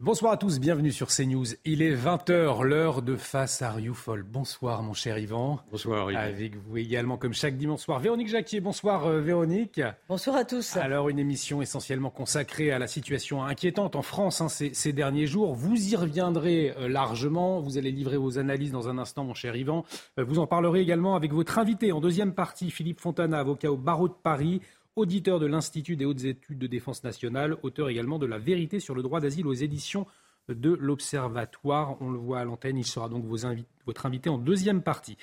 Bonsoir 0.00 0.30
à 0.30 0.36
tous, 0.36 0.60
bienvenue 0.60 0.92
sur 0.92 1.08
CNews. 1.08 1.44
Il 1.64 1.82
est 1.82 1.92
20h, 1.92 2.62
l'heure 2.62 3.02
de 3.02 3.16
Face 3.16 3.62
à 3.62 3.72
Rioufol. 3.72 4.22
Bonsoir 4.22 4.80
mon 4.84 4.92
cher 4.92 5.18
Yvan. 5.18 5.58
Bonsoir 5.72 6.12
Yvan. 6.12 6.20
Avec 6.20 6.54
vous 6.54 6.76
également, 6.76 7.16
comme 7.16 7.32
chaque 7.32 7.56
dimanche 7.56 7.80
soir, 7.80 7.98
Véronique 7.98 8.28
Jacquier. 8.28 8.60
Bonsoir 8.60 9.06
euh, 9.06 9.20
Véronique. 9.20 9.80
Bonsoir 10.08 10.36
à 10.36 10.44
tous. 10.44 10.76
Alors 10.76 11.08
une 11.08 11.18
émission 11.18 11.62
essentiellement 11.62 12.10
consacrée 12.10 12.70
à 12.70 12.78
la 12.78 12.86
situation 12.86 13.42
inquiétante 13.42 13.96
en 13.96 14.02
France 14.02 14.40
hein, 14.40 14.48
ces, 14.48 14.72
ces, 14.72 14.92
derniers 14.92 15.26
jours. 15.26 15.56
Vous 15.56 15.92
y 15.92 15.96
reviendrez 15.96 16.76
euh, 16.78 16.86
largement. 16.86 17.58
Vous 17.60 17.76
allez 17.76 17.90
livrer 17.90 18.18
vos 18.18 18.38
analyses 18.38 18.70
dans 18.70 18.88
un 18.88 18.98
instant, 18.98 19.24
mon 19.24 19.34
cher 19.34 19.56
Yvan. 19.56 19.84
Euh, 20.20 20.22
vous 20.22 20.38
en 20.38 20.46
parlerez 20.46 20.80
également 20.80 21.16
avec 21.16 21.32
votre 21.32 21.58
invité 21.58 21.90
en 21.90 22.00
deuxième 22.00 22.34
partie, 22.34 22.70
Philippe 22.70 23.00
Fontana, 23.00 23.40
avocat 23.40 23.72
au 23.72 23.76
barreau 23.76 24.06
de 24.06 24.14
Paris 24.14 24.60
auditeur 24.98 25.38
de 25.38 25.46
l'Institut 25.46 25.96
des 25.96 26.04
hautes 26.04 26.24
études 26.24 26.58
de 26.58 26.66
défense 26.66 27.04
nationale, 27.04 27.56
auteur 27.62 27.88
également 27.88 28.18
de 28.18 28.26
La 28.26 28.38
vérité 28.38 28.80
sur 28.80 28.94
le 28.94 29.02
droit 29.02 29.20
d'asile 29.20 29.46
aux 29.46 29.54
éditions 29.54 30.06
de 30.48 30.70
l'Observatoire. 30.70 31.96
On 32.00 32.10
le 32.10 32.18
voit 32.18 32.40
à 32.40 32.44
l'antenne, 32.44 32.78
il 32.78 32.86
sera 32.86 33.08
donc 33.08 33.24
votre 33.24 34.06
invité 34.06 34.28
en 34.28 34.38
deuxième 34.38 34.82
partie. 34.82 35.16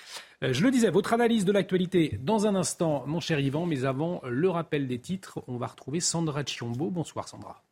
Euh, 0.44 0.54
je 0.54 0.64
le 0.64 0.72
disais, 0.72 0.90
votre 0.90 1.14
analyse 1.14 1.46
de 1.46 1.52
l'actualité 1.52 2.20
dans 2.24 2.48
un 2.48 2.56
instant, 2.56 3.04
mon 3.08 3.20
cher 3.20 3.40
Yvan, 3.40 3.66
mais 3.66 3.86
avant 3.86 4.22
le 4.26 4.50
rappel 4.50 4.88
des 4.88 5.00
titres, 5.00 5.44
on 5.48 5.58
va 5.58 5.68
retrouver 5.68 6.00
Sandra 6.00 6.44
Chiombo. 6.46 6.90
Bonsoir 6.90 7.28
Sandra. 7.28 7.64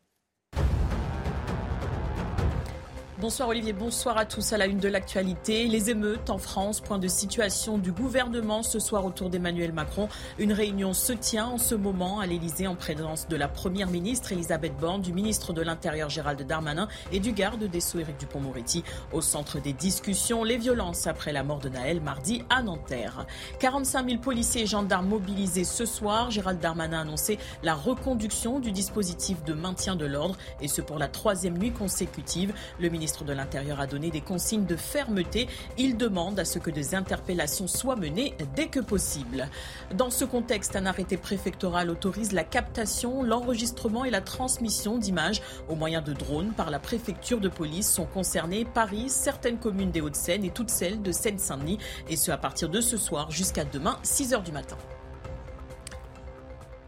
Bonsoir 3.24 3.48
Olivier, 3.48 3.72
bonsoir 3.72 4.18
à 4.18 4.26
tous 4.26 4.52
à 4.52 4.58
la 4.58 4.66
une 4.66 4.80
de 4.80 4.90
l'actualité. 4.90 5.66
Les 5.68 5.90
émeutes 5.90 6.30
en 6.30 6.38
France, 6.38 6.82
point 6.82 7.00
de 7.00 7.08
situation 7.08 7.78
du 7.78 7.94
gouvernement 7.94 8.64
ce 8.64 8.80
soir 8.80 9.06
autour 9.06 9.30
d'Emmanuel 9.30 9.72
Macron. 9.72 10.10
Une 10.40 10.52
réunion 10.52 10.92
se 10.92 11.14
tient 11.14 11.46
en 11.46 11.58
ce 11.58 11.74
moment 11.74 12.20
à 12.20 12.26
l'Elysée 12.26 12.68
en 12.68 12.76
présence 12.76 13.30
de 13.30 13.38
la 13.38 13.48
Première 13.48 13.88
ministre 13.88 14.34
Elisabeth 14.34 14.76
Borne, 14.76 15.02
du 15.02 15.14
ministre 15.14 15.54
de 15.54 15.62
l'Intérieur 15.62 16.10
Gérald 16.10 16.46
Darmanin 16.46 16.90
et 17.14 17.22
du 17.22 17.32
garde 17.32 17.64
des 17.64 17.80
Sceaux 17.80 18.00
Éric 18.00 18.18
Dupont-Moretti. 18.20 18.84
Au 19.14 19.22
centre 19.22 19.62
des 19.62 19.72
discussions, 19.72 20.44
les 20.44 20.58
violences 20.58 21.08
après 21.08 21.32
la 21.32 21.44
mort 21.44 21.60
de 21.60 21.70
Naël 21.70 22.02
mardi 22.02 22.44
à 22.50 22.62
Nanterre. 22.62 23.26
45 23.60 24.06
000 24.06 24.20
policiers 24.20 24.64
et 24.64 24.68
gendarmes 24.68 25.08
mobilisés 25.08 25.64
ce 25.64 25.86
soir. 25.86 26.30
Gérald 26.30 26.60
Darmanin 26.60 26.98
a 26.98 27.02
annoncé 27.04 27.40
la 27.64 27.74
reconduction 27.74 28.60
du 28.60 28.74
dispositif 28.74 29.46
de 29.46 29.54
maintien 29.54 29.96
de 29.96 30.06
l'ordre 30.06 30.36
et 30.60 30.68
ce 30.68 30.82
pour 30.82 31.00
la 31.00 31.08
troisième 31.08 31.58
nuit 31.58 31.72
consécutive. 31.72 32.54
Le 32.82 32.90
ministre 32.90 33.12
de 33.22 33.33
l'Intérieur 33.33 33.80
a 33.80 33.86
donné 33.86 34.09
des 34.09 34.22
consignes 34.22 34.66
de 34.66 34.75
fermeté. 34.75 35.47
Il 35.78 35.97
demande 35.97 36.39
à 36.39 36.45
ce 36.45 36.58
que 36.58 36.72
des 36.72 36.95
interpellations 36.95 37.67
soient 37.67 37.95
menées 37.95 38.33
dès 38.55 38.67
que 38.67 38.80
possible. 38.80 39.47
Dans 39.94 40.09
ce 40.09 40.25
contexte, 40.25 40.75
un 40.75 40.88
arrêté 40.88 41.17
préfectoral 41.17 41.92
autorise 41.92 42.31
la 42.31 42.44
captation, 42.44 43.22
l'enregistrement 43.22 44.05
et 44.05 44.09
la 44.09 44.22
transmission 44.22 44.97
d'images 44.97 45.42
au 45.70 45.75
moyen 45.75 46.02
de 46.02 46.14
drones 46.14 46.53
par 46.53 46.72
la 46.72 46.80
préfecture 46.80 47.39
de 47.39 47.50
police. 47.50 47.92
Sont 47.92 48.05
concernées 48.05 48.66
Paris, 48.66 49.09
certaines 49.09 49.59
communes 49.59 49.92
des 49.92 50.02
Hauts-de-Seine 50.02 50.44
et 50.44 50.50
toutes 50.50 50.72
celles 50.72 51.02
de 51.02 51.11
Seine-Saint-Denis. 51.11 51.77
Et 52.09 52.15
ce 52.15 52.32
à 52.32 52.38
partir 52.38 52.70
de 52.70 52.82
ce 52.82 52.98
soir 52.98 53.30
jusqu'à 53.30 53.65
demain, 53.65 53.99
6 54.02 54.32
h 54.32 54.43
du 54.43 54.52
matin. 54.52 54.77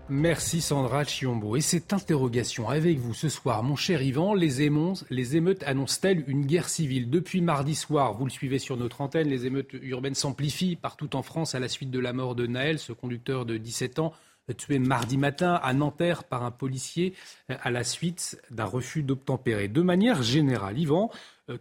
Merci 0.07 0.61
Sandra 0.61 1.03
Chiombo. 1.03 1.55
Et 1.55 1.61
cette 1.61 1.91
interrogation 1.91 2.69
avec 2.69 2.99
vous 2.99 3.16
ce 3.16 3.27
soir, 3.27 3.63
mon 3.63 3.75
cher 3.75 4.03
Yvan, 4.03 4.35
les, 4.35 4.61
émeutes, 4.61 5.03
les 5.09 5.35
émeutes 5.35 5.63
annoncent-elles 5.63 6.23
une 6.27 6.45
guerre 6.45 6.69
civile? 6.69 7.09
Depuis 7.09 7.41
mardi 7.41 7.73
soir, 7.73 8.13
vous 8.13 8.25
le 8.25 8.29
suivez 8.29 8.59
sur 8.59 8.77
notre 8.77 9.01
antenne, 9.01 9.27
les 9.29 9.47
émeutes 9.47 9.73
urbaines 9.73 10.13
s'amplifient 10.13 10.75
partout 10.75 11.15
en 11.15 11.23
France 11.23 11.55
à 11.55 11.59
la 11.59 11.67
suite 11.67 11.89
de 11.89 11.99
la 11.99 12.13
mort 12.13 12.35
de 12.35 12.45
Naël, 12.45 12.77
ce 12.77 12.94
conducteur 12.94 13.47
de 13.47 13.57
17 13.57 13.97
ans 13.97 14.13
tué 14.53 14.77
mardi 14.77 15.17
matin 15.17 15.59
à 15.63 15.73
Nanterre 15.73 16.23
par 16.23 16.44
un 16.44 16.51
policier 16.51 17.15
à 17.49 17.71
la 17.71 17.83
suite 17.83 18.39
d'un 18.51 18.65
refus 18.65 19.01
d'obtempérer. 19.01 19.67
De 19.67 19.81
manière 19.81 20.21
générale, 20.21 20.77
Yvan, 20.77 21.09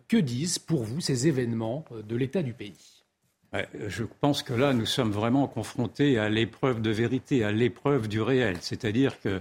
que 0.06 0.18
disent 0.18 0.58
pour 0.58 0.84
vous 0.84 1.00
ces 1.00 1.26
événements 1.28 1.86
de 1.90 2.14
l'état 2.14 2.42
du 2.42 2.52
pays? 2.52 2.93
Je 3.86 4.04
pense 4.20 4.42
que 4.42 4.52
là, 4.52 4.72
nous 4.72 4.86
sommes 4.86 5.12
vraiment 5.12 5.46
confrontés 5.46 6.18
à 6.18 6.28
l'épreuve 6.28 6.82
de 6.82 6.90
vérité, 6.90 7.44
à 7.44 7.52
l'épreuve 7.52 8.08
du 8.08 8.20
réel. 8.20 8.56
C'est-à-dire 8.60 9.20
que 9.20 9.40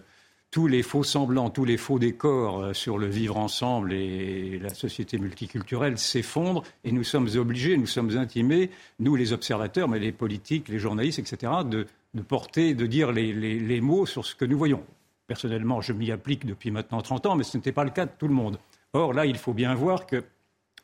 tous 0.53 0.67
les 0.67 0.83
faux 0.83 1.03
semblants, 1.03 1.49
tous 1.49 1.65
les 1.65 1.77
faux 1.77 1.97
décors 1.97 2.75
sur 2.75 2.99
le 2.99 3.07
vivre 3.07 3.37
ensemble 3.37 3.91
et 3.91 4.59
la 4.59 4.71
société 4.71 5.17
multiculturelle 5.17 5.97
s'effondrent 5.97 6.63
et 6.83 6.91
nous 6.91 7.03
sommes 7.03 7.27
obligés, 7.37 7.75
nous 7.75 7.87
sommes 7.87 8.15
intimés, 8.17 8.69
nous 8.99 9.15
les 9.15 9.33
observateurs, 9.33 9.87
mais 9.87 9.97
les 9.97 10.11
politiques, 10.11 10.69
les 10.69 10.77
journalistes, 10.77 11.17
etc., 11.17 11.51
de, 11.65 11.87
porter, 12.21 12.75
de 12.75 12.85
dire 12.85 13.11
les, 13.11 13.81
mots 13.81 14.05
sur 14.05 14.27
ce 14.27 14.35
que 14.35 14.45
nous 14.45 14.55
voyons. 14.55 14.83
Personnellement, 15.25 15.81
je 15.81 15.91
m'y 15.91 16.11
applique 16.11 16.45
depuis 16.45 16.69
maintenant 16.69 17.01
30 17.01 17.25
ans, 17.25 17.35
mais 17.35 17.43
ce 17.43 17.57
n'était 17.57 17.71
pas 17.71 17.83
le 17.83 17.89
cas 17.89 18.05
de 18.05 18.11
tout 18.15 18.27
le 18.27 18.35
monde. 18.35 18.59
Or, 18.93 19.11
là, 19.11 19.25
il 19.25 19.37
faut 19.39 19.53
bien 19.53 19.73
voir 19.73 20.05
que, 20.05 20.23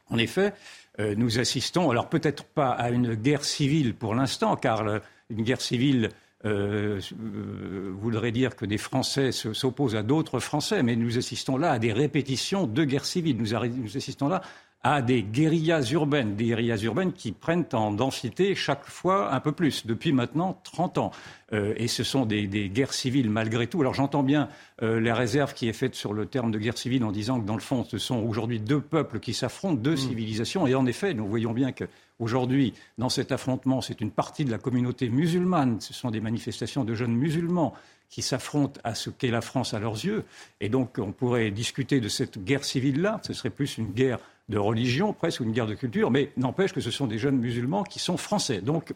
en 0.10 0.18
effet, 0.18 0.54
euh, 1.00 1.16
nous 1.16 1.40
assistons, 1.40 1.90
alors 1.90 2.10
peut-être 2.10 2.44
pas 2.44 2.72
à 2.72 2.90
une 2.90 3.16
guerre 3.16 3.44
civile 3.44 3.94
pour 3.94 4.16
l'instant, 4.16 4.56
car 4.56 4.84
une 5.30 5.44
guerre 5.44 5.62
civile 5.62 6.10
euh, 6.46 7.02
euh, 7.22 7.92
voudrait 8.00 8.32
dire 8.32 8.56
que 8.56 8.66
des 8.66 8.78
Français 8.78 9.34
s'opposent 9.34 9.98
à 9.98 10.04
d'autres 10.04 10.40
Français, 10.40 10.84
mais 10.84 10.96
nous 10.96 11.18
assistons 11.18 11.58
là 11.58 11.72
à 11.72 11.80
des 11.80 11.92
répétitions 11.92 12.66
de 12.66 12.86
guerres 12.86 13.06
civiles. 13.06 13.36
Nous, 13.36 13.50
nous 13.50 13.98
assistons 13.98 14.30
là 14.30 14.42
à 14.82 15.02
des 15.02 15.24
guérillas 15.24 15.92
urbaines, 15.92 16.36
des 16.36 16.46
guérillas 16.46 16.82
urbaines 16.84 17.12
qui 17.12 17.34
prennent 17.34 17.66
en 17.74 17.92
densité 17.92 18.56
chaque 18.56 18.86
fois 18.86 19.34
un 19.34 19.40
peu 19.42 19.52
plus, 19.52 19.86
depuis 19.86 20.14
maintenant 20.14 20.60
30 20.64 20.98
ans. 21.00 21.12
Euh, 21.52 21.74
et 21.76 21.88
ce 21.88 22.04
sont 22.04 22.26
des, 22.26 22.48
des, 22.48 22.70
guerres 22.70 22.94
civiles 22.94 23.30
malgré 23.30 23.68
tout. 23.68 23.82
Alors 23.82 23.94
j'entends 23.94 24.24
bien 24.24 24.48
euh, 24.82 25.02
la 25.02 25.16
réserve 25.16 25.54
qui 25.54 25.68
est 25.68 25.74
faite 25.74 25.96
sur 25.96 26.14
le 26.14 26.26
terme 26.28 26.52
de 26.52 26.60
guerre 26.60 26.78
civile 26.78 27.04
en 27.04 27.12
disant 27.12 27.42
que 27.42 27.46
dans 27.46 27.56
le 27.56 27.62
fond, 27.62 27.84
ce 27.84 27.98
sont 27.98 28.24
aujourd'hui 28.24 28.60
deux 28.60 28.80
peuples 28.80 29.20
qui 29.20 29.34
s'affrontent, 29.34 29.76
deux 29.76 29.94
mmh. 29.94 29.98
civilisations. 29.98 30.68
Et 30.68 30.76
en 30.76 30.86
effet, 30.86 31.14
nous 31.14 31.28
voyons 31.28 31.52
bien 31.52 31.72
que 31.72 31.86
Aujourd'hui, 32.20 32.74
dans 32.98 33.08
cet 33.08 33.32
affrontement, 33.32 33.80
c'est 33.80 34.02
une 34.02 34.12
partie 34.12 34.44
de 34.44 34.52
la 34.52 34.58
communauté 34.58 35.08
musulmane, 35.08 35.80
ce 35.80 35.94
sont 35.94 36.12
des 36.12 36.20
manifestations 36.20 36.84
de 36.84 36.94
jeunes 36.94 37.16
musulmans 37.16 37.74
qui 38.10 38.22
s'affrontent 38.22 38.82
à 38.84 38.94
ce 38.94 39.10
qu'est 39.10 39.32
la 39.32 39.40
France 39.40 39.74
à 39.74 39.80
leurs 39.80 40.04
yeux. 40.04 40.26
Et 40.60 40.68
donc, 40.68 40.98
on 40.98 41.14
pourrait 41.14 41.50
discuter 41.50 42.02
de 42.02 42.10
cette 42.10 42.44
guerre 42.44 42.66
civile-là. 42.66 43.22
Ce 43.24 43.34
serait 43.34 43.52
plus 43.52 43.78
une 43.78 43.92
guerre 43.94 44.20
de 44.50 44.58
religion, 44.58 45.14
presque 45.14 45.42
une 45.42 45.52
guerre 45.52 45.68
de 45.68 45.76
culture, 45.76 46.12
mais 46.12 46.32
n'empêche 46.36 46.74
que 46.74 46.82
ce 46.82 46.92
sont 46.92 47.08
des 47.08 47.18
jeunes 47.18 47.38
musulmans 47.38 47.84
qui 47.84 48.00
sont 48.00 48.18
français. 48.18 48.62
Donc, 48.62 48.94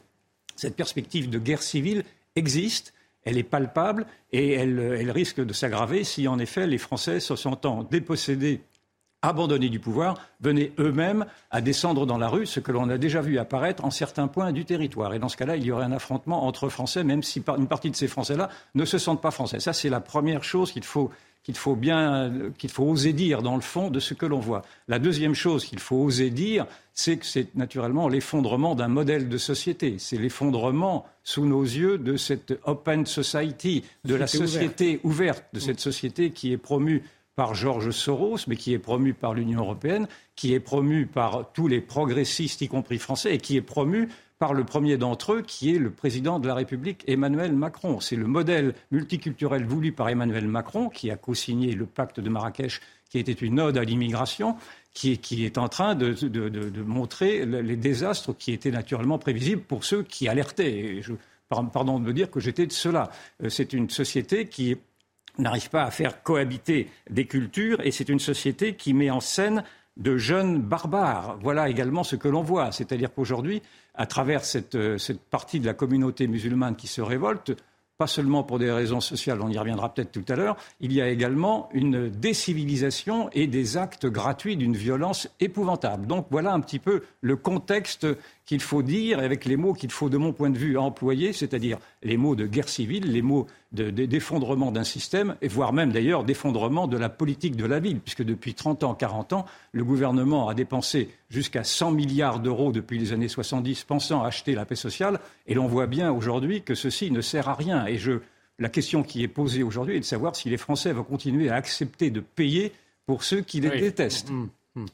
cette 0.56 0.76
perspective 0.76 1.30
de 1.30 1.40
guerre 1.40 1.62
civile 1.62 2.04
existe. 2.36 2.94
Elle 3.24 3.38
est 3.38 3.44
palpable 3.44 4.06
et 4.34 4.52
elle, 4.54 4.80
elle 4.80 5.12
risque 5.12 5.40
de 5.40 5.54
s'aggraver 5.54 6.04
si, 6.04 6.28
en 6.28 6.40
effet, 6.40 6.68
les 6.68 6.78
Français 6.78 7.20
se 7.20 7.36
sentant 7.38 7.84
dépossédés 7.84 8.62
abandonnés 9.24 9.70
du 9.70 9.80
pouvoir, 9.80 10.18
venaient 10.42 10.74
eux-mêmes 10.78 11.26
à 11.50 11.62
descendre 11.62 12.06
dans 12.06 12.18
la 12.18 12.28
rue, 12.28 12.46
ce 12.46 12.60
que 12.60 12.74
l'on 12.74 12.90
a 12.90 12.98
déjà 12.98 13.22
vu 13.22 13.40
apparaître 13.40 13.86
en 13.86 13.90
certains 13.90 14.28
points 14.28 14.52
du 14.52 14.66
territoire. 14.66 15.14
Et 15.14 15.20
dans 15.20 15.30
ce 15.30 15.38
cas-là, 15.38 15.56
il 15.56 15.64
y 15.64 15.72
aurait 15.72 15.86
un 15.86 15.94
affrontement 15.94 16.46
entre 16.46 16.68
Français, 16.68 17.06
même 17.06 17.24
si 17.24 17.42
une 17.58 17.68
partie 17.68 17.90
de 17.90 17.96
ces 17.96 18.10
Français-là 18.10 18.50
ne 18.76 18.84
se 18.84 18.98
sentent 18.98 19.22
pas 19.22 19.32
Français. 19.32 19.62
Ça, 19.62 19.72
c'est 19.72 19.90
la 19.90 20.02
première 20.02 20.44
chose 20.44 20.74
qu'il 20.74 20.84
faut, 20.84 21.10
qu'il 21.44 21.56
faut 21.56 21.76
bien, 21.76 22.32
qu'il 22.58 22.70
faut 22.70 22.86
oser 22.86 23.14
dire 23.14 23.42
dans 23.42 23.56
le 23.56 23.62
fond 23.62 23.90
de 23.90 24.00
ce 24.00 24.14
que 24.14 24.26
l'on 24.26 24.40
voit. 24.40 24.62
La 24.88 24.98
deuxième 24.98 25.36
chose 25.36 25.66
qu'il 25.66 25.80
faut 25.80 25.98
oser 25.98 26.30
dire, 26.30 26.66
c'est 26.94 27.18
que 27.18 27.26
c'est 27.26 27.54
naturellement 27.56 28.08
l'effondrement 28.08 28.76
d'un 28.76 28.88
modèle 28.88 29.28
de 29.28 29.38
société. 29.38 29.96
C'est 29.98 30.18
l'effondrement 30.18 31.06
sous 31.24 31.46
nos 31.46 31.64
yeux 31.64 31.98
de 31.98 32.16
cette 32.16 32.58
open 32.64 33.06
society, 33.06 33.84
de 34.06 34.16
la 34.16 34.28
société 34.28 35.02
ouverte, 35.04 35.44
ouverte 35.44 35.46
de 35.54 35.60
cette 35.60 35.80
société 35.80 36.32
qui 36.32 36.54
est 36.54 36.58
promue 36.58 37.04
par 37.36 37.56
Georges 37.56 37.92
Soros, 37.92 38.38
mais 38.48 38.56
qui 38.56 38.74
est 38.74 38.80
promu 38.80 39.14
par 39.14 39.34
l'Union 39.34 39.60
européenne, 39.60 40.08
qui 40.36 40.54
est 40.54 40.60
promu 40.60 41.08
par 41.08 41.52
tous 41.52 41.68
les 41.68 41.82
progressistes, 41.82 42.62
y 42.62 42.68
compris 42.68 43.00
français, 43.00 43.36
et 43.36 43.38
qui 43.40 43.58
est 43.58 43.62
promu 43.62 44.10
par 44.44 44.54
le 44.54 44.66
premier 44.66 44.98
d'entre 44.98 45.36
eux, 45.36 45.42
qui 45.42 45.74
est 45.74 45.80
le 45.80 45.90
président 45.90 46.38
de 46.38 46.50
la 46.50 46.54
République, 46.54 47.06
Emmanuel 47.08 47.54
Macron. 47.54 48.02
C'est 48.02 48.18
le 48.18 48.28
modèle 48.28 48.74
multiculturel 48.92 49.64
voulu 49.64 49.94
par 49.94 50.10
Emmanuel 50.10 50.50
Macron, 50.50 50.90
qui 50.90 51.10
a 51.12 51.16
co-signé 51.16 51.72
le 51.72 51.86
pacte 51.86 52.20
de 52.20 52.30
Marrakech, 52.30 52.82
qui 53.10 53.20
était 53.20 53.32
une 53.32 53.62
ode 53.62 53.78
à 53.78 53.86
l'immigration, 53.86 54.58
qui 54.94 55.18
est, 55.46 55.58
en 55.58 55.70
train 55.70 55.96
de, 55.96 56.14
montrer 56.82 57.46
les 57.46 57.78
désastres 57.78 58.36
qui 58.36 58.52
étaient 58.52 58.70
naturellement 58.70 59.18
prévisibles 59.18 59.62
pour 59.62 59.86
ceux 59.86 60.04
qui 60.04 60.28
alertaient. 60.28 60.98
Et 60.98 61.02
pardon 61.48 61.98
de 61.98 62.04
me 62.04 62.12
dire 62.12 62.30
que 62.30 62.42
j'étais 62.42 62.68
de 62.68 62.74
cela. 62.74 63.12
C'est 63.48 63.72
une 63.72 63.90
société 63.90 64.50
qui 64.50 64.76
n'arrive 65.38 65.70
pas 65.70 65.84
à 65.84 65.92
faire 65.92 66.22
cohabiter 66.22 66.90
des 67.10 67.28
cultures 67.28 67.80
et 67.80 67.92
c'est 67.92 68.10
une 68.10 68.20
société 68.20 68.76
qui 68.76 68.94
met 68.94 69.10
en 69.10 69.22
scène 69.22 69.64
de 69.98 70.18
jeunes 70.18 70.60
barbares. 70.60 71.38
Voilà 71.42 71.70
également 71.70 72.04
ce 72.04 72.16
que 72.16 72.28
l'on 72.28 72.42
voit. 72.42 72.72
C'est-à-dire 72.72 73.14
qu'aujourd'hui, 73.14 73.62
à 73.96 74.06
travers 74.06 74.44
cette, 74.44 74.76
euh, 74.76 74.98
cette, 74.98 75.22
partie 75.22 75.60
de 75.60 75.66
la 75.66 75.74
communauté 75.74 76.28
musulmane 76.28 76.76
qui 76.76 76.88
se 76.88 77.02
révolte, 77.02 77.54
pas 77.98 78.08
seulement 78.08 78.44
pour 78.44 78.58
des 78.58 78.72
raisons 78.72 79.02
sociales, 79.02 79.40
on 79.42 79.50
y 79.50 79.58
reviendra 79.58 79.94
peut-être 79.94 80.12
tout 80.12 80.26
à 80.28 80.36
l'heure, 80.36 80.58
il 80.80 80.92
y 80.94 81.02
a 81.02 81.10
également 81.10 81.70
une 81.74 82.10
décivilisation 82.10 83.30
et 83.34 83.46
des 83.46 83.78
actes 83.78 84.08
gratuits 84.08 84.58
d'une 84.58 84.76
violence 84.76 85.30
épouvantable. 85.40 86.08
Donc 86.08 86.26
voilà 86.32 86.54
un 86.54 86.60
petit 86.60 86.80
peu 86.80 87.04
le 87.22 87.36
contexte 87.36 88.08
qu'il 88.46 88.62
faut 88.62 88.84
dire 88.84 89.20
avec 89.20 89.46
les 89.46 89.56
mots 89.56 89.74
qu'il 89.74 89.92
faut, 89.92 90.10
de 90.10 90.18
mon 90.18 90.34
point 90.34 90.50
de 90.50 90.58
vue, 90.58 90.78
employer, 90.78 91.32
c'est-à-dire 91.32 91.78
les 92.02 92.18
mots 92.18 92.36
de 92.36 92.46
guerre 92.46 92.68
civile, 92.68 93.12
les 93.12 93.22
mots 93.22 93.48
d'effondrement 93.72 94.72
d'un 94.72 94.84
système, 94.84 95.36
et 95.42 95.48
voire 95.48 95.74
même 95.74 95.92
d'ailleurs 95.92 96.24
d'effondrement 96.24 96.88
de 96.88 96.98
la 96.98 97.10
politique 97.10 97.56
de 97.56 97.66
la 97.66 97.80
ville, 97.80 98.00
puisque 98.00 98.24
depuis 98.24 98.54
30 98.54 98.84
ans, 98.84 98.94
40 98.94 99.34
ans, 99.34 99.46
le 99.72 99.84
gouvernement 99.84 100.50
a 100.50 100.54
dépensé 100.54 101.10
jusqu'à 101.30 101.64
100 101.64 101.92
milliards 101.92 102.40
d'euros 102.40 102.72
depuis 102.72 103.00
les 103.00 103.14
années 103.14 103.28
70 103.28 103.86
pensant 103.86 104.24
acheter 104.24 104.56
la 104.56 104.66
paix 104.66 104.76
sociale, 104.76 105.20
et 105.48 105.54
l'on 105.54 105.68
voit 105.68 105.88
bien 105.88 106.12
aujourd'hui 106.12 106.62
que 106.62 106.76
ceci 106.76 107.12
ne 107.12 107.22
sert 107.22 107.48
à 107.48 107.56
rien. 107.56 107.86
Et 107.88 107.98
je, 107.98 108.20
la 108.60 108.70
question 108.70 109.04
qui 109.04 109.24
est 109.24 109.28
posée 109.28 109.64
aujourd'hui 109.64 109.96
est 109.96 110.02
de 110.02 110.06
savoir 110.06 110.36
si 110.36 110.50
les 110.50 110.58
Français 110.58 110.92
vont 110.92 111.04
continuer 111.04 111.50
à 111.50 111.56
accepter 111.56 112.12
de 112.12 112.20
payer 112.20 112.74
pour 113.06 113.24
ceux 113.24 113.42
qui 113.42 113.60
les 113.62 113.70
détestent. 113.70 114.32
Mmh, 114.32 114.50
mmh. 114.76 114.86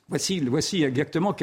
Voici, 0.50 0.84
exactement 0.84 1.36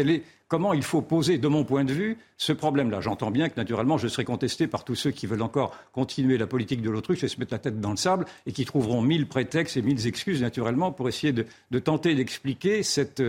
comment 0.49 0.73
il 0.73 0.83
faut 0.83 1.03
poser, 1.03 1.39
de 1.39 1.49
mon 1.49 1.65
point 1.65 1.85
de 1.85 1.93
vue, 1.93 2.19
ce 2.37 2.53
problème-là. 2.53 3.01
J'entends 3.01 3.31
bien 3.31 3.49
que, 3.49 3.57
naturellement, 3.57 3.99
je 3.99 4.09
serai 4.09 4.25
contesté 4.25 4.67
par 4.67 4.85
tous 4.85 4.95
ceux 4.95 5.11
qui 5.11 5.27
veulent 5.27 5.43
encore 5.43 5.77
continuer 5.93 6.39
la 6.39 6.47
politique 6.47 6.83
de 6.83 6.91
l'autruche 6.91 7.25
et 7.25 7.29
se 7.29 7.41
mettre 7.41 7.53
la 7.53 7.59
tête 7.59 7.81
dans 7.81 7.91
le 7.91 7.97
sable 7.97 8.27
et 8.47 8.53
qui 8.53 8.65
trouveront 8.65 9.03
mille 9.03 9.27
prétextes 9.27 9.77
et 9.77 9.83
mille 9.83 10.07
excuses, 10.07 10.43
naturellement, 10.43 10.93
pour 10.93 11.09
essayer 11.09 11.33
de, 11.33 11.79
tenter 11.79 12.15
d'expliquer 12.15 12.83
cette, 12.83 13.23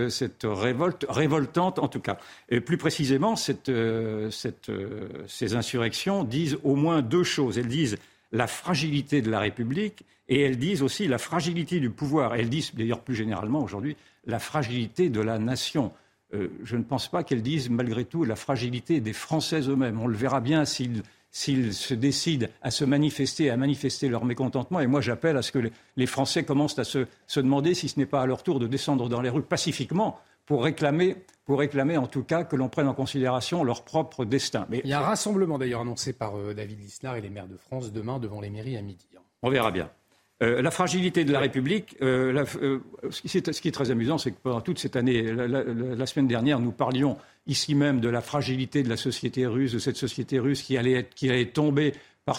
révolte, 0.44 1.06
révoltante, 1.08 1.78
en 1.78 1.88
tout 1.88 2.00
cas. 2.00 2.18
Et 2.48 2.60
plus 2.60 2.78
précisément, 2.78 3.34
euh, 3.68 4.30
euh, 4.68 5.08
ces 5.26 5.54
insurrections 5.54 6.24
disent 6.24 6.58
au 6.62 6.76
moins 6.76 7.02
deux 7.02 7.24
choses. 7.24 7.58
Elles 7.58 7.68
disent 7.68 7.96
la 8.32 8.46
fragilité 8.46 9.22
de 9.22 9.30
la 9.30 9.40
République 9.40 10.04
et 10.28 10.42
elles 10.42 10.58
disent 10.58 10.82
aussi 10.82 11.08
la 11.08 11.18
fragilité 11.18 11.80
du 11.80 11.90
pouvoir. 11.90 12.34
Elles 12.34 12.50
disent, 12.50 12.74
d'ailleurs, 12.74 13.00
plus 13.00 13.14
généralement 13.14 13.62
aujourd'hui, 13.62 13.96
la 14.28 14.38
fragilité 14.38 15.08
de 15.08 15.20
la 15.20 15.38
nation. 15.38 15.90
Euh, 16.34 16.48
je 16.62 16.76
ne 16.76 16.84
pense 16.84 17.08
pas 17.08 17.24
qu'elles 17.24 17.42
disent 17.42 17.70
malgré 17.70 18.04
tout 18.04 18.24
la 18.24 18.36
fragilité 18.36 19.00
des 19.00 19.14
Français 19.14 19.62
eux-mêmes. 19.62 19.98
On 20.00 20.06
le 20.06 20.16
verra 20.16 20.40
bien 20.40 20.64
s'ils 20.66 21.74
se 21.74 21.94
décident 21.94 22.46
à 22.62 22.70
se 22.70 22.84
manifester, 22.84 23.50
à 23.50 23.56
manifester 23.56 24.08
leur 24.08 24.24
mécontentement. 24.24 24.80
Et 24.80 24.86
moi, 24.86 25.00
j'appelle 25.00 25.38
à 25.38 25.42
ce 25.42 25.50
que 25.50 25.70
les, 25.96 26.06
Français 26.06 26.44
commencent 26.44 26.78
à 26.78 26.84
se, 26.84 27.06
demander 27.36 27.72
si 27.74 27.88
ce 27.88 27.98
n'est 27.98 28.06
pas 28.06 28.20
à 28.20 28.26
leur 28.26 28.42
tour 28.42 28.60
de 28.60 28.66
descendre 28.66 29.08
dans 29.08 29.22
les 29.22 29.30
rues 29.30 29.42
pacifiquement 29.42 30.20
pour 30.44 30.62
réclamer, 30.62 31.16
pour 31.46 31.58
réclamer 31.58 31.96
en 31.96 32.06
tout 32.06 32.22
cas 32.22 32.44
que 32.44 32.56
l'on 32.56 32.68
prenne 32.68 32.88
en 32.88 32.94
considération 32.94 33.64
leur 33.64 33.84
propre 33.84 34.26
destin. 34.26 34.66
Mais, 34.68 34.82
Il 34.84 34.90
y 34.90 34.94
a 34.94 35.00
un 35.00 35.04
rassemblement 35.04 35.58
d'ailleurs 35.58 35.80
annoncé 35.80 36.12
par 36.12 36.38
euh, 36.38 36.54
David 36.54 36.80
Lisnard 36.80 37.16
et 37.16 37.20
les 37.22 37.30
maires 37.30 37.48
de 37.48 37.56
France 37.56 37.92
demain 37.92 38.18
devant 38.18 38.40
les 38.40 38.50
mairies 38.50 38.76
à 38.76 38.82
midi. 38.82 39.06
Hein. 39.16 39.20
On 39.42 39.50
verra 39.50 39.70
bien. 39.70 39.90
Euh, 40.40 40.62
la 40.62 40.70
fragilité 40.70 41.24
de 41.24 41.32
la 41.32 41.40
République, 41.40 41.96
euh, 42.00 42.44
euh, 42.62 42.78
ce, 43.10 43.22
qui 43.22 43.68
est, 43.68 43.72
très 43.72 43.90
amusant, 43.90 44.18
c'est 44.18 44.30
que 44.30 44.36
pendant 44.40 44.60
toute 44.60 44.78
cette 44.78 44.94
année, 44.94 45.22
la, 45.22 46.06
semaine 46.06 46.28
dernière, 46.28 46.60
nous 46.60 46.70
parlions 46.70 47.16
ici 47.48 47.74
même 47.74 48.00
de 48.00 48.08
la 48.08 48.20
fragilité 48.20 48.84
de 48.84 48.88
la 48.88 48.96
société 48.96 49.46
russe, 49.46 49.72
de 49.72 49.80
cette 49.80 49.96
société 49.96 50.38
russe 50.38 50.62
qui 50.62 50.76
allait, 50.76 50.92
être, 50.92 51.14
qui 51.14 51.28
allait 51.28 51.46
tomber 51.46 51.92
par, 52.24 52.38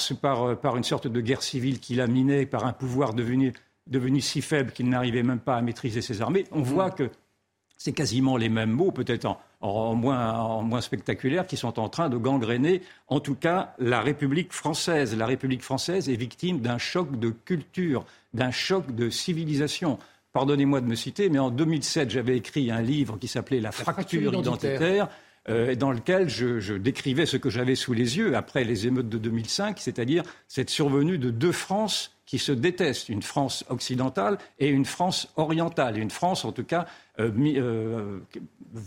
par, 0.62 0.78
une 0.78 0.84
sorte 0.84 1.08
de 1.08 1.20
guerre 1.22 1.44
civile 1.44 1.80
qui 1.80 1.96
la 1.96 2.08
minait, 2.08 2.46
par 2.46 2.66
un 2.66 2.72
pouvoir 2.72 3.14
devenu, 3.14 3.52
devenu 3.88 4.22
si 4.22 4.42
faible 4.42 4.72
qu'il 4.72 4.88
n'arrivait 4.88 5.24
même 5.24 5.40
pas 5.40 5.58
à 5.58 5.62
maîtriser 5.62 6.02
ses 6.02 6.22
armées. 6.22 6.46
On 6.52 6.62
voit 6.62 6.92
que 6.92 7.10
c'est 7.80 7.94
quasiment 7.94 8.36
les 8.36 8.50
mêmes 8.50 8.72
mots, 8.72 8.92
peut-être 8.92 9.38
en, 9.62 9.96
moins, 9.96 10.82
spectaculaires, 10.82 11.48
qui 11.48 11.56
sont 11.56 11.80
en 11.80 11.88
train 11.88 12.10
de 12.10 12.18
gangréner, 12.18 12.82
en 13.08 13.22
tout 13.22 13.36
cas, 13.36 13.74
la 13.80 14.02
République 14.02 14.52
française. 14.52 15.16
La 15.16 15.26
République 15.26 15.64
française 15.64 16.10
est 16.10 16.16
victime 16.16 16.60
d'un 16.60 16.78
choc 16.78 17.18
de 17.18 17.30
culture, 17.30 18.06
d'un 18.34 18.52
choc 18.52 18.94
de 18.94 19.10
civilisation. 19.10 19.98
Pardonnez-moi 20.34 20.82
de 20.82 20.88
me 20.88 20.96
citer, 20.96 21.30
mais 21.30 21.40
en 21.40 21.50
2007, 21.50 22.12
j'avais 22.12 22.36
écrit 22.36 22.70
un 22.70 22.82
livre 22.82 23.18
qui 23.18 23.30
s'appelait 23.30 23.62
La, 23.62 23.72
fracture, 23.72 24.34
identitaire. 24.34 25.08
Euh, 25.48 25.74
dans 25.74 25.92
lequel 25.92 26.28
je, 26.28 26.60
je, 26.60 26.74
décrivais 26.74 27.26
ce 27.26 27.38
que 27.38 27.50
j'avais 27.50 27.76
sous 27.76 27.94
les 27.94 28.18
yeux 28.18 28.36
après 28.36 28.66
les 28.66 28.88
émeutes 28.88 29.08
de 29.08 29.18
2005, 29.18 29.80
c'est-à-dire 29.80 30.24
cette 30.50 30.70
survenue 30.70 31.18
de 31.18 31.32
deux 31.32 31.54
France 31.54 32.12
qui 32.30 32.38
se 32.38 32.52
détestent, 32.52 33.10
une 33.10 33.24
France 33.24 33.66
occidentale 33.70 34.38
et 34.60 34.68
une 34.68 34.86
France 34.86 35.34
orientale, 35.36 35.98
une 35.98 36.12
France 36.12 36.46
en 36.46 36.52
tout 36.52 36.64
cas 36.64 36.86
euh, 37.20 37.32
euh, 37.58 38.20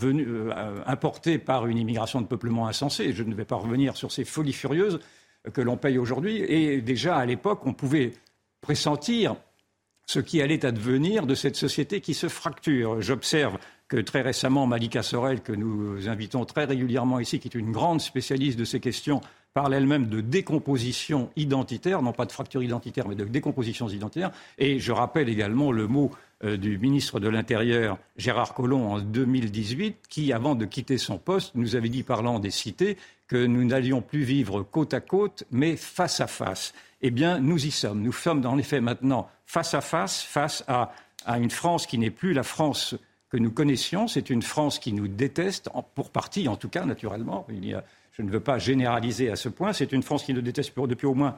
euh, 0.00 0.82
importée 0.86 1.38
par 1.38 1.66
une 1.66 1.76
immigration 1.76 2.20
de 2.20 2.26
peuplement 2.28 2.68
insensée. 2.68 3.12
Je 3.12 3.24
ne 3.24 3.34
vais 3.34 3.44
pas 3.44 3.56
revenir 3.56 3.96
sur 3.96 4.12
ces 4.12 4.24
folies 4.24 4.52
furieuses 4.52 5.00
que 5.52 5.60
l'on 5.60 5.76
paye 5.76 5.98
aujourd'hui. 5.98 6.36
Et 6.36 6.80
déjà 6.82 7.16
à 7.16 7.26
l'époque, 7.26 7.66
on 7.66 7.72
pouvait 7.72 8.12
pressentir 8.60 9.34
ce 10.06 10.20
qui 10.20 10.40
allait 10.40 10.64
advenir 10.64 11.26
de 11.26 11.34
cette 11.34 11.56
société 11.56 12.00
qui 12.00 12.14
se 12.14 12.28
fracture. 12.28 13.02
J'observe 13.02 13.58
que 13.88 13.96
très 13.96 14.22
récemment, 14.22 14.68
Malika 14.68 15.02
Sorel, 15.02 15.40
que 15.40 15.52
nous 15.52 16.08
invitons 16.08 16.44
très 16.44 16.64
régulièrement 16.64 17.18
ici, 17.18 17.40
qui 17.40 17.48
est 17.48 17.58
une 17.58 17.72
grande 17.72 18.00
spécialiste 18.00 18.56
de 18.56 18.64
ces 18.64 18.78
questions, 18.78 19.20
parle 19.54 19.74
elle-même 19.74 20.06
de 20.06 20.20
décomposition 20.20 21.30
identitaire, 21.36 22.02
non 22.02 22.12
pas 22.12 22.24
de 22.24 22.32
fracture 22.32 22.62
identitaire, 22.62 23.06
mais 23.08 23.14
de 23.14 23.24
décomposition 23.24 23.88
identitaire. 23.88 24.30
Et 24.58 24.78
je 24.78 24.92
rappelle 24.92 25.28
également 25.28 25.72
le 25.72 25.86
mot 25.86 26.10
euh, 26.44 26.56
du 26.56 26.78
ministre 26.78 27.20
de 27.20 27.28
l'Intérieur, 27.28 27.98
Gérard 28.16 28.54
Collomb, 28.54 28.86
en 28.86 28.98
2018, 28.98 29.96
qui, 30.08 30.32
avant 30.32 30.54
de 30.54 30.64
quitter 30.64 30.98
son 30.98 31.18
poste, 31.18 31.54
nous 31.54 31.76
avait 31.76 31.88
dit, 31.88 32.02
parlant 32.02 32.38
des 32.38 32.50
cités, 32.50 32.96
que 33.28 33.46
nous 33.46 33.64
n'allions 33.64 34.02
plus 34.02 34.22
vivre 34.22 34.62
côte 34.62 34.94
à 34.94 35.00
côte, 35.00 35.44
mais 35.50 35.76
face 35.76 36.20
à 36.20 36.26
face. 36.26 36.74
Eh 37.02 37.10
bien, 37.10 37.38
nous 37.38 37.64
y 37.64 37.70
sommes. 37.70 38.02
Nous 38.02 38.12
sommes, 38.12 38.44
en 38.46 38.58
effet, 38.58 38.80
maintenant 38.80 39.28
face 39.46 39.74
à 39.74 39.80
face, 39.80 40.22
face 40.22 40.64
à, 40.66 40.92
à 41.26 41.38
une 41.38 41.50
France 41.50 41.86
qui 41.86 41.98
n'est 41.98 42.10
plus 42.10 42.32
la 42.32 42.42
France 42.42 42.94
que 43.30 43.36
nous 43.36 43.50
connaissions. 43.50 44.08
C'est 44.08 44.30
une 44.30 44.42
France 44.42 44.78
qui 44.78 44.92
nous 44.92 45.08
déteste, 45.08 45.70
pour 45.94 46.10
partie 46.10 46.48
en 46.48 46.56
tout 46.56 46.68
cas, 46.68 46.84
naturellement. 46.84 47.46
Il 47.50 47.66
y 47.66 47.74
a 47.74 47.84
je 48.12 48.22
ne 48.22 48.30
veux 48.30 48.40
pas 48.40 48.58
généraliser 48.58 49.30
à 49.30 49.36
ce 49.36 49.48
point. 49.48 49.72
C'est 49.72 49.92
une 49.92 50.02
France 50.02 50.24
qui 50.24 50.34
nous 50.34 50.42
déteste 50.42 50.72
depuis 50.86 51.06
au 51.06 51.14
moins 51.14 51.36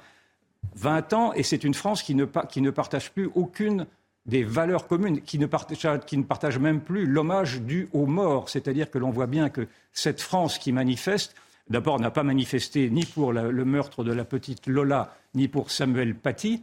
20 0.76 1.12
ans 1.12 1.32
et 1.32 1.42
c'est 1.42 1.64
une 1.64 1.74
France 1.74 2.02
qui 2.02 2.14
ne, 2.14 2.24
partage 2.70 3.12
plus 3.12 3.30
aucune 3.34 3.86
des 4.26 4.42
valeurs 4.42 4.86
communes, 4.86 5.20
qui 5.20 5.38
ne, 5.38 5.46
partage, 5.46 6.58
même 6.58 6.81
plus 6.81 7.06
l'hommage 7.06 7.60
dû 7.60 7.88
aux 7.93 8.06
morts. 8.06 8.48
C'est-à-dire 8.48 8.90
que 8.90 8.98
l'on 8.98 9.10
voit 9.10 9.26
bien 9.26 9.50
que 9.50 9.69
cette 9.93 10.20
France 10.20 10.58
qui 10.58 10.72
manifeste, 10.72 11.34
d'abord 11.69 12.00
n'a 12.00 12.10
pas 12.10 12.22
manifesté 12.22 12.90
ni 12.90 13.04
pour 13.04 13.32
le 13.32 13.64
meurtre 13.64 14.02
de 14.02 14.12
la 14.12 14.24
petite 14.24 14.66
Lola, 14.66 15.14
ni 15.34 15.46
pour 15.46 15.70
Samuel 15.70 16.14
Paty, 16.14 16.62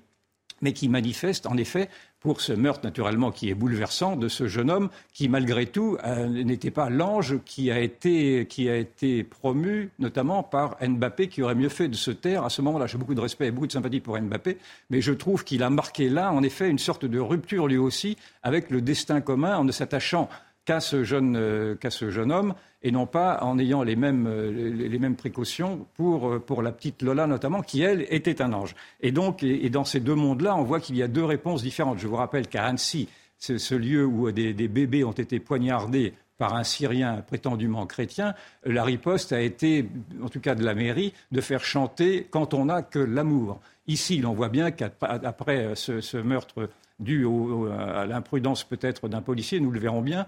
mais 0.62 0.74
qui 0.74 0.90
manifeste 0.90 1.46
en 1.46 1.58
effet 1.58 1.90
pour 2.20 2.40
ce 2.40 2.54
meurtre 2.54 2.82
naturellement 2.84 3.32
qui 3.32 3.50
est 3.50 3.56
bouleversant 3.56 4.16
de 4.16 4.28
ce 4.28 4.48
jeune 4.48 4.70
homme 4.70 4.90
qui 5.14 5.28
malgré 5.28 5.66
tout 5.66 5.98
euh, 6.06 6.28
n'était 6.28 6.72
pas 6.72 6.90
l'ange 6.90 7.40
qui 7.46 7.72
a 7.72 7.80
été 7.80 8.46
qui 8.46 8.70
a 8.70 8.78
été 8.78 9.24
promu 9.24 9.90
notamment 10.00 10.44
par 10.44 10.78
Mbappé 10.82 11.28
qui 11.28 11.42
aurait 11.42 11.56
mieux 11.56 11.70
fait 11.70 11.88
de 11.88 11.96
se 11.96 12.12
taire 12.12 12.46
à 12.46 12.50
ce 12.50 12.62
moment-là. 12.62 12.88
J'ai 12.88 12.98
beaucoup 12.98 13.16
de 13.16 13.22
respect 13.22 13.48
et 13.48 13.52
beaucoup 13.52 13.68
de 13.68 13.72
sympathie 13.72 14.00
pour 14.00 14.20
Mbappé, 14.20 14.58
mais 14.90 15.02
je 15.02 15.14
trouve 15.14 15.44
qu'il 15.44 15.64
a 15.64 15.70
marqué 15.70 16.10
là 16.10 16.32
en 16.32 16.44
effet 16.44 16.70
une 16.70 16.80
sorte 16.80 17.06
de 17.06 17.20
rupture 17.20 17.68
lui 17.68 17.78
aussi 17.78 18.18
avec 18.44 18.70
le 18.70 18.82
destin 18.82 19.22
commun 19.22 19.58
en 19.58 19.64
ne 19.64 19.72
s'attachant 19.72 20.30
qu'à 20.72 20.80
ce, 20.80 21.04
jeune, 21.04 21.36
euh, 21.36 21.76
homme 22.30 22.54
et 22.82 22.92
non 22.92 23.06
pas 23.06 23.44
en 23.44 23.60
ayant 23.60 23.84
les 23.84 23.98
mêmes, 23.98 24.26
euh, 24.26 25.14
précautions 25.18 25.86
pour, 25.96 26.30
euh, 26.30 26.40
pour, 26.40 26.62
la 26.62 26.72
petite 26.72 27.02
Lola 27.02 27.28
notamment, 27.28 27.62
qui, 27.62 27.82
elle, 27.82 28.06
était 28.10 28.42
un 28.42 28.54
ange. 28.54 28.74
Et 29.02 29.12
donc, 29.12 29.44
dans 29.44 29.84
ces 29.84 30.00
deux 30.00 30.16
mondes-là, 30.16 30.56
on 30.56 30.64
voit 30.64 30.80
qu'il 30.80 30.96
y 30.96 31.04
a 31.04 31.10
deux 31.10 31.26
réponses 31.26 31.62
différentes. 31.62 32.00
Je 32.00 32.08
vous 32.08 32.16
rappelle 32.16 32.48
qu'à 32.48 32.66
Annecy, 32.66 33.10
c'est 33.38 33.60
ce 33.60 33.76
lieu 33.76 34.06
où 34.06 34.32
des, 34.32 34.54
bébés 34.54 35.04
ont 35.04 35.12
été 35.12 35.40
poignardés 35.40 36.14
par 36.38 36.56
un 36.56 36.64
Syrien 36.64 37.18
prétendument 37.28 37.86
chrétien, 37.86 38.34
la 38.66 38.84
riposte 38.84 39.32
a 39.32 39.42
été, 39.42 39.88
en 40.24 40.30
tout 40.30 40.40
cas 40.40 40.56
de 40.56 40.64
la 40.64 40.74
mairie, 40.74 41.14
de 41.32 41.40
faire 41.40 41.64
chanter 41.64 42.26
Quand 42.32 42.56
on 42.56 42.66
n'a 42.66 42.82
que 42.82 42.98
l'amour. 42.98 43.60
Ici, 43.86 44.22
l'on 44.22 44.34
voit 44.34 44.50
bien 44.50 44.72
qu'après 44.72 45.76
ce, 45.76 46.18
meurtre 46.18 46.70
dû 47.00 47.28
à 47.78 48.08
l'imprudence 48.08 48.64
peut-être 48.64 49.08
d'un 49.08 49.22
policier, 49.22 49.60
nous 49.60 49.70
le 49.70 49.80
verrons 49.80 50.02
bien, 50.02 50.26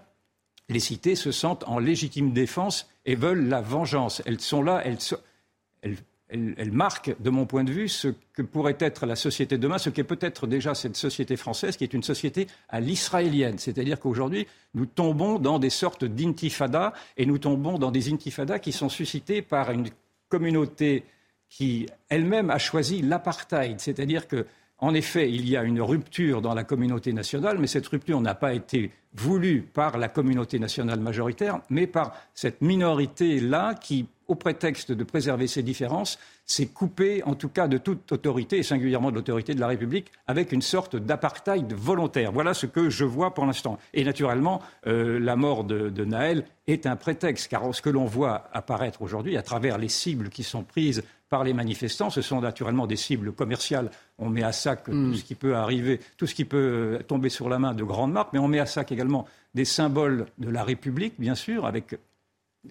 les 0.73 0.79
cités 0.79 1.15
se 1.15 1.31
sentent 1.31 1.63
en 1.67 1.79
légitime 1.79 2.33
défense 2.33 2.89
et 3.05 3.15
veulent 3.15 3.47
la 3.47 3.61
vengeance. 3.61 4.21
Elles 4.25 4.41
sont 4.41 4.63
là, 4.63 4.83
elles, 4.83 6.71
marquent, 6.71 7.15
de 7.19 7.29
mon 7.29 7.45
point 7.45 7.63
de 7.63 7.71
vue, 7.71 7.87
ce 7.87 8.07
que 8.33 8.41
pourrait 8.41 8.77
être 8.79 9.05
la 9.05 9.15
société 9.15 9.57
demain, 9.57 9.77
ce 9.77 9.91
qu'est 9.91 10.03
peut-être 10.03 10.47
déjà 10.47 10.73
cette 10.73 10.95
société 10.95 11.37
française, 11.37 11.77
qui 11.77 11.83
est 11.83 11.93
une 11.93 12.03
société 12.03 12.47
à 12.69 12.79
l'israélienne. 12.79 13.59
C'est-à-dire 13.59 13.99
qu'aujourd'hui, 13.99 14.47
nous 14.73 14.87
tombons 14.87 15.37
dans 15.37 15.59
des 15.59 15.69
sortes 15.69 16.05
d'intifada, 16.05 16.93
et 17.17 17.25
nous 17.25 17.37
tombons 17.37 17.77
dans 17.77 17.91
des 17.91 18.11
intifadas 18.11 18.59
qui 18.59 18.71
sont 18.71 18.89
suscités 18.89 19.43
par 19.43 19.71
une 19.71 19.89
communauté 20.27 21.03
qui 21.49 21.85
elle-même 22.09 22.49
a 22.49 22.57
choisi 22.57 23.03
l'apartheid. 23.03 23.79
C'est-à-dire 23.79 24.27
que 24.27 24.47
En 24.83 24.93
effet, 24.93 25.31
il 25.31 25.47
y 25.49 25.55
a 25.55 25.63
une 25.63 25.81
rupture 25.81 26.41
dans 26.41 26.53
la 26.53 26.65
communauté 26.65 27.13
nationale, 27.13 27.57
mais 27.57 27.67
cette 27.67 27.87
rupture 27.87 28.19
n'a 28.19 28.35
pas 28.35 28.53
été 28.53 28.91
voulue 29.13 29.61
par 29.61 29.97
la 29.97 30.09
communauté 30.09 30.59
nationale 30.59 30.99
majoritaire, 30.99 31.61
mais 31.69 31.87
par 31.87 32.13
cette 32.33 32.59
minorité-là 32.59 33.75
qui, 33.75 34.07
au 34.27 34.35
prétexte 34.35 34.91
de 34.91 35.05
préserver 35.05 35.47
ses 35.47 35.63
différences, 35.63 36.19
s'est 36.45 36.65
coupée, 36.65 37.23
en 37.23 37.35
tout 37.35 37.47
cas, 37.47 37.69
de 37.69 37.77
toute 37.77 38.11
autorité, 38.11 38.57
et 38.57 38.63
singulièrement 38.63 39.09
de 39.09 39.15
l'autorité 39.15 39.55
de 39.55 39.61
la 39.61 39.67
République, 39.67 40.11
avec 40.27 40.51
une 40.51 40.61
sorte 40.61 40.97
d'apartheid 40.97 41.71
volontaire. 41.71 42.33
Voilà 42.33 42.53
ce 42.53 42.65
que 42.65 42.89
je 42.89 43.05
vois 43.05 43.33
pour 43.33 43.45
l'instant. 43.45 43.77
Et 43.93 44.03
naturellement, 44.03 44.61
euh, 44.87 45.17
la 45.17 45.37
mort 45.37 45.63
de, 45.63 45.87
de 45.87 46.03
Naël 46.03 46.43
est 46.67 46.87
un 46.87 46.97
prétexte, 46.97 47.49
car 47.49 47.73
ce 47.73 47.81
que 47.81 47.89
l'on 47.89 48.05
voit 48.05 48.49
apparaître 48.51 49.01
aujourd'hui, 49.01 49.37
à 49.37 49.43
travers 49.43 49.77
les 49.77 49.87
cibles 49.87 50.27
qui 50.27 50.43
sont 50.43 50.63
prises 50.63 51.03
par 51.33 51.43
les 51.43 51.53
manifestants. 51.53 52.11
Ce 52.11 52.21
sont 52.21 52.41
naturellement 52.41 52.85
des 52.85 52.95
cibles 52.95 53.31
commerciales. 53.31 53.89
On 54.19 54.29
met 54.29 54.43
à 54.43 54.51
sac 54.51 54.83
tout 54.83 54.91
hmm. 54.91 55.15
ce 55.15 55.23
qui 55.23 55.33
peut 55.33 55.55
arriver, 55.55 55.99
tout 56.15 56.27
ce 56.27 56.35
qui 56.35 56.45
peut 56.45 56.99
tomber 57.07 57.29
sur 57.29 57.49
la 57.49 57.57
main 57.57 57.73
de 57.73 57.83
grandes 57.83 58.11
marques, 58.11 58.33
mais 58.33 58.37
on 58.37 58.47
met 58.47 58.59
à 58.59 58.67
sac 58.67 58.91
également 58.91 59.25
des 59.55 59.65
symboles 59.65 60.27
de 60.37 60.49
la 60.51 60.63
République, 60.63 61.15
bien 61.17 61.33
sûr, 61.33 61.65
avec 61.65 61.95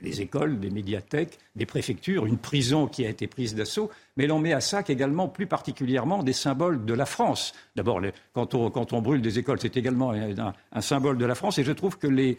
des 0.00 0.22
écoles, 0.22 0.58
des 0.58 0.70
médiathèques, 0.70 1.38
des 1.54 1.66
préfectures, 1.66 2.24
une 2.24 2.38
prison 2.38 2.86
qui 2.86 3.04
a 3.04 3.10
été 3.10 3.26
prise 3.26 3.54
d'assaut, 3.54 3.90
mais 4.16 4.26
l'on 4.26 4.38
met 4.38 4.54
à 4.54 4.60
sac 4.60 4.88
également 4.88 5.28
plus 5.28 5.46
particulièrement 5.46 6.22
des 6.22 6.32
symboles 6.32 6.84
de 6.86 6.94
la 6.94 7.04
France. 7.04 7.52
D'abord, 7.76 8.00
quand 8.32 8.54
on, 8.54 9.02
brûle 9.02 9.20
des 9.20 9.38
écoles, 9.38 9.58
c'est 9.60 9.76
également 9.76 10.12
un, 10.12 10.80
symbole 10.80 11.18
de 11.18 11.26
la 11.26 11.34
France, 11.34 11.58
et 11.58 11.64
je 11.64 11.72
trouve 11.72 11.98
que 11.98 12.06
les, 12.06 12.38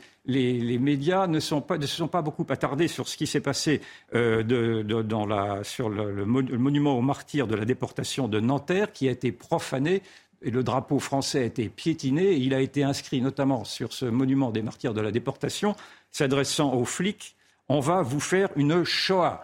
médias 0.79 1.27
ne, 1.27 1.39
se 1.39 1.47
sont 1.85 2.07
pas 2.07 2.21
beaucoup 2.23 2.45
attardés 2.49 2.87
sur 2.87 3.07
ce 3.07 3.17
qui 3.17 3.27
s'est 3.27 3.39
passé 3.39 3.81
euh, 4.15 5.63
sur 5.63 5.89
le, 5.89 6.25
monument 6.25 6.97
aux 6.97 7.01
martyrs 7.01 7.47
de 7.47 7.55
la 7.55 7.65
déportation 7.65 8.27
de 8.27 8.39
Nanterre, 8.39 8.91
qui 8.91 9.07
a 9.07 9.11
été 9.11 9.31
profané 9.31 10.01
et 10.45 10.51
le 10.51 10.61
drapeau 10.61 10.99
français 10.99 11.39
a 11.39 11.45
été 11.45 11.69
piétiné. 11.69 12.33
il 12.33 12.53
a 12.53 12.59
été 12.59 12.83
inscrit 12.83 13.21
notamment 13.21 13.63
sur 13.63 13.93
ce 13.93 14.03
monument 14.03 14.51
des 14.51 14.61
martyrs 14.61 14.93
de 14.93 14.99
la 14.99 15.11
déportation, 15.11 15.73
s'adressant 16.11 16.73
aux 16.73 16.83
flics 16.83 17.37
on 17.73 17.79
va 17.79 18.03
vous 18.03 18.19
faire 18.19 18.49
une 18.55 18.83
Shoah, 18.83 19.43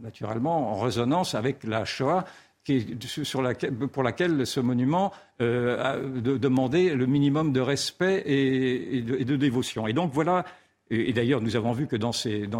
naturellement 0.00 0.72
en 0.72 0.80
résonance 0.80 1.34
avec 1.34 1.62
la 1.64 1.84
Shoah 1.84 2.24
pour 3.92 4.02
laquelle 4.02 4.46
ce 4.46 4.60
monument 4.60 5.12
euh, 5.42 5.78
a 5.82 5.98
demandé 5.98 6.94
le 6.94 7.04
minimum 7.06 7.52
de 7.52 7.60
respect 7.60 8.22
et, 8.24 9.02
de, 9.02 9.36
dévotion. 9.36 9.88
Et 9.88 9.92
donc 9.92 10.12
voilà, 10.14 10.46
et, 10.90 11.12
d'ailleurs 11.12 11.42
nous 11.42 11.54
avons 11.54 11.72
vu 11.72 11.86
que 11.86 11.96
dans, 11.96 12.12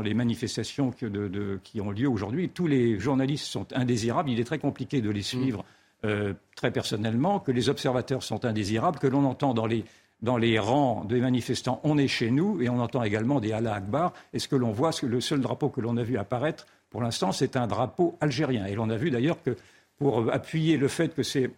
les 0.03 0.15
manifestations 0.15 0.91
qui 0.91 1.81
ont 1.81 1.91
lieu 1.91 2.09
aujourd'hui, 2.09 2.51
tous 2.51 2.67
les 2.67 2.99
journalistes 2.99 3.47
sont 3.47 3.73
indésirables, 3.73 4.29
il 4.29 4.39
est 4.39 4.45
très 4.45 4.59
compliqué 4.59 5.01
de 5.01 5.11
les 5.11 5.23
suivre. 5.23 5.65
Euh, 6.07 6.33
très 6.57 6.71
personnellement, 6.71 7.41
que 7.41 7.53
les 7.53 7.69
observateurs 7.69 8.23
sont 8.23 8.47
indésirables, 8.47 8.99
que 8.99 9.07
l'on 9.07 9.25
entend 9.27 9.53
dans 9.53 9.67
les 9.67 9.85
dans 10.23 10.37
les 10.37 10.59
rangs 10.59 11.05
des 11.05 11.21
manifestants, 11.21 11.81
on 11.85 11.97
est 11.99 12.09
chez 12.09 12.31
nous, 12.31 12.61
et 12.61 12.69
on 12.69 12.81
entend 12.81 13.03
également 13.03 13.41
des 13.41 13.53
Allah 13.53 13.75
Akbar. 13.75 14.13
Et 14.33 14.39
ce 14.39 14.49
que 14.49 14.57
l'on 14.57 14.73
voit, 14.73 14.91
le 15.03 15.21
seul 15.21 15.41
drapeau 15.41 15.69
que 15.69 15.81
l'on 15.81 15.97
a 15.97 16.03
vu 16.03 16.19
apparaître, 16.19 16.67
pour 16.91 17.03
l'instant, 17.03 17.33
c'est 17.33 17.57
un 17.57 17.67
drapeau 17.67 18.17
algérien? 18.21 18.67
Et 18.67 18.75
l'on 18.75 18.91
a 18.91 18.97
vu 18.97 19.11
d'ailleurs 19.11 19.43
que, 19.43 19.57
pour 19.97 20.33
appuyer 20.33 20.77
le 20.77 20.89
fait 20.89 21.15
que 21.15 21.23
ces 21.23 21.51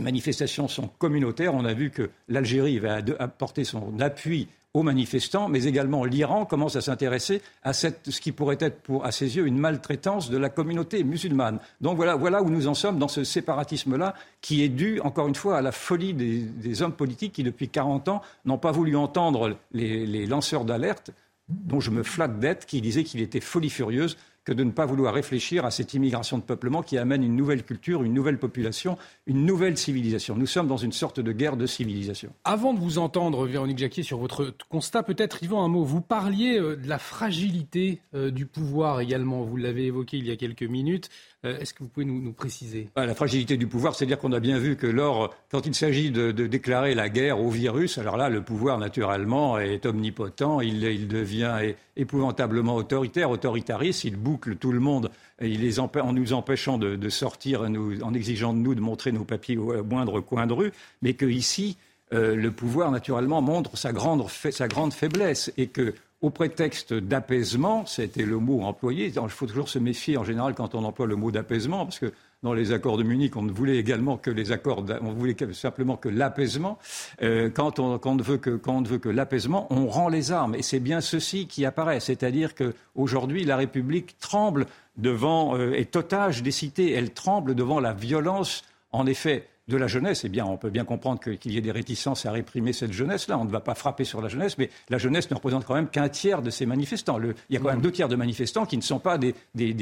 manifestations 0.00 0.68
sont 0.68 0.88
communautaires, 0.98 1.54
on 1.54 1.64
a 1.64 1.72
vu 1.72 1.90
que 1.90 2.10
l'Algérie 2.28 2.78
va 2.78 2.98
apporter 3.18 3.64
son 3.64 3.98
appui 4.00 4.48
aux 4.72 4.82
manifestants, 4.82 5.48
mais 5.48 5.64
également 5.64 6.04
l'Iran 6.04 6.44
commence 6.44 6.76
à 6.76 6.80
s'intéresser 6.80 7.42
à 7.64 7.72
ce 7.72 7.88
qui 8.20 8.30
pourrait 8.30 8.58
être, 8.60 8.80
pour, 8.82 9.04
à 9.04 9.10
ses 9.10 9.36
yeux, 9.36 9.46
une 9.46 9.58
maltraitance 9.58 10.30
de 10.30 10.38
la 10.38 10.48
communauté 10.48 11.02
musulmane. 11.02 11.58
Donc 11.80 11.96
voilà, 11.96 12.14
voilà 12.14 12.42
où 12.42 12.50
nous 12.50 12.68
en 12.68 12.74
sommes 12.74 12.98
dans 12.98 13.08
ce 13.08 13.24
séparatisme-là, 13.24 14.14
qui 14.40 14.62
est 14.62 14.68
dû, 14.68 15.00
encore 15.00 15.26
une 15.26 15.34
fois, 15.34 15.58
à 15.58 15.62
la 15.62 15.72
folie 15.72 16.14
des, 16.14 16.82
hommes 16.82 16.92
politiques 16.92 17.32
qui, 17.32 17.42
depuis 17.42 17.68
40 17.68 18.08
ans, 18.08 18.22
n'ont 18.44 18.58
pas 18.58 18.70
voulu 18.70 18.96
entendre 18.96 19.56
les, 19.72 20.06
les 20.06 20.26
lanceurs 20.26 20.64
d'alerte 20.64 21.10
dont 21.48 21.80
je 21.80 21.90
me 21.90 22.04
flatte 22.04 22.38
d'être, 22.38 22.64
qui 22.64 22.80
disaient 22.80 23.02
qu'il 23.02 23.20
était 23.20 23.40
folie 23.40 23.70
furieuse 23.70 24.16
que 24.44 24.52
de 24.52 24.64
ne 24.64 24.70
pas 24.70 24.86
vouloir 24.86 25.14
réfléchir 25.14 25.64
à 25.64 25.70
cette 25.70 25.94
immigration 25.94 26.38
de 26.38 26.42
peuplement 26.42 26.82
qui 26.82 26.96
amène 26.98 27.22
une 27.22 27.36
nouvelle 27.36 27.62
culture, 27.62 28.02
une 28.02 28.14
nouvelle 28.14 28.38
population, 28.38 28.96
une 29.26 29.44
nouvelle 29.44 29.76
civilisation. 29.76 30.36
Nous 30.36 30.46
sommes 30.46 30.68
dans 30.68 30.76
une 30.76 30.92
sorte 30.92 31.20
de 31.20 31.32
guerre 31.32 31.56
de 31.56 31.66
civilisation. 31.66 32.32
Avant 32.44 32.72
de 32.74 32.80
vous 32.80 32.98
entendre, 32.98 33.46
Véronique 33.46 33.78
Jacquier, 33.78 34.02
sur 34.02 34.18
votre 34.18 34.54
constat, 34.68 35.02
peut-être, 35.02 35.42
Yvan, 35.42 35.64
un 35.64 35.68
mot. 35.68 35.84
Vous 35.84 36.00
parliez 36.00 36.58
euh, 36.58 36.76
de 36.76 36.88
la 36.88 36.98
fragilité 36.98 38.00
euh, 38.14 38.30
du 38.30 38.46
pouvoir 38.46 39.00
également. 39.00 39.42
Vous 39.42 39.56
l'avez 39.56 39.86
évoqué 39.86 40.16
il 40.16 40.26
y 40.26 40.30
a 40.30 40.36
quelques 40.36 40.62
minutes. 40.62 41.10
Euh, 41.46 41.58
est-ce 41.58 41.72
que 41.72 41.82
vous 41.82 41.88
pouvez 41.88 42.04
nous, 42.04 42.32
préciser? 42.32 42.88
Bah, 42.94 43.06
La 43.06 43.14
fragilité 43.14 43.56
du 43.56 43.66
pouvoir, 43.66 43.94
c'est-à-dire 43.94 44.18
qu'on 44.18 44.32
a 44.32 44.40
bien 44.40 44.58
vu 44.58 44.76
que 44.76 44.86
lors, 44.86 45.34
quand 45.50 45.64
il 45.66 45.74
s'agit 45.74 46.10
de, 46.10 46.32
déclarer 46.32 46.94
la 46.94 47.08
guerre 47.08 47.40
au 47.40 47.48
virus, 47.48 47.96
alors 47.96 48.16
là, 48.16 48.28
le 48.28 48.42
pouvoir, 48.42 48.78
naturellement, 48.78 49.58
est 49.58 49.86
omnipotent, 49.86 50.60
il, 50.60 51.08
devient 51.08 51.74
épouvantablement 51.96 52.76
autoritaire, 52.76 53.30
autoritariste, 53.30 54.04
il 54.04 54.16
boucle 54.16 54.56
tout 54.56 54.72
le 54.72 54.80
monde 54.80 55.10
en 55.40 56.12
nous 56.12 56.32
empêchant 56.34 56.76
de, 56.76 57.08
sortir, 57.08 57.62
en 57.62 58.14
exigeant 58.14 58.52
de 58.52 58.58
nous 58.58 58.74
de 58.74 58.80
montrer 58.80 59.10
nos 59.10 59.24
papiers 59.24 59.56
au 59.56 59.82
moindre 59.82 60.20
coin 60.20 60.46
de 60.46 60.52
rue, 60.52 60.72
mais 61.00 61.14
que 61.14 61.24
ici, 61.24 61.78
euh, 62.12 62.34
le 62.34 62.50
pouvoir, 62.50 62.90
naturellement, 62.90 63.40
montre 63.40 63.78
sa 63.78 63.92
grande, 63.92 64.28
sa 64.28 64.68
grande 64.68 64.92
faiblesse 64.92 65.52
et 65.56 65.68
que 65.68 65.94
au 66.22 66.30
prétexte 66.30 66.92
d'apaisement, 66.92 67.86
c'était 67.86 68.24
le 68.24 68.38
mot 68.38 68.62
employé. 68.62 69.06
Il 69.14 69.28
faut 69.30 69.46
toujours 69.46 69.68
se 69.68 69.78
méfier 69.78 70.16
en 70.18 70.24
général 70.24 70.54
quand 70.54 70.74
on 70.74 70.84
emploie 70.84 71.06
le 71.06 71.16
mot 71.16 71.30
d'apaisement, 71.30 71.84
parce 71.84 71.98
que 71.98 72.12
dans 72.42 72.52
les 72.54 72.72
accords 72.72 72.96
de 72.96 73.02
Munich, 73.02 73.36
on 73.36 73.42
ne 73.42 73.52
voulait 73.52 73.76
également 73.76 74.16
que 74.16 74.30
les 74.30 74.52
accords, 74.52 74.84
on 75.02 75.12
voulait 75.12 75.36
simplement 75.52 75.96
que 75.96 76.08
l'apaisement. 76.08 76.78
Euh, 77.22 77.50
quand, 77.50 77.78
on, 77.78 77.98
ne 78.14 78.22
veut 78.22 78.38
que, 78.38 79.08
l'apaisement, 79.08 79.66
on 79.70 79.86
rend 79.86 80.08
les 80.08 80.32
armes. 80.32 80.54
Et 80.54 80.62
c'est 80.62 80.80
bien 80.80 81.00
ceci 81.00 81.46
qui 81.46 81.64
apparaît. 81.64 82.00
C'est-à-dire 82.00 82.54
qu'aujourd'hui, 82.54 83.44
la 83.44 83.56
République 83.56 84.18
tremble 84.18 84.66
devant, 84.96 85.56
euh, 85.56 85.72
est 85.72 85.96
otage 85.96 86.42
des 86.42 86.50
cités. 86.50 86.92
Elle 86.92 87.12
tremble 87.12 87.54
devant 87.54 87.80
la 87.80 87.92
violence, 87.92 88.62
en 88.92 89.06
effet, 89.06 89.46
de 89.70 89.76
la 89.78 89.86
jeunesse, 89.86 90.24
eh 90.24 90.28
bien, 90.28 90.44
on 90.44 90.58
peut 90.58 90.68
bien 90.68 90.84
comprendre 90.84 91.20
qu'il 91.20 91.52
y 91.52 91.56
ait 91.56 91.62
des 91.62 91.70
réticences 91.70 92.26
à 92.26 92.32
réprimer 92.32 92.74
cette 92.74 92.92
jeunesse-là. 92.92 93.38
On 93.38 93.44
ne 93.44 93.50
va 93.50 93.60
pas 93.60 93.74
frapper 93.74 94.04
sur 94.04 94.20
la 94.20 94.28
jeunesse, 94.28 94.58
mais 94.58 94.68
la 94.90 94.98
jeunesse 94.98 95.30
ne 95.30 95.36
représente 95.36 95.64
quand 95.64 95.74
même 95.74 95.88
qu'un 95.88 96.08
tiers 96.08 96.42
de 96.42 96.50
ces 96.50 96.66
manifestants. 96.66 97.18
il 97.20 97.54
y 97.54 97.56
a 97.56 97.60
quand 97.60 97.68
même 97.68 97.78
mmh. 97.78 97.82
deux 97.82 97.92
tiers 97.92 98.08
de 98.08 98.16
manifestants 98.16 98.66
qui 98.66 98.76
ne 98.76 98.82
sont 98.82 98.98
pas 98.98 99.16
des, 99.16 99.34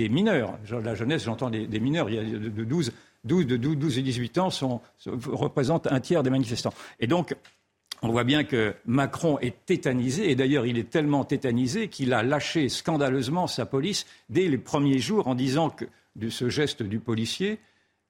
mineurs. 0.08 0.56
La 0.84 0.94
jeunesse, 0.94 1.24
j'entends 1.24 1.50
des, 1.50 1.80
mineurs, 1.80 2.08
il 2.08 2.14
y 2.14 2.18
a 2.18 2.38
de 2.38 2.64
12, 2.64 2.92
12, 3.24 3.46
de 3.46 3.56
12 3.56 3.98
et 3.98 4.02
18 4.02 4.38
ans 4.38 4.50
sont, 4.50 4.80
représentent 5.06 5.90
un 5.90 6.00
tiers 6.00 6.22
des 6.22 6.30
manifestants. 6.30 6.74
Et 7.00 7.06
donc, 7.06 7.34
on 8.02 8.10
voit 8.10 8.24
bien 8.24 8.44
que 8.44 8.74
Macron 8.86 9.38
est 9.40 9.64
tétanisé, 9.66 10.30
et 10.30 10.36
d'ailleurs 10.36 10.66
il 10.66 10.78
est 10.78 10.88
tellement 10.88 11.24
tétanisé 11.24 11.88
qu'il 11.88 12.12
a 12.12 12.22
lâché 12.22 12.68
scandaleusement 12.68 13.48
sa 13.48 13.66
police 13.66 14.06
dès 14.28 14.46
les 14.46 14.58
premiers 14.58 15.00
jours 15.00 15.26
en 15.26 15.34
disant 15.34 15.68
que 15.68 15.86
de 16.14 16.28
ce 16.28 16.48
geste 16.48 16.82
du 16.82 17.00
policier, 17.00 17.58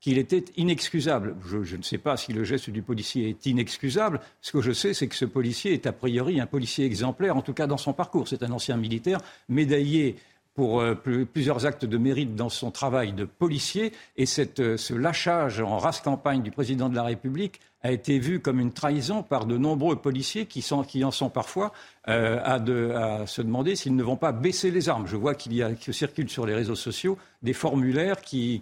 qu'il 0.01 0.19
était 0.19 0.45
inexcusable. 0.57 1.37
Je, 1.47 1.77
ne 1.77 1.83
sais 1.83 1.99
pas 1.99 2.17
si 2.17 2.33
le 2.33 2.45
geste 2.45 2.71
du 2.71 2.83
policier 2.83 3.31
est 3.31 3.47
inexcusable. 3.47 4.21
Ce 4.41 4.53
que 4.53 4.61
je 4.61 4.73
sais, 4.73 4.95
c'est 4.95 5.09
que 5.09 5.17
ce 5.17 5.25
policier 5.25 5.73
est 5.73 5.87
a 5.87 5.93
priori 5.93 6.41
un 6.41 6.47
policier 6.47 6.85
exemplaire, 6.85 7.37
en 7.37 7.43
tout 7.43 7.53
cas 7.53 7.67
dans 7.67 7.77
son 7.77 7.93
parcours. 7.93 8.29
C'est 8.29 8.43
un 8.43 8.53
ancien 8.53 8.77
militaire 8.77 9.21
médaillé 9.49 10.17
pour 10.55 10.81
euh, 10.81 10.95
plusieurs 10.95 11.67
actes 11.67 11.85
de 11.85 11.99
mérite 11.99 12.35
dans 12.35 12.49
son 12.49 12.71
travail 12.71 13.13
de 13.13 13.25
policier. 13.25 13.93
Et 14.17 14.25
euh, 14.59 14.77
ce 14.77 14.95
lâchage 14.95 15.61
en 15.61 15.79
race 15.79 16.01
campagne 16.01 16.43
du 16.43 16.51
président 16.51 16.89
de 16.89 16.97
la 16.97 17.05
République 17.05 17.61
a 17.83 17.93
été 17.93 18.19
vu 18.19 18.41
comme 18.41 18.59
une 18.59 18.73
trahison 18.73 19.23
par 19.23 19.47
de 19.47 19.57
nombreux 19.57 19.97
policiers 19.97 20.47
qui, 20.47 20.65
en 20.75 21.11
sont 21.11 21.31
parfois 21.31 21.73
euh, 22.09 22.41
à, 22.43 23.27
se 23.27 23.41
demander 23.41 23.77
s'ils 23.77 23.95
ne 23.95 24.03
vont 24.03 24.17
pas 24.17 24.33
baisser 24.33 24.71
les 24.71 24.89
armes. 24.89 25.07
Je 25.07 25.17
vois 25.17 25.35
qu'il 25.35 25.55
y 25.55 25.63
a, 25.63 25.73
que 25.73 25.93
circulent 25.93 26.29
sur 26.29 26.45
les 26.45 26.55
réseaux 26.55 26.75
sociaux 26.75 27.19
des 27.43 27.53
formulaires 27.53 28.21
qui, 28.21 28.61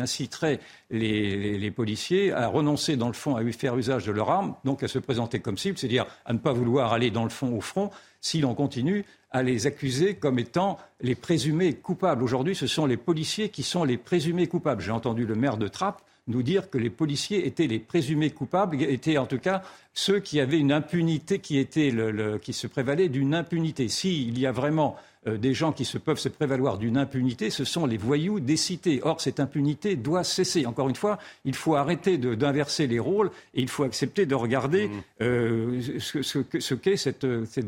inciteraient 0.00 0.60
les, 0.90 1.70
policiers 1.72 2.32
à 2.32 2.46
renoncer, 2.46 2.96
dans 2.96 3.08
le 3.08 3.14
fond, 3.14 3.34
à 3.34 3.44
faire 3.52 3.76
usage 3.76 4.06
de 4.06 4.12
leurs 4.12 4.30
armes, 4.30 4.54
donc 4.64 4.82
à 4.82 4.88
se 4.88 5.00
présenter 5.00 5.40
comme 5.40 5.58
cible, 5.58 5.76
c'est-à-dire 5.76 6.06
à 6.24 6.32
ne 6.32 6.38
pas 6.38 6.52
vouloir 6.52 6.92
aller 6.92 7.10
dans 7.10 7.24
le 7.24 7.30
fond 7.30 7.56
au 7.56 7.60
front 7.60 7.90
si 8.20 8.40
l'on 8.40 8.54
continue 8.54 9.04
à 9.32 9.42
les 9.42 9.66
accuser 9.66 10.14
comme 10.14 10.38
étant 10.38 10.78
les 11.00 11.16
présumés 11.16 11.74
coupables. 11.74 12.22
Aujourd'hui, 12.22 12.54
ce 12.54 12.68
sont 12.68 12.86
les 12.86 12.96
policiers 12.96 13.48
qui 13.48 13.64
sont 13.64 13.82
les 13.82 13.98
présumés 13.98 14.46
coupables. 14.46 14.80
J'ai 14.80 14.92
entendu 14.92 15.26
le 15.26 15.34
maire 15.34 15.56
de 15.56 15.66
Trappes 15.66 16.02
nous 16.26 16.42
dire 16.42 16.70
que 16.70 16.78
les 16.78 16.90
policiers 16.90 17.46
étaient 17.46 17.66
les 17.66 17.78
présumés 17.78 18.30
coupables, 18.30 18.80
étaient 18.82 19.18
en 19.18 19.26
tout 19.26 19.38
cas 19.38 19.62
ceux 19.92 20.20
qui 20.20 20.40
avaient 20.40 20.58
une 20.58 20.72
impunité 20.72 21.38
qui, 21.38 21.58
était 21.58 21.90
le, 21.90 22.38
qui 22.38 22.52
se 22.52 22.66
prévalait 22.66 23.08
d'une 23.08 23.34
impunité. 23.34 23.88
S'il 23.88 24.38
y 24.38 24.46
a 24.46 24.52
vraiment 24.52 24.96
euh, 25.26 25.36
des 25.36 25.54
gens 25.54 25.72
qui 25.72 25.84
se 25.84 25.98
peuvent 25.98 26.18
se 26.18 26.28
prévaloir 26.28 26.78
d'une 26.78 26.96
impunité, 26.96 27.50
ce 27.50 27.64
sont 27.64 27.86
les 27.86 27.98
voyous 27.98 28.40
des 28.40 28.56
cités. 28.56 29.00
Or, 29.02 29.20
cette 29.20 29.38
impunité 29.38 29.96
doit 29.96 30.24
cesser. 30.24 30.66
Encore 30.66 30.88
une 30.88 30.96
fois, 30.96 31.18
il 31.44 31.54
faut 31.54 31.74
arrêter 31.74 32.18
d'inverser 32.18 32.86
les 32.86 32.98
rôles 32.98 33.30
et 33.54 33.62
il 33.62 33.68
faut 33.68 33.84
accepter 33.84 34.26
de 34.26 34.34
regarder 34.34 34.88
mmh. 34.88 35.02
euh, 35.22 35.98
ce, 35.98 36.74
qu'est 36.74 36.96
cette, 36.96 37.26
cette 37.44 37.66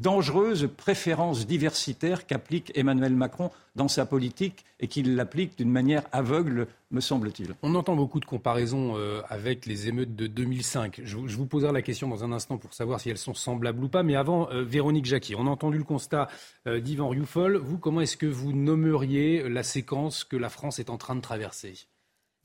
dangereuse 0.00 0.68
préférence 0.76 1.46
diversitaire 1.46 2.26
qu'applique 2.26 2.72
Emmanuel 2.74 3.14
Macron 3.14 3.50
dans 3.76 3.88
sa 3.88 4.06
politique 4.06 4.64
et 4.80 4.88
qu'il 4.88 5.14
l'applique 5.14 5.58
d'une 5.58 5.70
manière 5.70 6.02
aveugle, 6.12 6.66
me 6.90 7.00
semble-t-il. 7.00 7.54
On 7.62 7.74
entend 7.74 7.94
beaucoup 7.94 8.18
de 8.18 8.24
comparaisons 8.24 8.96
euh, 8.96 9.20
avec 9.28 9.66
les 9.66 9.88
émeutes 9.88 10.16
de 10.16 10.26
2005. 10.26 11.02
Je, 11.04 11.16
vous 11.16 11.46
poserai 11.46 11.72
la 11.72 11.82
question 11.82 12.08
dans 12.08 12.24
un 12.24 12.32
instant 12.32 12.56
pour 12.56 12.74
savoir 12.74 12.98
si 13.00 13.10
elles 13.10 13.18
sont 13.18 13.34
semblables 13.34 13.84
ou 13.84 13.88
pas. 13.88 14.02
Mais 14.02 14.16
avant, 14.16 14.50
euh, 14.50 14.64
Véronique 14.64 15.04
Jacqui, 15.04 15.34
on 15.36 15.46
a 15.46 15.50
entendu 15.50 15.78
le 15.78 15.84
constat 15.84 16.28
euh, 16.66 16.80
d'Yvan 16.80 17.08
Rioufol. 17.08 17.56
Vous, 17.56 17.78
comment 17.78 18.00
est-ce 18.00 18.16
que 18.16 18.26
vous 18.26 18.52
nommeriez 18.52 19.48
la 19.48 19.62
séquence 19.62 20.24
que 20.24 20.36
la 20.36 20.48
France 20.48 20.78
est 20.78 20.90
en 20.90 20.96
train 20.96 21.14
de 21.14 21.20
traverser? 21.20 21.74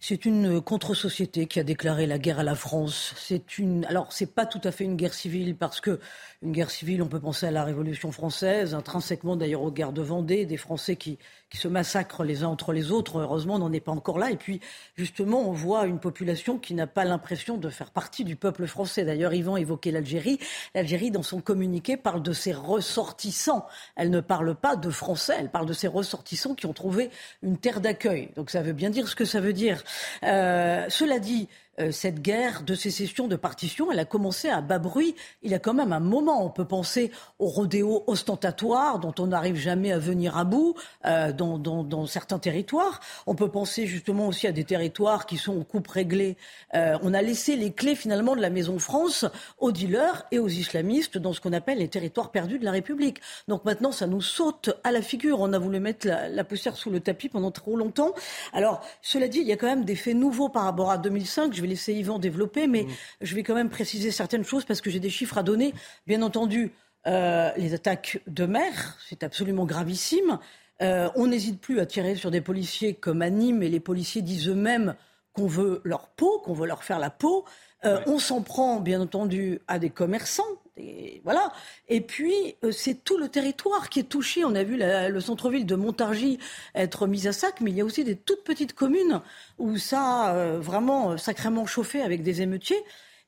C'est 0.07 0.25
une 0.25 0.61
contre-société 0.61 1.47
qui 1.47 1.59
a 1.59 1.63
déclaré 1.63 2.05
la 2.05 2.19
guerre 2.19 2.37
à 2.37 2.43
la 2.43 2.53
France. 2.53 3.15
C'est 3.17 3.57
une, 3.57 3.85
alors 3.85 4.13
c'est 4.13 4.35
pas 4.35 4.45
tout 4.45 4.61
à 4.63 4.71
fait 4.71 4.83
une 4.83 4.97
guerre 4.97 5.15
civile 5.15 5.55
parce 5.55 5.81
que 5.81 5.99
une 6.43 6.51
guerre 6.51 6.69
civile, 6.69 7.01
on 7.01 7.07
peut 7.07 7.19
penser 7.19 7.47
à 7.47 7.51
la 7.51 7.63
Révolution 7.63 8.11
française, 8.11 8.75
intrinsèquement 8.75 9.35
d'ailleurs 9.35 9.63
aux 9.63 9.71
guerres 9.71 9.93
de 9.93 10.03
Vendée, 10.03 10.45
des 10.45 10.57
Français 10.57 10.95
qui, 10.95 11.17
qui 11.55 11.61
se 11.61 11.67
massacrent 11.69 12.25
les 12.25 12.43
uns 12.43 12.49
entre 12.49 12.73
les 12.73 12.91
autres. 12.91 13.19
Heureusement, 13.19 13.55
on 13.55 13.59
n'en 13.59 13.71
est 13.71 13.79
pas 13.79 13.93
encore 13.93 14.19
là. 14.19 14.29
Et 14.29 14.35
puis, 14.35 14.59
justement, 14.97 15.47
on 15.47 15.53
voit 15.53 15.85
une 15.85 15.99
population 15.99 16.59
qui 16.59 16.73
n'a 16.73 16.85
pas 16.85 17.05
l'impression 17.05 17.55
de 17.55 17.69
faire 17.69 17.91
partie 17.91 18.25
du 18.25 18.35
peuple 18.35 18.67
français. 18.67 19.05
D'ailleurs, 19.05 19.33
Yvan 19.33 19.55
évoquait 19.55 19.91
l'Algérie. 19.91 20.37
L'Algérie, 20.73 21.11
dans 21.11 21.23
son 21.23 21.39
communiqué, 21.39 21.95
parle 21.95 22.21
de 22.21 22.33
ses 22.33 22.51
ressortissants. 22.51 23.65
Elle 23.95 24.09
ne 24.09 24.19
parle 24.19 24.53
pas 24.53 24.75
de 24.75 24.89
Français, 24.89 25.35
elle 25.39 25.49
parle 25.49 25.65
de 25.65 25.73
ses 25.73 25.87
ressortissants 25.87 26.55
qui 26.55 26.65
ont 26.65 26.73
trouvé 26.73 27.09
une 27.41 27.57
terre 27.57 27.79
d'accueil. 27.79 28.31
Donc 28.35 28.49
ça 28.49 28.61
veut 28.61 28.73
bien 28.73 28.89
dire 28.89 29.07
ce 29.07 29.15
que 29.15 29.25
ça 29.25 29.39
veut 29.39 29.53
dire. 29.53 29.81
Euh, 30.23 30.85
cela 30.89 31.19
dit, 31.19 31.47
euh, 31.79 31.91
cette 31.91 32.21
guerre 32.21 32.63
de 32.63 32.73
sécession, 32.73 33.27
de 33.27 33.35
partition, 33.35 33.91
elle 33.91 33.99
a 33.99 34.05
commencé 34.05 34.49
à 34.49 34.61
bas 34.61 34.79
bruit. 34.79 35.15
Il 35.43 35.51
y 35.51 35.53
a 35.53 35.59
quand 35.59 35.73
même 35.73 35.91
un 35.91 35.99
moment. 35.99 36.45
On 36.45 36.49
peut 36.49 36.65
penser 36.65 37.11
au 37.39 37.47
rodéo 37.47 38.03
ostentatoire 38.07 38.99
dont 38.99 39.13
on 39.19 39.27
n'arrive 39.27 39.55
jamais 39.55 39.91
à 39.91 39.99
venir 39.99 40.37
à 40.37 40.45
bout 40.45 40.75
euh, 41.05 41.33
dans, 41.33 42.05
certains 42.05 42.39
territoires. 42.39 43.01
On 43.25 43.35
peut 43.35 43.49
penser 43.49 43.87
justement 43.87 44.27
aussi 44.27 44.47
à 44.47 44.51
des 44.51 44.63
territoires 44.63 45.25
qui 45.25 45.37
sont 45.37 45.57
aux 45.57 45.63
coupes 45.63 45.87
réglées. 45.87 46.37
Euh, 46.75 46.97
on 47.01 47.13
a 47.13 47.21
laissé 47.21 47.55
les 47.55 47.73
clés 47.73 47.95
finalement 47.95 48.35
de 48.35 48.41
la 48.41 48.49
Maison 48.49 48.79
France 48.79 49.25
aux 49.59 49.71
dealers 49.71 50.25
et 50.31 50.39
aux 50.39 50.47
islamistes 50.47 51.17
dans 51.17 51.33
ce 51.33 51.41
qu'on 51.41 51.53
appelle 51.53 51.79
les 51.79 51.87
territoires 51.89 52.31
perdus 52.31 52.59
de 52.59 52.65
la 52.65 52.71
République. 52.71 53.19
Donc 53.47 53.65
maintenant, 53.65 53.91
ça 53.91 54.07
nous 54.07 54.21
saute 54.21 54.69
à 54.83 54.91
la 54.91 55.01
figure. 55.01 55.41
On 55.41 55.51
a 55.51 55.59
voulu 55.59 55.79
mettre 55.79 56.07
la, 56.07 56.43
poussière 56.43 56.77
sous 56.77 56.89
le 56.89 56.99
tapis 56.99 57.27
pendant 57.27 57.51
trop 57.51 57.75
longtemps. 57.75 58.13
Alors, 58.53 58.81
cela 59.01 59.27
dit, 59.27 59.39
il 59.39 59.47
y 59.47 59.51
a 59.51 59.57
quand 59.57 59.67
même 59.67 59.83
des 59.83 59.95
faits 59.95 60.15
nouveaux 60.15 60.49
par 60.49 60.63
rapport 60.63 60.91
à 60.91 60.97
2005. 60.97 61.53
Je 61.53 61.64
vais 61.65 61.69
laisser 61.71 61.93
Yvan 61.93 62.19
développer, 62.19 62.67
mais 62.67 62.83
mm. 62.83 62.87
je 63.21 63.35
vais 63.35 63.43
quand 63.43 63.55
même 63.55 63.69
préciser 63.69 64.11
certaines 64.11 64.43
choses 64.43 64.65
parce 64.65 64.81
que 64.81 64.89
j'ai 64.89 64.99
des 64.99 65.09
chiffres 65.09 65.37
à 65.37 65.43
donner. 65.43 65.73
Bien 66.07 66.21
entendu, 66.21 66.71
euh, 67.07 67.51
les 67.57 67.73
attaques 67.73 68.21
de 68.27 68.45
mer, 68.45 68.97
c'est 69.07 69.23
absolument 69.23 69.65
gravissime. 69.65 70.39
Euh, 70.81 71.09
on 71.15 71.27
n'hésite 71.27 71.61
plus 71.61 71.79
à 71.79 71.85
tirer 71.85 72.15
sur 72.15 72.31
des 72.31 72.41
policiers 72.41 72.93
comme 72.93 73.21
à 73.21 73.29
Nîmes, 73.29 73.63
et 73.63 73.69
les 73.69 73.79
policiers 73.79 74.21
disent 74.21 74.47
eux-mêmes 74.49 74.95
qu'on 75.33 75.47
veut 75.47 75.81
leur 75.83 76.07
peau, 76.09 76.39
qu'on 76.43 76.53
veut 76.53 76.67
leur 76.67 76.83
faire 76.83 76.99
la 76.99 77.09
peau. 77.09 77.45
Euh, 77.85 77.99
on 78.07 78.19
s'en 78.19 78.41
prend, 78.41 78.79
bien 78.79 79.01
entendu, 79.01 79.59
à 79.67 79.79
des 79.79 79.89
commerçants. 79.89 80.43
Et 80.77 81.21
voilà. 81.23 81.51
Et 81.87 82.01
puis, 82.01 82.55
euh, 82.63 82.71
c'est 82.71 83.03
tout 83.03 83.17
le 83.17 83.29
territoire 83.29 83.89
qui 83.89 83.99
est 83.99 84.09
touché. 84.09 84.43
On 84.43 84.55
a 84.55 84.63
vu 84.63 84.77
le 84.77 85.19
centre-ville 85.21 85.65
de 85.65 85.75
Montargis 85.75 86.37
être 86.73 87.07
mis 87.07 87.27
à 87.27 87.33
sac, 87.33 87.61
mais 87.61 87.71
il 87.71 87.77
y 87.77 87.81
a 87.81 87.85
aussi 87.85 88.03
des 88.03 88.15
toutes 88.15 88.43
petites 88.43 88.73
communes 88.73 89.21
où 89.57 89.77
ça 89.77 90.01
a 90.01 90.35
euh, 90.35 90.59
vraiment 90.59 91.17
sacrément 91.17 91.65
chauffé 91.65 92.01
avec 92.01 92.23
des 92.23 92.41
émeutiers. 92.41 92.81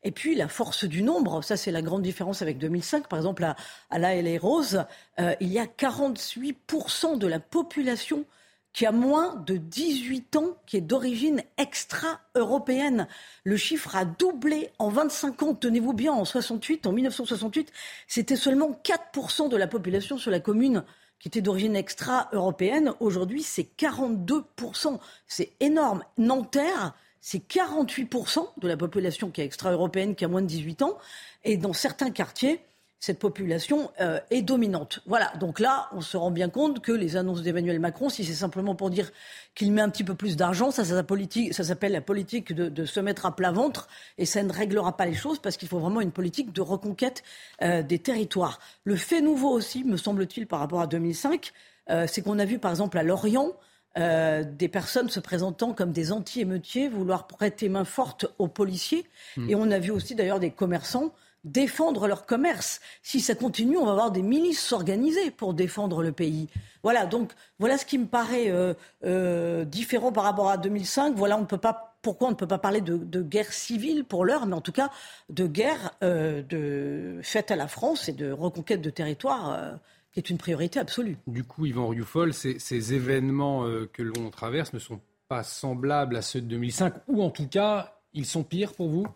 Et 0.04 0.12
puis 0.12 0.36
la 0.36 0.48
force 0.48 0.86
du 0.86 1.02
nombre, 1.02 1.42
ça 1.42 1.58
c'est 1.58 1.72
la 1.72 1.82
grande 1.82 2.02
différence 2.02 2.42
avec 2.42 2.58
2005. 2.58 3.08
Par 3.08 3.18
exemple, 3.18 3.44
à, 3.44 4.00
La 4.00 4.16
et 4.16 4.38
Rose, 4.38 4.86
il 5.18 5.48
y 5.48 5.58
a 5.58 5.66
48% 5.66 7.18
de 7.18 7.28
la 7.28 7.40
population 7.40 8.26
qui 8.74 8.86
a 8.86 8.92
moins 8.92 9.36
de 9.36 9.58
18 9.58 10.36
ans, 10.36 10.58
qui 10.66 10.78
est 10.78 10.82
d'origine 10.82 11.42
extra-européenne. 11.58 13.08
Le 13.44 13.58
chiffre 13.58 13.96
a 13.96 14.06
doublé 14.06 14.70
en 14.78 14.90
25 14.90 15.44
ans. 15.44 15.56
Tenez-vous 15.56 15.94
bien, 15.94 16.14
en 16.14 16.26
68, 16.26 16.86
en 16.86 16.92
1968, 16.92 17.72
c'était 18.08 18.36
seulement 18.36 18.80
4% 18.84 19.50
de 19.50 19.58
la 19.58 19.68
population 19.68 20.18
sur 20.18 20.32
la 20.32 20.40
commune 20.40 20.84
qui 21.20 21.28
était 21.28 21.42
d'origine 21.42 21.76
extra-européenne. 21.76 22.94
Aujourd'hui, 23.00 23.42
c'est 23.42 23.68
42%. 23.78 25.00
C'est 25.26 25.54
énorme. 25.60 26.04
Nanterre, 26.18 26.94
c'est 27.20 27.40
48% 27.48 28.60
de 28.60 28.68
la 28.68 28.78
population 28.78 29.32
qui 29.32 29.42
est 29.42 29.46
extra-européenne, 29.46 30.16
qui 30.16 30.26
a 30.26 30.28
moins 30.28 30.42
de 30.42 30.48
18 30.48 30.84
ans. 30.84 30.98
Et 31.44 31.58
dans 31.58 31.74
certains 31.74 32.12
quartiers, 32.12 32.62
cette 33.00 33.20
population 33.20 33.92
euh, 34.02 34.20
est 34.32 34.42
dominante. 34.42 35.02
Voilà, 35.06 35.32
donc 35.40 35.60
là, 35.60 35.90
on 35.94 36.02
se 36.02 36.18
rend 36.18 36.32
bien 36.32 36.50
compte 36.50 36.82
que 36.82 36.92
les 36.92 37.16
annonces 37.16 37.44
d'Emmanuel 37.44 37.80
Macron, 37.80 38.10
si 38.10 38.26
c'est 38.26 38.34
simplement 38.34 38.74
pour 38.74 38.90
dire 38.90 39.12
qu'il 39.54 39.72
met 39.72 39.82
un 39.82 39.90
petit 39.90 40.04
peu 40.04 40.16
plus 40.16 40.36
d'argent, 40.36 40.72
ça, 40.72 40.84
ça, 40.84 41.04
ça 41.52 41.64
s'appelle 41.64 41.92
la 41.92 42.02
politique 42.02 42.54
de, 42.54 42.86
se 42.86 43.00
mettre 43.00 43.26
à 43.26 43.36
plat 43.36 43.52
ventre, 43.52 43.88
et 44.18 44.26
ça 44.26 44.42
ne 44.42 44.52
réglera 44.52 44.98
pas 44.98 45.06
les 45.06 45.14
choses 45.14 45.40
parce 45.40 45.58
qu'il 45.58 45.68
faut 45.68 45.80
vraiment 45.80 46.02
une 46.02 46.12
politique 46.12 46.52
de 46.54 46.62
reconquête 46.62 47.24
euh, 47.62 47.84
des 47.84 48.00
territoires. 48.00 48.60
Le 48.84 48.96
fait 48.96 49.22
nouveau 49.22 49.50
aussi, 49.50 49.84
me 49.84 49.98
semble-t-il, 49.98 50.48
par 50.48 50.60
rapport 50.60 50.82
à 50.82 50.88
2005, 50.88 51.52
euh, 51.90 52.08
c'est 52.08 52.24
qu'on 52.24 52.40
a 52.40 52.46
vu 52.46 52.58
par 52.58 52.72
exemple 52.72 52.98
à 52.98 53.04
Lorient, 53.04 53.54
des 53.96 54.68
personnes 54.68 55.10
se 55.10 55.20
présentant 55.20 55.74
comme 55.74 55.92
des 55.92 56.12
anti-émeutiers, 56.12 56.88
vouloir 56.88 57.26
prêter 57.26 57.68
main 57.68 57.84
forte 57.84 58.28
aux 58.38 58.48
policiers. 58.48 59.08
Hmm. 59.38 59.50
Et 59.50 59.56
on 59.56 59.72
a 59.72 59.80
vu 59.80 59.90
aussi 59.90 60.14
d'ailleurs 60.14 60.40
des 60.40 60.52
commerçants 60.52 61.12
défendre 61.48 62.08
leur 62.08 62.26
commerce. 62.26 62.80
Si 63.02 63.20
ça 63.20 63.36
continue, 63.36 63.78
on 63.78 63.86
va 63.86 63.92
avoir 63.92 64.12
des 64.12 64.22
milices 64.22 64.62
s'organiser 64.62 65.32
pour 65.32 65.54
défendre 65.54 66.04
le 66.04 66.12
pays. 66.12 66.48
Voilà, 66.84 67.06
donc 67.06 67.32
voilà 67.60 67.78
ce 67.78 67.86
qui 67.86 67.98
me 67.98 68.06
paraît 68.06 68.50
euh, 68.50 68.74
euh, 69.04 69.66
différent 69.66 70.12
par 70.12 70.24
rapport 70.24 70.50
à 70.50 70.58
2005. 70.58 71.16
Voilà, 71.16 71.38
on 71.38 71.42
ne 71.42 71.46
peut 71.46 71.58
pas, 71.58 71.98
pourquoi 72.02 72.28
on 72.28 72.32
ne 72.32 72.36
peut 72.36 72.48
pas 72.48 72.60
parler 72.60 72.82
de, 72.82 73.22
guerre 73.22 73.52
civile 73.52 74.04
pour 74.04 74.26
l'heure, 74.26 74.46
mais 74.46 74.56
en 74.56 74.62
tout 74.62 74.72
cas 74.72 74.92
de 75.30 75.48
guerre 75.48 75.96
euh, 76.04 76.44
de, 76.44 77.20
faite 77.24 77.52
à 77.52 77.56
la 77.56 77.68
France 77.68 78.10
et 78.10 78.14
de 78.14 78.32
reconquête 78.32 78.82
de 78.82 78.90
territoire 78.90 79.78
qui 80.12 80.20
est 80.20 80.30
une 80.30 80.38
priorité 80.38 80.80
absolue. 80.80 81.18
Du 81.28 81.44
coup, 81.44 81.66
Yvan 81.66 81.88
Rioufol, 81.88 82.34
ces, 82.34 82.60
ces 82.60 82.94
événements 82.94 83.66
que 83.94 84.02
l'on 84.02 84.30
traverse 84.30 84.74
ne 84.74 84.80
sont 84.80 85.00
pas 85.28 85.44
semblables 85.44 86.16
à 86.16 86.22
ceux 86.22 86.42
de 86.42 86.48
2005, 86.48 86.94
ou 87.08 87.22
en 87.22 87.30
tout 87.30 87.48
cas, 87.48 88.00
ils 88.14 88.26
sont 88.26 88.44
pires 88.44 88.74
pour 88.74 88.90
vous? 88.90 89.08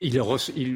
Ils, 0.00 0.20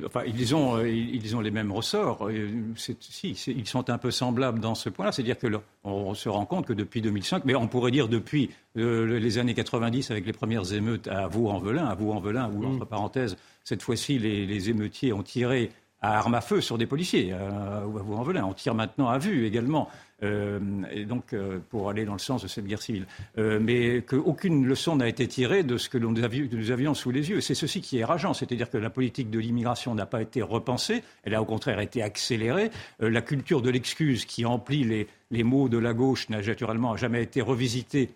enfin, 0.04 0.22
ils, 0.26 0.54
ont, 0.54 0.78
euh, 0.78 0.88
ils 0.88 1.36
ont 1.36 1.40
les 1.40 1.52
mêmes 1.52 1.70
ressorts. 1.70 2.28
Euh, 2.28 2.48
si, 2.76 3.30
ils 3.30 3.68
sont 3.68 3.88
un 3.88 3.98
peu 3.98 4.10
semblables 4.10 4.58
dans 4.58 4.74
ce 4.74 4.88
point-là. 4.88 5.12
C'est-à-dire 5.12 5.38
que 5.38 5.46
on 5.84 6.14
se 6.14 6.28
rend 6.28 6.44
compte 6.44 6.66
que 6.66 6.72
depuis 6.72 7.00
2005, 7.00 7.44
mais 7.44 7.54
on 7.54 7.68
pourrait 7.68 7.92
dire 7.92 8.08
depuis 8.08 8.50
euh, 8.76 9.18
les 9.18 9.38
années 9.38 9.54
90 9.54 10.10
avec 10.10 10.26
les 10.26 10.32
premières 10.32 10.72
émeutes 10.72 11.06
à 11.06 11.28
Vaux-en-Velin, 11.28 11.86
à 11.86 11.94
Vaux-en-Velin, 11.94 12.50
où, 12.52 12.62
mm. 12.62 12.74
entre 12.74 12.84
parenthèses, 12.86 13.36
cette 13.62 13.82
fois-ci, 13.82 14.18
les, 14.18 14.44
les, 14.44 14.70
émeutiers 14.70 15.12
ont 15.12 15.22
tiré 15.22 15.70
à 16.02 16.18
armes 16.18 16.34
à 16.34 16.40
feu 16.40 16.60
sur 16.60 16.76
des 16.76 16.86
policiers, 16.86 17.32
à, 17.32 17.86
ou 17.86 17.98
à 17.98 18.02
Vaux-en-Velin. 18.02 18.44
On 18.44 18.52
tire 18.52 18.74
maintenant 18.74 19.08
à 19.08 19.18
vue 19.18 19.46
également. 19.46 19.88
Euh, 20.22 20.60
et 20.92 21.04
donc 21.04 21.32
euh, 21.32 21.58
pour 21.70 21.90
aller 21.90 22.04
dans 22.04 22.12
le 22.12 22.18
sens 22.18 22.42
de 22.42 22.48
cette 22.48 22.66
guerre 22.66 22.82
civile. 22.82 23.06
Euh, 23.38 23.58
mais 23.60 24.02
qu'aucune 24.02 24.64
leçon 24.66 24.96
n'a 24.96 25.08
été 25.08 25.26
tirée 25.26 25.64
de 25.64 25.76
ce 25.76 25.88
que 25.88 25.98
nous 25.98 26.70
avions 26.70 26.94
sous 26.94 27.10
les 27.10 27.30
yeux. 27.30 27.40
C'est 27.40 27.54
ceci 27.54 27.80
qui 27.80 27.98
est 27.98 28.04
rageant, 28.04 28.34
c'est-à-dire 28.34 28.70
que 28.70 28.78
la 28.78 28.90
politique 28.90 29.30
de 29.30 29.38
l'immigration 29.38 29.94
n'a 29.94 30.06
pas 30.06 30.22
été 30.22 30.42
repensée, 30.42 31.02
elle 31.24 31.34
a 31.34 31.42
au 31.42 31.44
contraire 31.44 31.80
été 31.80 32.02
accélérée. 32.02 32.70
la 33.00 33.20
culture 33.20 33.62
de 33.62 33.70
l'excuse 33.70 34.24
qui 34.24 34.44
emplit 34.44 34.84
les, 34.84 35.08
les 35.30 35.42
mots 35.42 35.68
de 35.68 35.78
la 35.78 35.92
gauche 35.92 36.28
n'a 36.28 36.40
naturellement 36.40 36.96
jamais 36.96 37.22
été 37.22 37.40
revisitée 37.40 38.10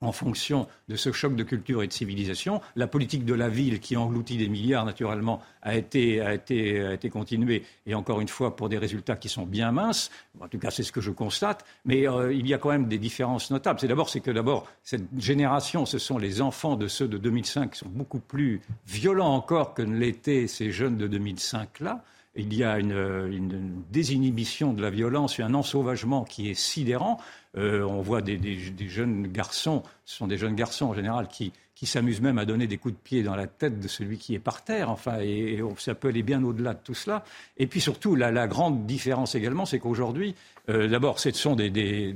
en 0.00 0.12
fonction 0.12 0.68
de 0.88 0.96
ce 0.96 1.12
choc 1.12 1.34
de 1.34 1.42
culture 1.42 1.82
et 1.82 1.88
de 1.88 1.92
civilisation. 1.92 2.60
La 2.76 2.86
politique 2.86 3.24
de 3.24 3.34
la 3.34 3.48
ville, 3.48 3.80
qui 3.80 3.96
engloutit 3.96 4.36
des 4.36 4.48
milliards, 4.48 4.84
naturellement, 4.84 5.42
a 5.62 5.76
été, 5.76 6.20
a 6.20 6.34
été, 6.34 6.80
a 6.84 6.92
été 6.94 7.10
continuée, 7.10 7.64
et 7.86 7.94
encore 7.94 8.20
une 8.20 8.28
fois, 8.28 8.54
pour 8.54 8.68
des 8.68 8.78
résultats 8.78 9.16
qui 9.16 9.28
sont 9.28 9.44
bien 9.44 9.72
minces. 9.72 10.10
En 10.40 10.48
tout 10.48 10.58
cas, 10.58 10.70
c'est 10.70 10.82
ce 10.84 10.92
que 10.92 11.00
je 11.00 11.10
constate. 11.10 11.64
Mais 11.84 12.08
euh, 12.08 12.32
il 12.32 12.46
y 12.46 12.54
a 12.54 12.58
quand 12.58 12.70
même 12.70 12.86
des 12.86 12.98
différences 12.98 13.50
notables. 13.50 13.80
C'est 13.80 13.88
d'abord, 13.88 14.08
c'est 14.08 14.20
que 14.20 14.30
d'abord, 14.30 14.68
cette 14.82 15.06
génération, 15.18 15.84
ce 15.84 15.98
sont 15.98 16.18
les 16.18 16.40
enfants 16.40 16.76
de 16.76 16.86
ceux 16.86 17.08
de 17.08 17.18
2005 17.18 17.72
qui 17.72 17.78
sont 17.78 17.88
beaucoup 17.88 18.20
plus 18.20 18.60
violents 18.86 19.34
encore 19.34 19.74
que 19.74 19.82
ne 19.82 19.96
l'étaient 19.96 20.46
ces 20.46 20.70
jeunes 20.70 20.96
de 20.96 21.08
2005-là 21.08 22.04
il 22.38 22.54
y 22.54 22.64
a 22.64 22.78
une, 22.78 23.82
désinhibition 23.90 24.72
de 24.72 24.80
la 24.80 24.90
violence 24.90 25.38
et 25.38 25.42
un 25.42 25.54
ensauvagement 25.54 26.24
qui 26.24 26.50
est 26.50 26.54
sidérant. 26.54 27.18
Euh, 27.56 27.82
on 27.82 28.00
voit 28.00 28.22
des, 28.22 28.58
jeunes 28.88 29.26
garçons, 29.26 29.82
ce 30.04 30.16
sont 30.16 30.26
des 30.26 30.38
jeunes 30.38 30.54
garçons 30.54 30.86
en 30.86 30.94
général, 30.94 31.28
qui, 31.28 31.52
qui 31.78 31.86
s'amuse 31.86 32.20
même 32.20 32.38
à 32.38 32.44
donner 32.44 32.66
des 32.66 32.76
coups 32.76 32.94
de 32.94 32.98
pied 32.98 33.22
dans 33.22 33.36
la 33.36 33.46
tête 33.46 33.78
de 33.78 33.86
celui 33.86 34.18
qui 34.18 34.34
est 34.34 34.40
par 34.40 34.64
terre. 34.64 34.90
Enfin, 34.90 35.20
et, 35.20 35.62
ça 35.76 35.94
peut 35.94 36.08
aller 36.08 36.24
bien 36.24 36.42
au-delà 36.42 36.74
de 36.74 36.80
tout 36.82 36.94
cela. 36.94 37.22
Et 37.56 37.68
puis 37.68 37.80
surtout, 37.80 38.16
la, 38.16 38.48
grande 38.48 38.84
différence 38.84 39.36
également, 39.36 39.64
c'est 39.64 39.78
qu'aujourd'hui, 39.78 40.34
euh, 40.70 40.88
d'abord, 40.88 41.20
ce 41.20 41.30
sont 41.30 41.54
des, 41.54 41.68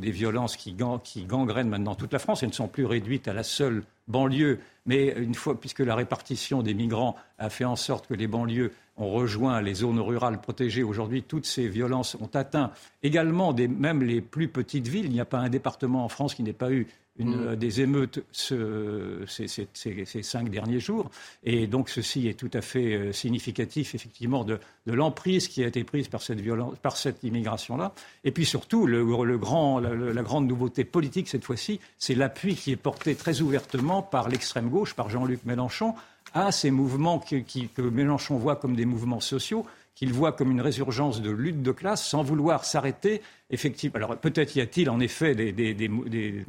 violences 0.02 0.56
qui, 0.56 0.72
gangrènent 0.72 1.68
maintenant 1.68 1.94
toute 1.94 2.12
la 2.12 2.18
France. 2.18 2.42
Elles 2.42 2.48
ne 2.48 2.54
sont 2.54 2.66
plus 2.66 2.86
réduites 2.86 3.28
à 3.28 3.34
la 3.34 3.44
seule 3.44 3.84
banlieue, 4.08 4.58
mais 4.84 5.14
une 5.16 5.36
fois, 5.36 5.60
puisque 5.60 5.78
la 5.78 5.94
répartition 5.94 6.64
des 6.64 6.74
migrants 6.74 7.14
a 7.38 7.48
fait 7.48 7.64
en 7.64 7.76
sorte 7.76 8.08
que 8.08 8.14
les 8.14 8.26
banlieues 8.26 8.72
ont 8.96 9.12
rejoint 9.12 9.62
les 9.62 9.74
zones 9.74 10.00
rurales 10.00 10.40
protégées, 10.40 10.82
aujourd'hui, 10.82 11.22
toutes 11.22 11.46
ces 11.46 11.68
violences 11.68 12.16
ont 12.16 12.30
atteint 12.34 12.72
également 13.04 13.54
même 13.54 14.02
les 14.02 14.20
plus 14.20 14.48
petites 14.48 14.88
villes. 14.88 15.06
Il 15.06 15.12
n'y 15.12 15.20
a 15.20 15.24
pas 15.24 15.38
un 15.38 15.48
département 15.48 16.04
en 16.04 16.08
France 16.08 16.34
qui 16.34 16.42
n'ait 16.42 16.52
pas 16.52 16.72
eu 16.72 16.88
une, 17.18 17.52
mm. 17.52 17.56
des 17.56 17.80
émeutes 17.80 18.24
ce, 18.32 19.24
ces, 19.26 19.46
ces, 19.46 20.22
cinq 20.22 20.50
derniers 20.50 20.80
jours. 20.80 21.10
Et 21.44 21.66
donc 21.66 21.88
ceci 21.88 22.28
est 22.28 22.38
tout 22.38 22.50
à 22.52 22.60
fait 22.60 22.94
euh, 22.94 23.12
significatif, 23.12 23.94
effectivement, 23.94 24.44
de, 24.44 24.58
de 24.86 24.92
l'emprise 24.92 25.48
qui 25.48 25.62
a 25.62 25.66
été 25.66 25.84
prise 25.84 26.08
par 26.08 26.22
cette, 26.22 26.40
violence, 26.40 26.74
par 26.80 26.96
cette 26.96 27.22
immigration-là. 27.22 27.92
Et 28.24 28.30
puis 28.30 28.44
surtout, 28.44 28.86
le, 28.86 29.02
le 29.02 29.38
grand, 29.38 29.78
la, 29.78 29.94
la, 29.94 30.22
grande 30.22 30.46
nouveauté 30.46 30.84
politique 30.84 31.28
cette 31.28 31.44
fois-ci, 31.44 31.80
c'est 31.98 32.14
l'appui 32.14 32.54
qui 32.54 32.72
est 32.72 32.76
porté 32.76 33.14
très 33.14 33.40
ouvertement 33.40 34.02
par 34.02 34.28
l'extrême 34.28 34.68
gauche, 34.68 34.94
par 34.94 35.10
Jean-Luc 35.10 35.44
Mélenchon, 35.44 35.94
à 36.34 36.50
ces 36.50 36.70
mouvements 36.70 37.18
qui, 37.18 37.44
qui, 37.44 37.68
que 37.68 37.82
Mélenchon 37.82 38.36
voit 38.36 38.56
comme 38.56 38.74
des 38.74 38.86
mouvements 38.86 39.20
sociaux 39.20 39.66
qu'il 39.94 40.12
voit 40.12 40.32
comme 40.32 40.50
une 40.50 40.60
résurgence 40.60 41.20
de 41.20 41.30
lutte 41.30 41.62
de 41.62 41.72
classe 41.72 42.06
sans 42.06 42.22
vouloir 42.22 42.64
s'arrêter. 42.64 43.20
Effectivement, 43.50 43.96
alors 43.96 44.16
peut-être 44.16 44.56
y 44.56 44.60
a-t-il 44.60 44.88
en 44.88 45.00
effet 45.00 45.34
des, 45.34 45.52
des, 45.52 45.74
des, 45.74 45.88
des, 45.88 46.44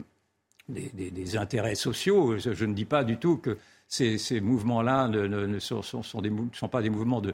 intérêts 1.36 1.76
sociaux. 1.76 2.38
Je, 2.38 2.66
ne 2.66 2.74
dis 2.74 2.86
pas 2.86 3.04
du 3.04 3.18
tout 3.18 3.38
que 3.38 3.58
ces, 3.88 4.42
mouvements-là 4.42 5.08
ne, 5.08 5.60
sont, 5.60 5.82
pas 6.72 6.82
des 6.82 6.90
mouvements 6.90 7.22
de, 7.22 7.34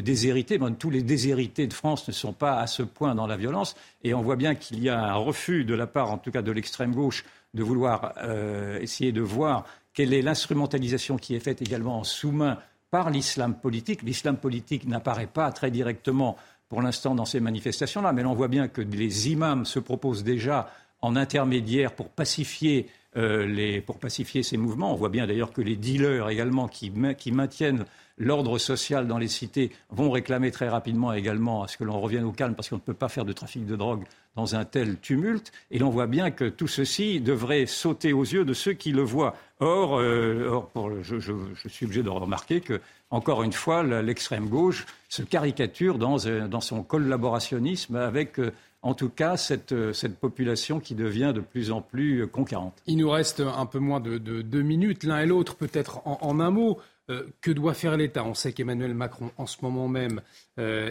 déshérités. 0.00 0.58
tous 0.78 0.90
les 0.90 1.02
déshérités 1.02 1.66
de 1.66 1.72
France 1.72 2.06
ne 2.08 2.12
sont 2.12 2.32
pas 2.32 2.58
à 2.58 2.66
ce 2.66 2.82
point 2.82 3.14
dans 3.14 3.26
la 3.26 3.36
violence. 3.36 3.74
Et 4.02 4.14
on 4.14 4.22
voit 4.22 4.36
bien 4.36 4.54
qu'il 4.54 4.82
y 4.82 4.88
a 4.88 5.00
un 5.00 5.14
refus 5.14 5.64
de 5.64 5.74
la 5.74 5.86
part, 5.86 6.10
en 6.10 6.18
tout 6.18 6.30
cas 6.30 6.42
de 6.42 6.52
l'extrême 6.52 6.94
gauche, 6.94 7.24
de 7.54 7.62
vouloir 7.62 8.14
euh, 8.18 8.80
essayer 8.80 9.12
de 9.12 9.20
voir 9.20 9.64
quelle 9.92 10.12
est 10.12 10.22
l'instrumentalisation 10.22 11.16
qui 11.16 11.34
est 11.34 11.40
faite 11.40 11.62
également 11.62 12.00
en 12.00 12.04
sous-main 12.04 12.58
par 12.90 13.10
l'islam 13.10 13.54
politique. 13.54 14.02
L'islam 14.02 14.36
politique 14.36 14.86
n'apparaît 14.86 15.28
pas 15.28 15.50
très 15.52 15.70
directement 15.70 16.36
pour 16.68 16.82
l'instant 16.82 17.14
dans 17.14 17.24
ces 17.24 17.40
manifestations-là, 17.40 18.12
mais 18.12 18.24
on 18.24 18.34
voit 18.34 18.48
bien 18.48 18.68
que 18.68 18.80
les 18.80 19.30
imams 19.30 19.64
se 19.64 19.78
proposent 19.78 20.24
déjà 20.24 20.70
en 21.04 21.16
intermédiaire 21.16 21.92
pour 21.92 22.08
pacifier, 22.08 22.86
euh, 23.16 23.46
les, 23.46 23.82
pour 23.82 23.98
pacifier 23.98 24.42
ces 24.42 24.56
mouvements. 24.56 24.92
On 24.92 24.96
voit 24.96 25.10
bien 25.10 25.26
d'ailleurs 25.26 25.52
que 25.52 25.60
les 25.60 25.76
dealers 25.76 26.30
également 26.30 26.66
qui, 26.66 26.90
maintiennent 27.30 27.84
l'ordre 28.16 28.58
social 28.58 29.06
dans 29.06 29.18
les 29.18 29.28
cités 29.28 29.70
vont 29.90 30.10
réclamer 30.10 30.50
très 30.50 30.68
rapidement 30.68 31.12
également 31.12 31.62
à 31.62 31.68
ce 31.68 31.76
que 31.76 31.84
l'on 31.84 32.00
revienne 32.00 32.24
au 32.24 32.32
calme 32.32 32.54
parce 32.54 32.70
qu'on 32.70 32.76
ne 32.76 32.80
peut 32.80 32.94
pas 32.94 33.08
faire 33.08 33.26
de 33.26 33.32
trafic 33.32 33.66
de 33.66 33.76
drogue 33.76 34.04
dans 34.34 34.56
un 34.56 34.64
tel 34.64 34.98
tumulte. 34.98 35.52
Et 35.70 35.78
l'on 35.78 35.90
voit 35.90 36.06
bien 36.06 36.30
que 36.30 36.48
tout 36.48 36.68
ceci 36.68 37.20
devrait 37.20 37.66
sauter 37.66 38.14
aux 38.14 38.24
yeux 38.24 38.46
de 38.46 38.54
ceux 38.54 38.72
qui 38.72 38.92
le 38.92 39.02
voient. 39.02 39.36
Or, 39.60 39.98
euh, 39.98 40.62
je, 41.02 41.68
suis 41.68 41.84
obligé 41.84 42.02
de 42.02 42.08
remarquer 42.08 42.62
que, 42.62 42.80
encore 43.10 43.42
une 43.42 43.52
fois, 43.52 43.82
l'extrême 43.82 44.48
gauche 44.48 44.86
se 45.10 45.22
caricature 45.22 45.98
dans, 45.98 46.26
euh, 46.26 46.48
dans 46.48 46.62
son 46.62 46.82
collaborationnisme 46.82 47.96
avec 47.96 48.38
en 48.84 48.94
tout 48.94 49.08
cas 49.08 49.34
euh, 49.72 49.92
cette, 49.92 50.18
population 50.18 50.78
qui 50.78 50.94
devient 50.94 51.32
de 51.34 51.40
plus 51.40 51.72
en 51.72 51.80
plus 51.80 52.22
euh, 52.22 52.26
conquérante. 52.26 52.80
Il 52.86 52.98
nous 52.98 53.10
reste 53.10 53.40
un 53.40 53.66
peu 53.66 53.78
moins 53.78 53.98
de, 53.98 54.18
deux 54.18 54.62
minutes, 54.62 55.02
l'un 55.04 55.20
et 55.20 55.26
l'autre, 55.26 55.56
peut-être 55.56 56.06
en, 56.06 56.38
un 56.38 56.50
mot. 56.50 56.78
Euh, 57.10 57.24
que 57.42 57.50
doit 57.50 57.74
faire 57.74 57.98
l'État? 57.98 58.24
On 58.24 58.32
sait 58.32 58.54
qu'Emmanuel 58.54 58.94
Macron, 58.94 59.30
en 59.36 59.46
ce 59.46 59.58
moment 59.60 59.88
même, 59.88 60.22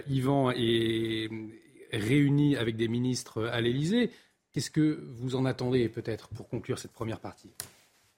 Yvan 0.08 0.52
est 0.52 1.28
réuni 1.92 2.56
avec 2.56 2.76
des 2.76 2.88
ministres 2.88 3.46
à 3.46 3.62
l'Élysée. 3.62 4.12
Qu'est-ce 4.52 4.70
que 4.70 5.04
vous 5.16 5.36
en 5.36 5.46
attendez, 5.46 5.90
peut-être, 5.90 6.28
pour 6.30 6.48
conclure 6.50 6.78
cette 6.78 6.92
première 6.92 7.20
partie? 7.20 7.50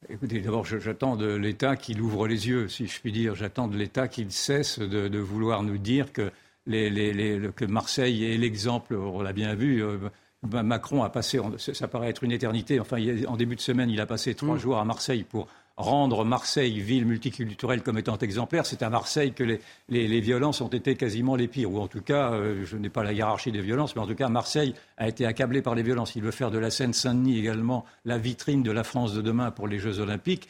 Écoutez, 0.10 0.42
d'abord, 0.42 0.66
j'attends 0.66 1.16
de 1.16 1.34
l'État 1.34 1.78
qu'il 1.78 2.02
ouvre 2.02 2.28
les 2.28 2.50
yeux, 2.50 2.68
si 2.68 2.88
je 2.88 3.00
puis 3.00 3.14
dire. 3.14 3.34
J'attends 3.34 3.70
de 3.70 3.78
l'État 3.78 4.10
qu'il 4.10 4.32
cesse 4.32 4.78
de, 4.80 5.20
vouloir 5.20 5.64
nous 5.64 5.78
dire 5.78 6.12
que 6.12 6.32
que 6.66 7.66
Marseille 7.66 8.26
est 8.26 8.38
l'exemple, 8.38 8.96
on 8.96 9.22
l'a 9.22 9.34
bien 9.34 9.56
vu. 9.56 9.84
Euh, 9.84 9.98
Macron 10.44 11.04
a 11.04 11.10
passé, 11.10 11.40
ça 11.58 11.88
paraît 11.88 12.10
être 12.10 12.24
une 12.24 12.32
éternité, 12.32 12.80
enfin 12.80 12.98
en 13.28 13.36
début 13.36 13.56
de 13.56 13.62
semaine, 13.62 13.90
il 13.90 14.00
a 14.00 14.06
passé 14.06 14.36
trois 14.36 14.56
mm. 14.56 14.60
jours 14.60 14.78
à 14.78 14.86
Marseille 14.86 15.24
pour 15.24 15.48
rendre 15.78 16.24
Marseille 16.24 16.80
ville 16.80 17.06
multiculturelle 17.06 17.82
comme 17.82 17.98
étant 17.98 18.18
exemplaire. 18.18 18.66
C'est 18.66 18.82
à 18.82 18.90
Marseille 18.90 19.34
que 19.34 19.44
les, 19.90 20.22
violences 20.22 20.62
ont 20.62 20.70
été 20.70 20.96
quasiment 20.96 21.36
les 21.36 21.48
pires, 21.48 21.72
ou 21.72 21.80
en 21.80 21.88
tout 21.88 22.02
cas, 22.02 22.32
euh, 22.32 22.64
je 22.64 22.78
n'ai 22.78 22.90
pas 22.90 23.04
la 23.04 23.12
hiérarchie 23.12 23.52
des 23.52 23.62
violences, 23.62 23.96
mais 23.96 24.02
en 24.02 24.08
tout 24.08 24.16
cas, 24.16 24.30
Marseille 24.30 24.74
a 24.98 25.08
été 25.08 25.26
accablé 25.26 25.62
par 25.62 25.76
les 25.76 25.84
violences. 25.84 26.16
Il 26.16 26.24
veut 26.24 26.32
faire 26.32 26.52
de 26.52 26.58
la 26.58 26.72
Seine-Saint-Denis 26.72 27.40
également 27.40 27.86
la 28.06 28.18
vitrine 28.18 28.64
de 28.64 28.72
la 28.72 28.84
France 28.84 29.14
de 29.14 29.22
demain 29.22 29.52
pour 29.52 29.68
les 29.68 29.80
Jeux 29.80 30.00
Olympiques 30.00 30.48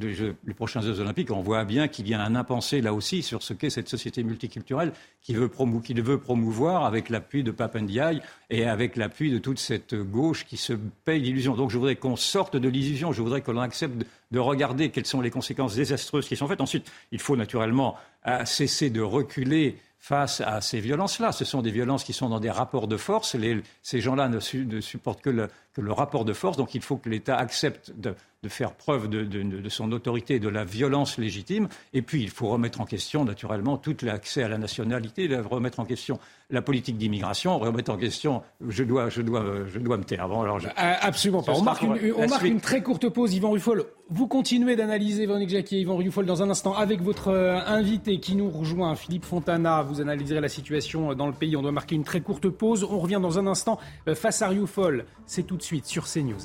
les 0.00 0.54
prochains 0.54 0.80
Jeux 0.80 1.00
Olympiques, 1.00 1.32
on 1.32 1.40
voit 1.40 1.64
bien 1.64 1.88
qu'il 1.88 2.08
y 2.08 2.14
a 2.14 2.22
un 2.22 2.36
impensé 2.36 2.80
là 2.80 2.94
aussi 2.94 3.22
sur 3.22 3.42
ce 3.42 3.52
qu'est 3.54 3.70
cette 3.70 3.88
société 3.88 4.22
multiculturelle 4.22 4.92
qui 5.20 5.34
veut, 5.34 5.50
veut 5.50 6.18
promouvoir 6.18 6.84
avec 6.84 7.08
l'appui 7.08 7.42
de 7.42 7.50
Papendiaï 7.50 8.22
et 8.50 8.64
avec 8.64 8.94
l'appui 8.94 9.32
de 9.32 9.38
toute 9.38 9.58
cette 9.58 9.96
gauche 9.96 10.46
qui 10.46 10.56
se 10.56 10.74
paye 11.04 11.20
l'illusion. 11.20 11.56
Donc 11.56 11.70
je 11.70 11.78
voudrais 11.78 11.96
qu'on 11.96 12.14
sorte 12.14 12.56
de 12.56 12.68
l'illusion, 12.68 13.12
je 13.12 13.20
voudrais 13.20 13.42
qu'on 13.42 13.58
accepte 13.58 14.06
de 14.30 14.38
regarder 14.38 14.90
quelles 14.90 15.06
sont 15.06 15.20
les 15.20 15.30
conséquences 15.30 15.74
désastreuses 15.74 16.28
qui 16.28 16.36
sont 16.36 16.46
faites. 16.46 16.60
Ensuite, 16.60 16.90
il 17.10 17.18
faut 17.18 17.36
naturellement 17.36 17.96
euh, 18.26 18.44
cesser 18.44 18.90
de 18.90 19.00
reculer 19.00 19.76
face 19.98 20.40
à 20.40 20.60
ces 20.60 20.80
violences-là. 20.80 21.32
Ce 21.32 21.44
sont 21.44 21.60
des 21.60 21.70
violences 21.70 22.04
qui 22.04 22.12
sont 22.12 22.28
dans 22.28 22.40
des 22.40 22.50
rapports 22.50 22.86
de 22.86 22.96
force. 22.96 23.36
ces 23.82 24.00
gens-là 24.00 24.28
ne, 24.28 24.80
supportent 24.80 25.20
que 25.20 25.30
le, 25.30 25.92
rapport 25.92 26.24
de 26.24 26.32
force. 26.32 26.56
Donc 26.56 26.74
il 26.74 26.82
faut 26.82 26.96
que 26.96 27.08
l'État 27.08 27.36
accepte 27.36 27.92
de, 27.96 28.14
faire 28.48 28.72
preuve 28.72 29.08
de, 29.08 29.68
son 29.68 29.90
autorité 29.92 30.36
et 30.36 30.40
de 30.40 30.48
la 30.48 30.64
violence 30.64 31.18
légitime. 31.18 31.68
Et 31.92 32.02
puis 32.02 32.22
il 32.22 32.30
faut 32.30 32.48
remettre 32.48 32.80
en 32.80 32.84
question, 32.84 33.24
naturellement, 33.24 33.76
tout 33.76 33.96
l'accès 34.02 34.44
à 34.44 34.48
la 34.48 34.58
nationalité, 34.58 35.28
remettre 35.36 35.80
en 35.80 35.84
question 35.84 36.18
la 36.50 36.62
politique 36.62 36.96
d'immigration, 36.96 37.58
remettre 37.58 37.90
en 37.90 37.96
question. 37.96 38.42
Je 38.66 38.84
dois, 38.84 39.10
je 39.10 39.20
dois, 39.20 39.66
je 39.66 39.78
dois 39.80 39.96
me 39.96 40.04
taire. 40.04 40.28
Bon, 40.28 40.42
alors 40.42 40.60
ah, 40.76 40.96
Absolument 41.02 41.42
pas. 41.42 41.52
On 41.52 41.62
marque, 41.62 41.82
une, 41.82 42.12
on 42.16 42.28
marque 42.28 42.44
une, 42.44 42.60
très 42.60 42.82
courte 42.82 43.08
pause. 43.08 43.34
Yvan 43.34 43.50
Ruffol, 43.50 43.84
vous 44.10 44.26
continuez 44.26 44.74
d'analyser 44.74 45.26
Véronique 45.26 45.50
Jacquier 45.50 45.78
et 45.78 45.80
Yvan 45.82 45.96
Ruffol 45.96 46.24
dans 46.24 46.42
un 46.42 46.50
instant 46.50 46.74
avec 46.74 47.02
votre 47.02 47.28
euh, 47.28 47.58
invité 47.66 48.20
qui 48.20 48.36
nous 48.36 48.48
rejoint, 48.48 48.94
Philippe 48.96 49.24
Fontana. 49.24 49.82
Vous 49.82 50.00
analyserez 50.00 50.40
la 50.40 50.48
situation 50.48 51.14
dans 51.14 51.26
le 51.26 51.32
pays. 51.32 51.56
On 51.56 51.62
doit 51.62 51.72
marquer 51.72 51.94
une 51.94 52.04
très 52.04 52.22
courte 52.22 52.48
pause. 52.48 52.84
On 52.84 52.98
revient 52.98 53.20
dans 53.20 53.38
un 53.38 53.46
instant 53.46 53.78
euh, 54.08 54.14
face 54.14 54.40
à 54.40 54.48
Ruffol. 54.48 55.04
C'est 55.26 55.42
tout 55.42 55.56
de 55.56 55.62
suite 55.62 55.84
sur 55.84 56.06
CNews. 56.06 56.38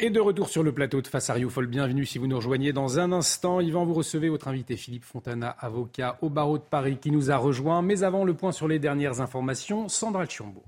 Et 0.00 0.10
de 0.10 0.20
retour 0.20 0.48
sur 0.48 0.62
le 0.62 0.72
plateau 0.72 1.00
de 1.02 1.08
Face 1.08 1.28
à 1.28 1.32
Rioufol, 1.32 1.66
bienvenue 1.66 2.06
si 2.06 2.18
vous 2.18 2.28
nous 2.28 2.36
rejoignez 2.36 2.72
dans 2.72 3.00
un 3.00 3.10
instant. 3.10 3.60
Yvan, 3.60 3.84
vous 3.84 3.94
recevez 3.94 4.28
votre 4.28 4.46
invité 4.46 4.76
Philippe 4.76 5.04
Fontana, 5.04 5.56
avocat 5.58 6.18
au 6.22 6.28
barreau 6.28 6.56
de 6.56 6.62
Paris, 6.62 6.98
qui 7.00 7.10
nous 7.10 7.32
a 7.32 7.36
rejoint. 7.36 7.82
Mais 7.82 8.04
avant 8.04 8.22
le 8.22 8.34
point 8.34 8.52
sur 8.52 8.68
les 8.68 8.78
dernières 8.78 9.20
informations, 9.20 9.88
Sandra 9.88 10.24
Chiombo. 10.26 10.62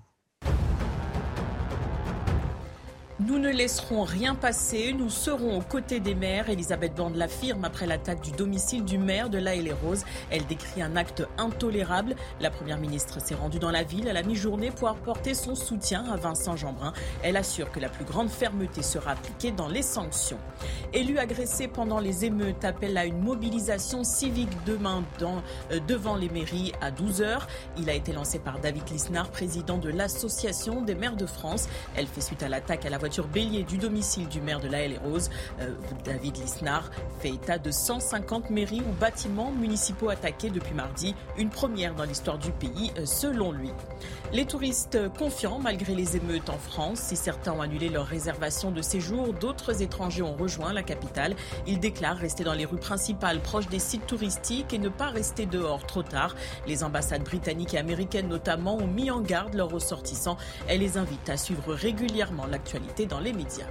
Nous 3.26 3.38
ne 3.38 3.50
laisserons 3.50 4.02
rien 4.02 4.34
passer, 4.34 4.94
nous 4.96 5.10
serons 5.10 5.58
aux 5.58 5.62
côtés 5.62 6.00
des 6.00 6.14
maires. 6.14 6.48
Elisabeth 6.48 6.94
Borne 6.94 7.18
l'affirme 7.18 7.66
après 7.66 7.86
l'attaque 7.86 8.22
du 8.22 8.30
domicile 8.30 8.82
du 8.82 8.96
maire 8.96 9.28
de 9.28 9.36
La 9.36 9.54
les 9.56 9.72
roses 9.72 10.04
Elle 10.30 10.46
décrit 10.46 10.80
un 10.80 10.96
acte 10.96 11.26
intolérable. 11.36 12.14
La 12.40 12.50
première 12.50 12.78
ministre 12.78 13.20
s'est 13.20 13.34
rendue 13.34 13.58
dans 13.58 13.70
la 13.70 13.82
ville 13.82 14.08
à 14.08 14.14
la 14.14 14.22
mi-journée 14.22 14.70
pour 14.70 14.88
apporter 14.88 15.34
son 15.34 15.54
soutien 15.54 16.04
à 16.10 16.16
Vincent 16.16 16.56
Jeanbrun. 16.56 16.94
Elle 17.22 17.36
assure 17.36 17.70
que 17.70 17.78
la 17.78 17.90
plus 17.90 18.06
grande 18.06 18.30
fermeté 18.30 18.82
sera 18.82 19.10
appliquée 19.10 19.50
dans 19.50 19.68
les 19.68 19.82
sanctions. 19.82 20.38
Élu 20.94 21.18
agressé 21.18 21.68
pendant 21.68 21.98
les 21.98 22.24
émeutes 22.24 22.64
appelle 22.64 22.96
à 22.96 23.04
une 23.04 23.20
mobilisation 23.20 24.02
civique 24.02 24.56
demain 24.64 25.04
euh, 25.20 25.80
devant 25.86 26.16
les 26.16 26.30
mairies 26.30 26.72
à 26.80 26.90
12h. 26.90 27.40
Il 27.76 27.90
a 27.90 27.94
été 27.94 28.12
lancé 28.12 28.38
par 28.38 28.60
David 28.60 28.88
Lisnard, 28.90 29.30
président 29.30 29.76
de 29.76 29.90
l'Association 29.90 30.80
des 30.80 30.94
maires 30.94 31.16
de 31.16 31.26
France. 31.26 31.68
Elle 31.96 32.06
fait 32.06 32.22
suite 32.22 32.42
à 32.42 32.48
l'attaque 32.48 32.86
à 32.86 32.90
la 32.90 32.96
voiture 32.96 33.10
sur 33.20 33.28
bélier 33.28 33.64
du 33.64 33.76
domicile 33.76 34.26
du 34.28 34.40
maire 34.40 34.60
de 34.60 34.68
La 34.68 34.80
Haye 34.80 34.98
Rose. 35.04 35.28
Euh, 35.60 35.74
David 36.06 36.38
Lisnard 36.38 36.90
fait 37.20 37.28
état 37.28 37.58
de 37.58 37.70
150 37.70 38.48
mairies 38.48 38.80
ou 38.80 38.92
bâtiments 38.98 39.52
municipaux 39.52 40.08
attaqués 40.08 40.48
depuis 40.48 40.72
mardi, 40.72 41.14
une 41.36 41.50
première 41.50 41.94
dans 41.94 42.04
l'histoire 42.04 42.38
du 42.38 42.50
pays 42.50 42.92
euh, 42.96 43.04
selon 43.04 43.52
lui. 43.52 43.72
Les 44.32 44.46
touristes 44.46 44.96
confiants 45.18 45.58
malgré 45.58 45.94
les 45.94 46.16
émeutes 46.16 46.48
en 46.48 46.56
France. 46.56 47.00
Si 47.00 47.16
certains 47.16 47.52
ont 47.52 47.60
annulé 47.60 47.90
leur 47.90 48.06
réservation 48.06 48.70
de 48.70 48.80
séjour, 48.80 49.34
d'autres 49.34 49.82
étrangers 49.82 50.22
ont 50.22 50.36
rejoint 50.36 50.72
la 50.72 50.82
capitale. 50.82 51.36
Ils 51.66 51.78
déclarent 51.78 52.16
rester 52.16 52.42
dans 52.42 52.54
les 52.54 52.64
rues 52.64 52.78
principales 52.78 53.40
proches 53.40 53.68
des 53.68 53.80
sites 53.80 54.06
touristiques 54.06 54.72
et 54.72 54.78
ne 54.78 54.88
pas 54.88 55.10
rester 55.10 55.44
dehors 55.44 55.84
trop 55.84 56.02
tard. 56.02 56.34
Les 56.66 56.84
ambassades 56.84 57.24
britanniques 57.24 57.74
et 57.74 57.78
américaines 57.78 58.28
notamment 58.28 58.76
ont 58.76 58.86
mis 58.86 59.10
en 59.10 59.20
garde 59.20 59.52
leurs 59.52 59.70
ressortissants. 59.70 60.38
Elles 60.68 60.80
les 60.80 60.96
invitent 60.96 61.28
à 61.28 61.36
suivre 61.36 61.74
régulièrement 61.74 62.46
l'actualité 62.46 62.99
l'actualité 63.00 63.06
dans 63.06 63.20
les 63.20 63.32
médias. 63.32 63.66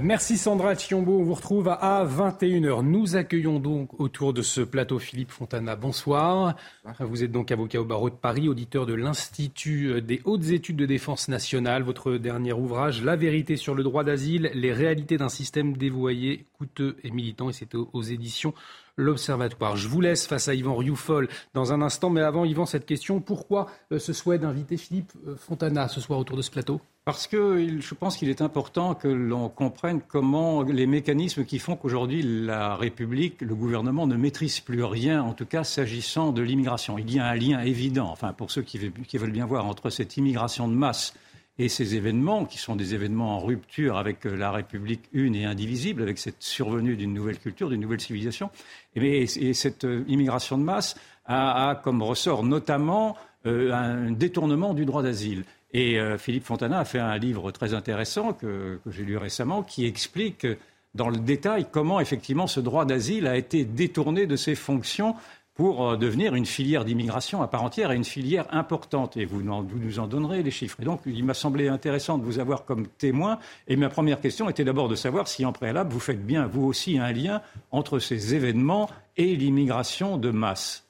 Merci 0.00 0.38
Sandra 0.38 0.76
Chiombo. 0.76 1.18
On 1.18 1.24
vous 1.24 1.34
retrouve 1.34 1.68
à 1.68 2.04
21h. 2.04 2.84
Nous 2.84 3.16
accueillons 3.16 3.58
donc 3.58 3.98
autour 3.98 4.32
de 4.32 4.40
ce 4.40 4.60
plateau 4.60 5.00
Philippe 5.00 5.32
Fontana. 5.32 5.74
Bonsoir. 5.74 6.54
Vous 7.00 7.24
êtes 7.24 7.32
donc 7.32 7.50
avocat 7.50 7.80
au 7.80 7.84
barreau 7.84 8.08
de 8.08 8.14
Paris, 8.14 8.48
auditeur 8.48 8.86
de 8.86 8.94
l'Institut 8.94 10.00
des 10.00 10.22
hautes 10.24 10.50
études 10.50 10.76
de 10.76 10.86
défense 10.86 11.26
nationale. 11.26 11.82
Votre 11.82 12.12
dernier 12.18 12.52
ouvrage, 12.52 13.02
La 13.02 13.16
vérité 13.16 13.56
sur 13.56 13.74
le 13.74 13.82
droit 13.82 14.04
d'asile, 14.04 14.52
les 14.54 14.72
réalités 14.72 15.16
d'un 15.16 15.28
système 15.28 15.76
dévoyé, 15.76 16.46
coûteux 16.56 16.96
et 17.02 17.10
militant. 17.10 17.50
Et 17.50 17.52
c'est 17.52 17.74
aux 17.74 18.02
éditions 18.02 18.54
L'Observatoire. 18.96 19.76
Je 19.76 19.88
vous 19.88 20.00
laisse 20.00 20.26
face 20.26 20.48
à 20.48 20.54
Yvan 20.54 20.76
Rioufol 20.76 21.28
dans 21.54 21.72
un 21.72 21.82
instant. 21.82 22.10
Mais 22.10 22.20
avant, 22.20 22.44
Yvan, 22.44 22.66
cette 22.66 22.86
question. 22.86 23.20
Pourquoi 23.20 23.66
euh, 23.92 23.98
ce 23.98 24.12
souhait 24.12 24.38
d'inviter 24.38 24.76
Philippe 24.76 25.12
euh, 25.26 25.36
Fontana 25.36 25.88
ce 25.88 26.00
soir 26.00 26.18
autour 26.18 26.36
de 26.36 26.42
ce 26.42 26.50
plateau? 26.50 26.80
Parce 27.04 27.26
que 27.26 27.80
je 27.80 27.94
pense 27.94 28.16
qu'il 28.18 28.28
est 28.28 28.42
important 28.42 28.94
que 28.94 29.08
l'on 29.08 29.48
comprenne 29.48 30.00
comment 30.06 30.62
les 30.62 30.86
mécanismes 30.86 31.44
qui 31.44 31.58
font 31.58 31.74
qu'aujourd'hui 31.74 32.22
la 32.22 32.76
République, 32.76 33.40
le 33.40 33.54
gouvernement 33.54 34.06
ne 34.06 34.16
maîtrise 34.16 34.60
plus 34.60 34.84
rien, 34.84 35.22
en 35.22 35.32
tout 35.32 35.46
cas 35.46 35.64
s'agissant 35.64 36.30
de 36.30 36.42
l'immigration. 36.42 36.98
Il 36.98 37.12
y 37.12 37.18
a 37.18 37.26
un 37.26 37.34
lien 37.34 37.60
évident, 37.62 38.08
enfin 38.10 38.34
pour 38.34 38.50
ceux 38.50 38.62
qui 38.62 38.78
veulent 38.78 39.32
bien 39.32 39.46
voir, 39.46 39.66
entre 39.66 39.88
cette 39.88 40.18
immigration 40.18 40.68
de 40.68 40.74
masse 40.74 41.14
et 41.60 41.68
ces 41.68 41.94
événements, 41.94 42.46
qui 42.46 42.56
sont 42.56 42.74
des 42.74 42.94
événements 42.94 43.36
en 43.36 43.38
rupture 43.38 43.98
avec 43.98 44.24
la 44.24 44.50
République 44.50 45.02
une 45.12 45.34
et 45.34 45.44
indivisible, 45.44 46.00
avec 46.00 46.16
cette 46.16 46.42
survenue 46.42 46.96
d'une 46.96 47.12
nouvelle 47.12 47.38
culture, 47.38 47.68
d'une 47.68 47.82
nouvelle 47.82 48.00
civilisation, 48.00 48.48
et, 48.96 49.26
cette 49.52 49.84
euh, 49.84 50.02
immigration 50.08 50.56
de 50.56 50.62
masse 50.62 50.96
a, 51.26 51.78
comme 51.84 52.02
ressort 52.02 52.44
notamment 52.44 53.14
euh, 53.44 53.74
un 53.74 54.10
détournement 54.10 54.72
du 54.72 54.86
droit 54.86 55.02
d'asile. 55.02 55.44
Et 55.74 56.00
euh, 56.00 56.16
Philippe 56.16 56.44
Fontana 56.44 56.78
a 56.78 56.84
fait 56.86 56.98
un 56.98 57.18
livre 57.18 57.52
très 57.52 57.74
intéressant 57.74 58.32
que, 58.32 58.80
j'ai 58.86 59.04
lu 59.04 59.18
récemment 59.18 59.62
qui 59.62 59.84
explique 59.84 60.46
dans 60.94 61.10
le 61.10 61.18
détail 61.18 61.66
comment 61.70 62.00
effectivement 62.00 62.46
ce 62.46 62.60
droit 62.60 62.86
d'asile 62.86 63.26
a 63.26 63.36
été 63.36 63.64
détourné 63.66 64.26
de 64.26 64.34
ses 64.34 64.54
fonctions 64.54 65.14
pour 65.60 65.90
euh, 65.90 65.96
devenir 65.98 66.34
une 66.34 66.46
filière 66.46 66.86
d'immigration 66.86 67.42
à 67.42 67.46
part 67.46 67.62
entière 67.62 67.92
et 67.92 67.94
une 67.94 68.02
filière 68.02 68.46
importante. 68.50 69.18
Et 69.18 69.26
vous, 69.26 69.40
vous, 69.40 69.78
nous 69.78 69.98
en 69.98 70.06
donnerez 70.06 70.42
les 70.42 70.50
chiffres. 70.50 70.80
Et 70.80 70.86
donc, 70.86 71.02
il 71.04 71.22
m'a 71.22 71.34
semblé 71.34 71.68
intéressant 71.68 72.16
de 72.16 72.24
vous 72.24 72.38
avoir 72.38 72.64
comme 72.64 72.86
témoin. 72.86 73.38
Et 73.68 73.76
ma 73.76 73.90
première 73.90 74.22
question 74.22 74.48
était 74.48 74.64
d'abord 74.64 74.88
de 74.88 74.94
savoir 74.94 75.28
si, 75.28 75.44
en 75.44 75.52
préalable, 75.52 75.92
vous 75.92 76.00
faites 76.00 76.24
bien, 76.24 76.46
vous 76.46 76.64
aussi, 76.64 76.98
un 76.98 77.12
lien 77.12 77.42
entre 77.72 77.98
ces 77.98 78.34
événements 78.34 78.88
et 79.18 79.36
l'immigration 79.36 80.16
de 80.16 80.30
masse. 80.30 80.86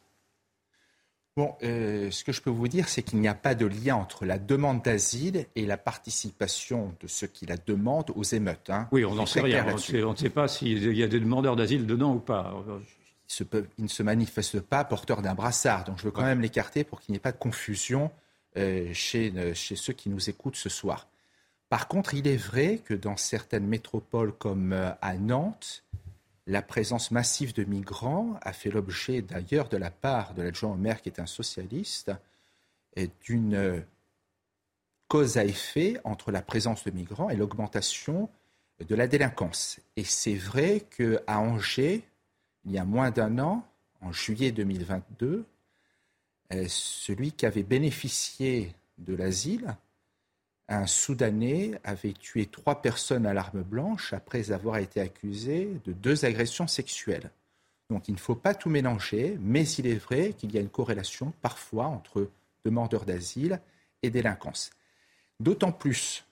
Bon, 1.36 1.52
euh, 1.64 2.08
ce 2.12 2.22
que 2.22 2.30
je 2.30 2.40
peux 2.40 2.50
vous 2.50 2.68
dire, 2.68 2.88
c'est 2.88 3.02
qu'il 3.02 3.18
n'y 3.18 3.26
a 3.26 3.34
pas 3.34 3.56
de 3.56 3.66
lien 3.66 3.96
entre 3.96 4.24
la 4.24 4.38
demande 4.38 4.82
d'asile 4.82 5.46
et 5.56 5.66
la 5.66 5.78
participation 5.78 6.94
de 7.00 7.08
ceux 7.08 7.26
qui 7.26 7.44
la 7.44 7.56
demandent 7.56 8.12
aux 8.14 8.22
émeutes. 8.22 8.70
Hein. 8.70 8.86
Oui, 8.92 9.04
on 9.04 9.16
n'en 9.16 9.26
sait 9.26 9.40
rien. 9.40 9.66
On 9.68 10.12
ne 10.12 10.16
sait 10.16 10.30
pas 10.30 10.46
s'il 10.46 10.96
y 10.96 11.02
a 11.02 11.08
des 11.08 11.18
demandeurs 11.18 11.56
d'asile 11.56 11.86
dedans 11.86 12.14
ou 12.14 12.20
pas. 12.20 12.54
Ils, 13.38 13.84
ne 13.84 13.88
se 13.88 14.02
manifestent 14.02 14.60
pas 14.60 14.84
porteurs 14.84 15.22
d'un 15.22 15.34
brassard. 15.34 15.84
Donc 15.84 15.98
je 15.98 16.04
veux 16.04 16.10
quand 16.10 16.24
même 16.24 16.40
l'écarter 16.40 16.84
pour 16.84 17.00
qu'il 17.00 17.12
n'y 17.12 17.16
ait 17.16 17.20
pas 17.20 17.32
de 17.32 17.38
confusion 17.38 18.10
euh, 18.56 18.92
chez, 18.92 19.32
euh, 19.36 19.54
chez 19.54 19.76
ceux 19.76 19.92
qui 19.92 20.08
nous 20.08 20.28
écoutent 20.28 20.56
ce 20.56 20.68
soir. 20.68 21.08
Par 21.68 21.86
contre, 21.86 22.14
il 22.14 22.26
est 22.26 22.36
vrai 22.36 22.78
que 22.78 22.94
dans 22.94 23.16
certaines 23.16 23.66
métropoles 23.66 24.32
comme 24.32 24.72
à 24.72 25.14
Nantes, 25.14 25.84
la 26.48 26.62
présence 26.62 27.12
massive 27.12 27.54
de 27.54 27.62
migrants 27.62 28.40
a 28.42 28.52
fait 28.52 28.70
l'objet 28.70 29.22
d'ailleurs 29.22 29.68
de 29.68 29.76
la 29.76 29.92
part 29.92 30.34
de 30.34 30.42
l'adjoint 30.42 30.72
au 30.72 30.76
maire 30.76 31.00
qui 31.00 31.10
est 31.10 31.20
un 31.20 31.26
socialiste 31.26 32.10
d'une 33.22 33.84
cause 35.06 35.38
à 35.38 35.44
effet 35.44 35.96
entre 36.02 36.32
la 36.32 36.42
présence 36.42 36.84
de 36.84 36.90
migrants 36.90 37.30
et 37.30 37.36
l'augmentation 37.36 38.28
de 38.80 38.94
la 38.94 39.06
délinquance. 39.06 39.80
Et 39.96 40.04
c'est 40.04 40.34
vrai 40.34 40.86
qu'à 40.96 41.38
Angers, 41.38 42.04
il 42.64 42.72
y 42.72 42.78
a 42.78 42.84
moins 42.84 43.10
d'un 43.10 43.38
an, 43.38 43.66
en 44.00 44.12
juillet 44.12 44.52
2022, 44.52 45.44
euh, 46.52 46.64
celui 46.68 47.32
qui 47.32 47.46
avait 47.46 47.62
bénéficié 47.62 48.74
de 48.98 49.14
l'asile 49.14 49.76
un 50.70 50.86
Soudanais 50.86 51.72
avait 51.82 52.12
tué 52.12 52.46
trois 52.46 52.80
personnes 52.80 53.26
à 53.26 53.34
l'arme 53.34 53.62
blanche 53.62 54.12
après 54.12 54.52
avoir 54.52 54.76
été 54.78 55.00
accusé 55.00 55.68
de 55.84 55.92
deux 55.92 56.24
agressions 56.24 56.68
sexuelles. 56.68 57.30
Donc 57.90 58.06
il 58.06 58.14
ne 58.14 58.20
faut 58.20 58.36
pas 58.36 58.54
tout 58.54 58.70
mélanger, 58.70 59.36
mais 59.40 59.68
il 59.68 59.88
est 59.88 59.96
vrai 59.96 60.32
qu'il 60.32 60.52
y 60.54 60.58
a 60.58 60.60
une 60.60 60.68
corrélation 60.68 61.32
parfois 61.42 61.86
entre 61.86 62.30
demandeurs 62.64 63.04
d'asile 63.04 63.60
et 64.04 64.10
délinquance. 64.10 64.70
D'autant 65.40 65.72
plus 65.72 66.24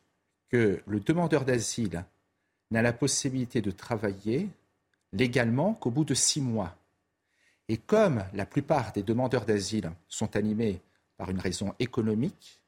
que 0.51 0.81
le 0.87 1.01
demandeur 1.01 1.45
d'asile 1.45 2.05
n'a 2.71 2.81
la 2.81 2.93
possibilité 2.93 3.61
de 3.61 3.73
travailler 3.73 4.49
légalement 5.12 5.75
qu'au 5.75 5.90
bout 5.90 6.05
de 6.05 6.14
six 6.14 6.40
mois. 6.40 6.77
Et 7.68 7.77
comme 7.77 8.25
la 8.33 8.47
plupart 8.47 8.92
des 8.92 9.03
demandeurs 9.03 9.44
d'asile 9.44 9.92
sont 10.09 10.37
animés 10.37 10.81
par 11.16 11.31
une 11.31 11.40
raison 11.40 11.75
économique, 11.79 12.61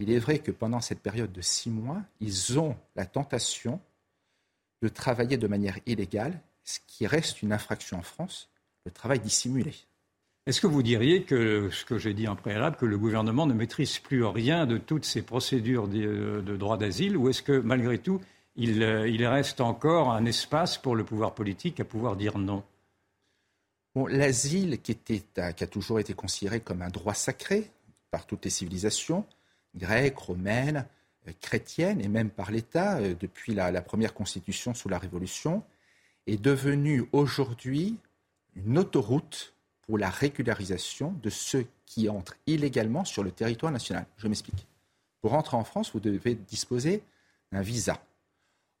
il 0.00 0.10
est 0.12 0.18
vrai 0.18 0.38
que 0.38 0.52
pendant 0.52 0.80
cette 0.80 1.00
période 1.00 1.32
de 1.32 1.40
six 1.40 1.70
mois, 1.70 2.02
ils 2.20 2.58
ont 2.58 2.76
la 2.94 3.04
tentation 3.04 3.80
de 4.80 4.88
travailler 4.88 5.36
de 5.36 5.48
manière 5.48 5.78
illégale, 5.86 6.40
ce 6.62 6.78
qui 6.86 7.06
reste 7.06 7.42
une 7.42 7.52
infraction 7.52 7.98
en 7.98 8.02
France, 8.02 8.48
le 8.84 8.92
travail 8.92 9.18
dissimulé. 9.18 9.74
Est-ce 10.46 10.60
que 10.60 10.66
vous 10.66 10.82
diriez 10.82 11.24
que 11.24 11.68
ce 11.70 11.84
que 11.84 11.98
j'ai 11.98 12.14
dit 12.14 12.28
en 12.28 12.36
préalable, 12.36 12.76
que 12.76 12.86
le 12.86 12.96
gouvernement 12.96 13.46
ne 13.46 13.52
maîtrise 13.52 13.98
plus 13.98 14.24
rien 14.24 14.66
de 14.66 14.78
toutes 14.78 15.04
ces 15.04 15.22
procédures 15.22 15.88
de, 15.88 16.56
droit 16.56 16.78
d'asile, 16.78 17.16
ou 17.16 17.28
est-ce 17.28 17.42
que 17.42 17.58
malgré 17.58 17.98
tout, 17.98 18.20
il, 18.58 18.82
il, 18.82 19.26
reste 19.26 19.60
encore 19.60 20.12
un 20.12 20.26
espace 20.26 20.76
pour 20.76 20.94
le 20.94 21.04
pouvoir 21.04 21.34
politique 21.34 21.80
à 21.80 21.84
pouvoir 21.84 22.16
dire 22.16 22.36
non 22.38 22.62
L'asile, 24.06 24.80
qui, 24.80 24.96
a 25.36 25.52
toujours 25.66 25.98
été 25.98 26.14
considéré 26.14 26.60
comme 26.60 26.82
un 26.82 26.88
droit 26.88 27.14
sacré 27.14 27.70
par 28.10 28.26
toutes 28.26 28.44
les 28.44 28.50
civilisations, 28.50 29.26
grecque, 29.74 30.18
romaine, 30.18 30.86
euh, 31.26 31.32
chrétienne, 31.40 32.00
et 32.00 32.08
même 32.08 32.30
par 32.30 32.50
l'État, 32.50 32.98
euh, 32.98 33.14
depuis 33.18 33.54
la, 33.54 33.82
première 33.82 34.14
constitution 34.14 34.74
sous 34.74 34.88
la 34.88 34.98
Révolution, 34.98 35.64
est 36.26 36.40
devenue 36.40 37.08
aujourd'hui 37.12 37.96
une 38.54 38.78
autoroute 38.78 39.54
pour 39.82 39.98
la 39.98 40.10
régularisation 40.10 41.14
de 41.22 41.30
ceux 41.30 41.66
qui 41.86 42.08
entrent 42.08 42.36
illégalement 42.46 43.04
sur 43.04 43.22
le 43.22 43.30
territoire 43.30 43.72
national. 43.72 44.06
Je 44.18 44.28
m'explique. 44.28 44.66
Pour 45.20 45.32
entrer 45.34 45.56
en 45.56 45.64
France, 45.64 45.92
vous 45.92 46.00
devez 46.00 46.34
disposer 46.34 47.02
d'un 47.50 47.62
visa. 47.62 48.00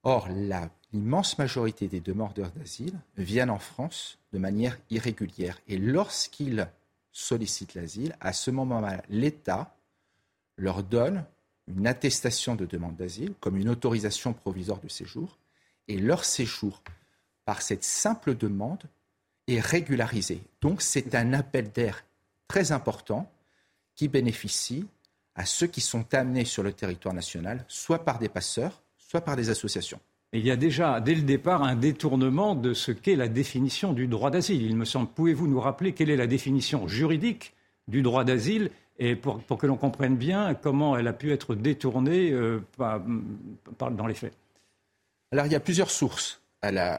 Or, 0.02 0.28
l'immense 0.28 1.38
majorité 1.38 1.88
des 1.88 2.00
demandeurs 2.00 2.50
d'asile 2.52 2.98
viennent 3.16 3.50
en 3.50 3.58
France 3.58 4.18
de 4.32 4.38
manière 4.38 4.78
irrégulière. 4.90 5.58
Et 5.68 5.76
lorsqu'ils 5.76 6.68
sollicitent 7.12 7.74
l'asile, 7.74 8.16
à 8.20 8.32
ce 8.32 8.50
moment-là, 8.50 9.02
l'État 9.08 9.74
leur 10.56 10.82
donne 10.82 11.24
une 11.66 11.86
attestation 11.86 12.54
de 12.54 12.64
demande 12.64 12.96
d'asile 12.96 13.34
comme 13.40 13.56
une 13.56 13.68
autorisation 13.68 14.32
provisoire 14.32 14.80
de 14.80 14.88
séjour 14.88 15.38
et 15.88 15.98
leur 15.98 16.24
séjour, 16.24 16.82
par 17.44 17.62
cette 17.62 17.84
simple 17.84 18.36
demande, 18.36 18.82
est 19.46 19.60
régularisé. 19.60 20.42
Donc 20.60 20.82
c'est 20.82 21.14
un 21.14 21.32
appel 21.32 21.70
d'air 21.70 22.04
très 22.46 22.72
important 22.72 23.30
qui 23.94 24.08
bénéficie 24.08 24.86
à 25.34 25.44
ceux 25.44 25.66
qui 25.66 25.80
sont 25.80 26.14
amenés 26.14 26.44
sur 26.44 26.62
le 26.62 26.72
territoire 26.72 27.14
national, 27.14 27.64
soit 27.68 28.04
par 28.04 28.18
des 28.18 28.28
passeurs, 28.28 28.82
soit 29.08 29.22
par 29.22 29.36
des 29.36 29.50
associations. 29.50 29.98
il 30.34 30.46
y 30.46 30.50
a 30.50 30.56
déjà, 30.56 31.00
dès 31.00 31.14
le 31.14 31.22
départ, 31.22 31.62
un 31.62 31.74
détournement 31.74 32.54
de 32.54 32.74
ce 32.74 32.92
qu'est 32.92 33.16
la 33.16 33.28
définition 33.28 33.94
du 33.94 34.06
droit 34.06 34.30
d'asile. 34.30 34.62
Il 34.62 34.76
me 34.76 34.84
semble, 34.84 35.08
pouvez-vous 35.08 35.48
nous 35.48 35.60
rappeler 35.60 35.94
quelle 35.94 36.10
est 36.10 36.16
la 36.16 36.26
définition 36.26 36.86
juridique 36.86 37.54
du 37.88 38.02
droit 38.02 38.24
d'asile 38.24 38.70
et 38.98 39.16
pour, 39.16 39.42
que 39.58 39.66
l'on 39.66 39.76
comprenne 39.76 40.16
bien 40.16 40.54
comment 40.54 40.96
elle 40.96 41.08
a 41.08 41.14
pu 41.14 41.32
être 41.32 41.54
détournée 41.54 42.32
euh, 42.32 42.60
dans 43.78 44.06
les 44.06 44.14
faits? 44.14 44.34
Alors 45.32 45.46
il 45.46 45.52
y 45.52 45.56
a 45.56 45.60
plusieurs 45.60 45.90
sources 45.90 46.42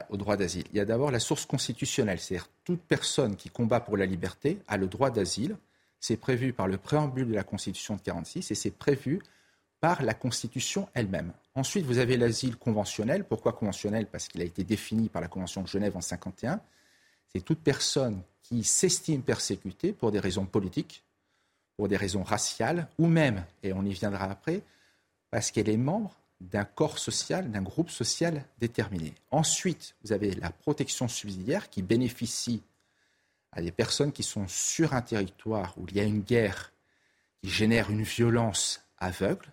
au 0.08 0.16
droit 0.16 0.36
d'asile. 0.36 0.64
Il 0.72 0.78
y 0.78 0.80
a 0.80 0.84
d'abord 0.84 1.10
la 1.12 1.20
source 1.20 1.46
constitutionnelle, 1.46 2.18
c'est-à-dire 2.18 2.48
toute 2.64 2.80
personne 2.80 3.36
qui 3.36 3.50
combat 3.50 3.78
pour 3.78 3.96
la 3.96 4.06
liberté 4.06 4.58
a 4.66 4.76
le 4.76 4.86
droit 4.86 5.10
d'asile. 5.10 5.56
C'est 6.00 6.16
prévu 6.16 6.52
par 6.52 6.66
le 6.66 6.78
préambule 6.78 7.28
de 7.28 7.34
la 7.34 7.44
Constitution 7.44 7.94
de 7.94 8.00
1946 8.00 8.50
et 8.50 8.54
c'est 8.54 8.70
prévu 8.70 9.20
par 9.80 10.02
la 10.02 10.14
Constitution 10.14 10.88
elle-même. 10.94 11.32
Ensuite, 11.54 11.84
vous 11.84 11.98
avez 11.98 12.16
l'asile 12.16 12.56
conventionnel. 12.56 13.24
Pourquoi 13.24 13.52
conventionnel? 13.52 14.06
Parce 14.06 14.28
qu'il 14.28 14.40
a 14.40 14.44
été 14.44 14.62
défini 14.64 15.08
par 15.08 15.20
la 15.20 15.28
Convention 15.28 15.62
de 15.62 15.66
Genève 15.66 15.96
en 15.96 16.00
1951. 16.00 16.60
C'est 17.32 17.40
toute 17.40 17.60
personne 17.60 18.22
qui 18.42 18.64
s'estime 18.64 19.22
persécutée 19.22 19.92
pour 19.92 20.12
des 20.12 20.20
raisons 20.20 20.46
politiques, 20.46 21.04
pour 21.76 21.88
des 21.88 21.96
raisons 21.96 22.22
raciales, 22.22 22.88
ou 22.98 23.06
même, 23.06 23.44
et 23.62 23.72
on 23.72 23.84
y 23.84 23.92
viendra 23.92 24.24
après, 24.24 24.62
parce 25.30 25.50
qu'elle 25.50 25.68
est 25.68 25.76
membre 25.76 26.16
d'un 26.40 26.64
corps 26.64 26.98
social, 26.98 27.50
d'un 27.50 27.62
groupe 27.62 27.90
social 27.90 28.44
déterminé. 28.58 29.14
Ensuite, 29.30 29.94
vous 30.02 30.12
avez 30.12 30.34
la 30.34 30.50
protection 30.50 31.06
subsidiaire 31.08 31.68
qui 31.68 31.82
bénéficie 31.82 32.62
à 33.52 33.60
des 33.60 33.72
personnes 33.72 34.12
qui 34.12 34.22
sont 34.22 34.46
sur 34.48 34.94
un 34.94 35.02
territoire 35.02 35.74
où 35.76 35.86
il 35.88 35.96
y 35.96 36.00
a 36.00 36.04
une 36.04 36.22
guerre 36.22 36.72
qui 37.42 37.50
génère 37.50 37.90
une 37.90 38.02
violence 38.02 38.82
aveugle. 38.98 39.46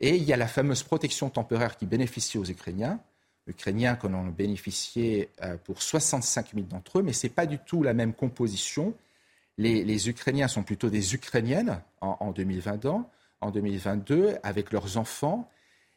Et 0.00 0.16
il 0.16 0.24
y 0.24 0.32
a 0.32 0.36
la 0.36 0.46
fameuse 0.46 0.82
protection 0.82 1.30
temporaire 1.30 1.76
qui 1.76 1.86
bénéficie 1.86 2.38
aux 2.38 2.44
Ukrainiens. 2.44 3.00
Ukrainiens 3.46 3.94
qu'on 3.94 4.12
en 4.14 4.26
bénéficié 4.26 5.30
euh, 5.42 5.56
pour 5.56 5.82
65 5.82 6.54
000 6.54 6.66
d'entre 6.66 6.98
eux, 6.98 7.02
mais 7.02 7.12
ce 7.12 7.26
n'est 7.26 7.32
pas 7.32 7.46
du 7.46 7.58
tout 7.58 7.82
la 7.82 7.94
même 7.94 8.12
composition. 8.12 8.94
Les, 9.58 10.08
Ukrainiens 10.08 10.48
sont 10.48 10.62
plutôt 10.62 10.90
des 10.90 11.14
Ukrainiennes 11.14 11.80
en, 12.00 12.16
en 12.20 12.32
2020 12.32 12.84
en 13.40 13.50
2022 13.50 14.36
avec 14.42 14.72
leurs 14.72 14.96
enfants, 14.96 15.48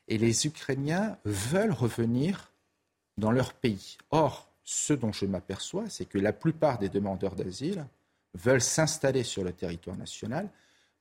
et 0.07 0.17
les 0.17 0.47
Ukrainiens 0.47 1.17
veulent 1.25 1.71
revenir 1.71 2.51
dans 3.17 3.31
leur 3.31 3.53
pays. 3.53 3.97
Or, 4.11 4.51
ce 4.63 4.93
dont 4.93 5.11
je 5.11 5.25
m'aperçois, 5.25 5.89
c'est 5.89 6.05
que 6.05 6.17
la 6.17 6.33
plupart 6.33 6.79
des 6.79 6.89
demandeurs 6.89 7.35
d'asile 7.35 7.85
veulent 8.33 8.61
s'installer 8.61 9.23
sur 9.23 9.43
le 9.43 9.51
territoire 9.51 9.97
national, 9.97 10.49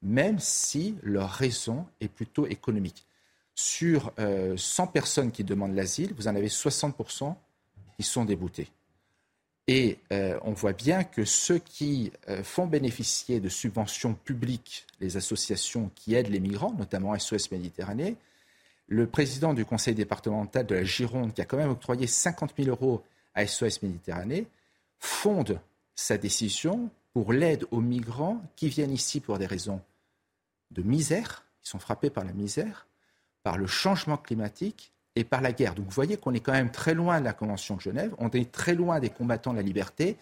même 0.02 0.38
si 0.38 0.96
leur 1.02 1.30
raison 1.30 1.86
est 2.00 2.08
plutôt 2.08 2.46
économique. 2.46 3.06
Sur 3.54 4.12
100 4.14 4.18
euh, 4.18 4.86
personnes 4.92 5.32
qui 5.32 5.42
demandent 5.42 5.74
l'asile, 5.74 6.14
vous 6.16 6.28
en 6.28 6.36
avez 6.36 6.48
60% 6.48 7.34
qui 7.96 8.02
sont 8.04 8.24
déboutés. 8.24 8.68
Et 9.66 9.98
euh, 10.12 10.38
on 10.42 10.52
voit 10.52 10.72
bien 10.72 11.04
que 11.04 11.24
ceux 11.24 11.58
qui 11.58 12.10
euh, 12.28 12.42
font 12.42 12.66
bénéficier 12.66 13.38
de 13.38 13.50
subventions 13.50 14.14
publiques 14.14 14.86
les 15.00 15.18
associations 15.18 15.90
qui 15.94 16.14
aident 16.14 16.30
les 16.30 16.40
migrants, 16.40 16.72
notamment 16.72 17.16
SOS 17.18 17.50
Méditerranée, 17.50 18.16
le 18.86 19.06
président 19.06 19.52
du 19.52 19.66
conseil 19.66 19.94
départemental 19.94 20.64
de 20.64 20.74
la 20.74 20.84
Gironde, 20.84 21.34
qui 21.34 21.42
a 21.42 21.44
quand 21.44 21.58
même 21.58 21.68
octroyé 21.68 22.06
50 22.06 22.54
000 22.56 22.70
euros 22.70 23.02
à 23.34 23.46
SOS 23.46 23.82
Méditerranée, 23.82 24.46
fonde 24.98 25.60
sa 25.94 26.16
décision 26.16 26.88
pour 27.18 27.32
l'aide 27.32 27.66
aux 27.72 27.80
migrants 27.80 28.40
qui 28.54 28.68
viennent 28.68 28.92
ici 28.92 29.18
pour 29.18 29.38
des 29.38 29.46
raisons 29.46 29.80
de 30.70 30.82
misère, 30.82 31.44
qui 31.60 31.68
sont 31.68 31.80
frappés 31.80 32.10
par 32.10 32.24
la 32.24 32.32
misère, 32.32 32.86
par 33.42 33.58
le 33.58 33.66
changement 33.66 34.16
climatique 34.16 34.92
et 35.16 35.24
par 35.24 35.40
la 35.40 35.50
guerre. 35.50 35.74
Donc 35.74 35.86
vous 35.86 35.90
voyez 35.90 36.16
qu'on 36.16 36.32
est 36.32 36.38
quand 36.38 36.52
même 36.52 36.70
très 36.70 36.94
loin 36.94 37.18
de 37.18 37.24
la 37.24 37.32
Convention 37.32 37.74
de 37.74 37.80
Genève, 37.80 38.14
on 38.18 38.30
est 38.30 38.52
très 38.52 38.76
loin 38.76 39.00
des 39.00 39.10
combattants 39.10 39.50
de 39.50 39.56
la 39.56 39.64
liberté, 39.64 40.16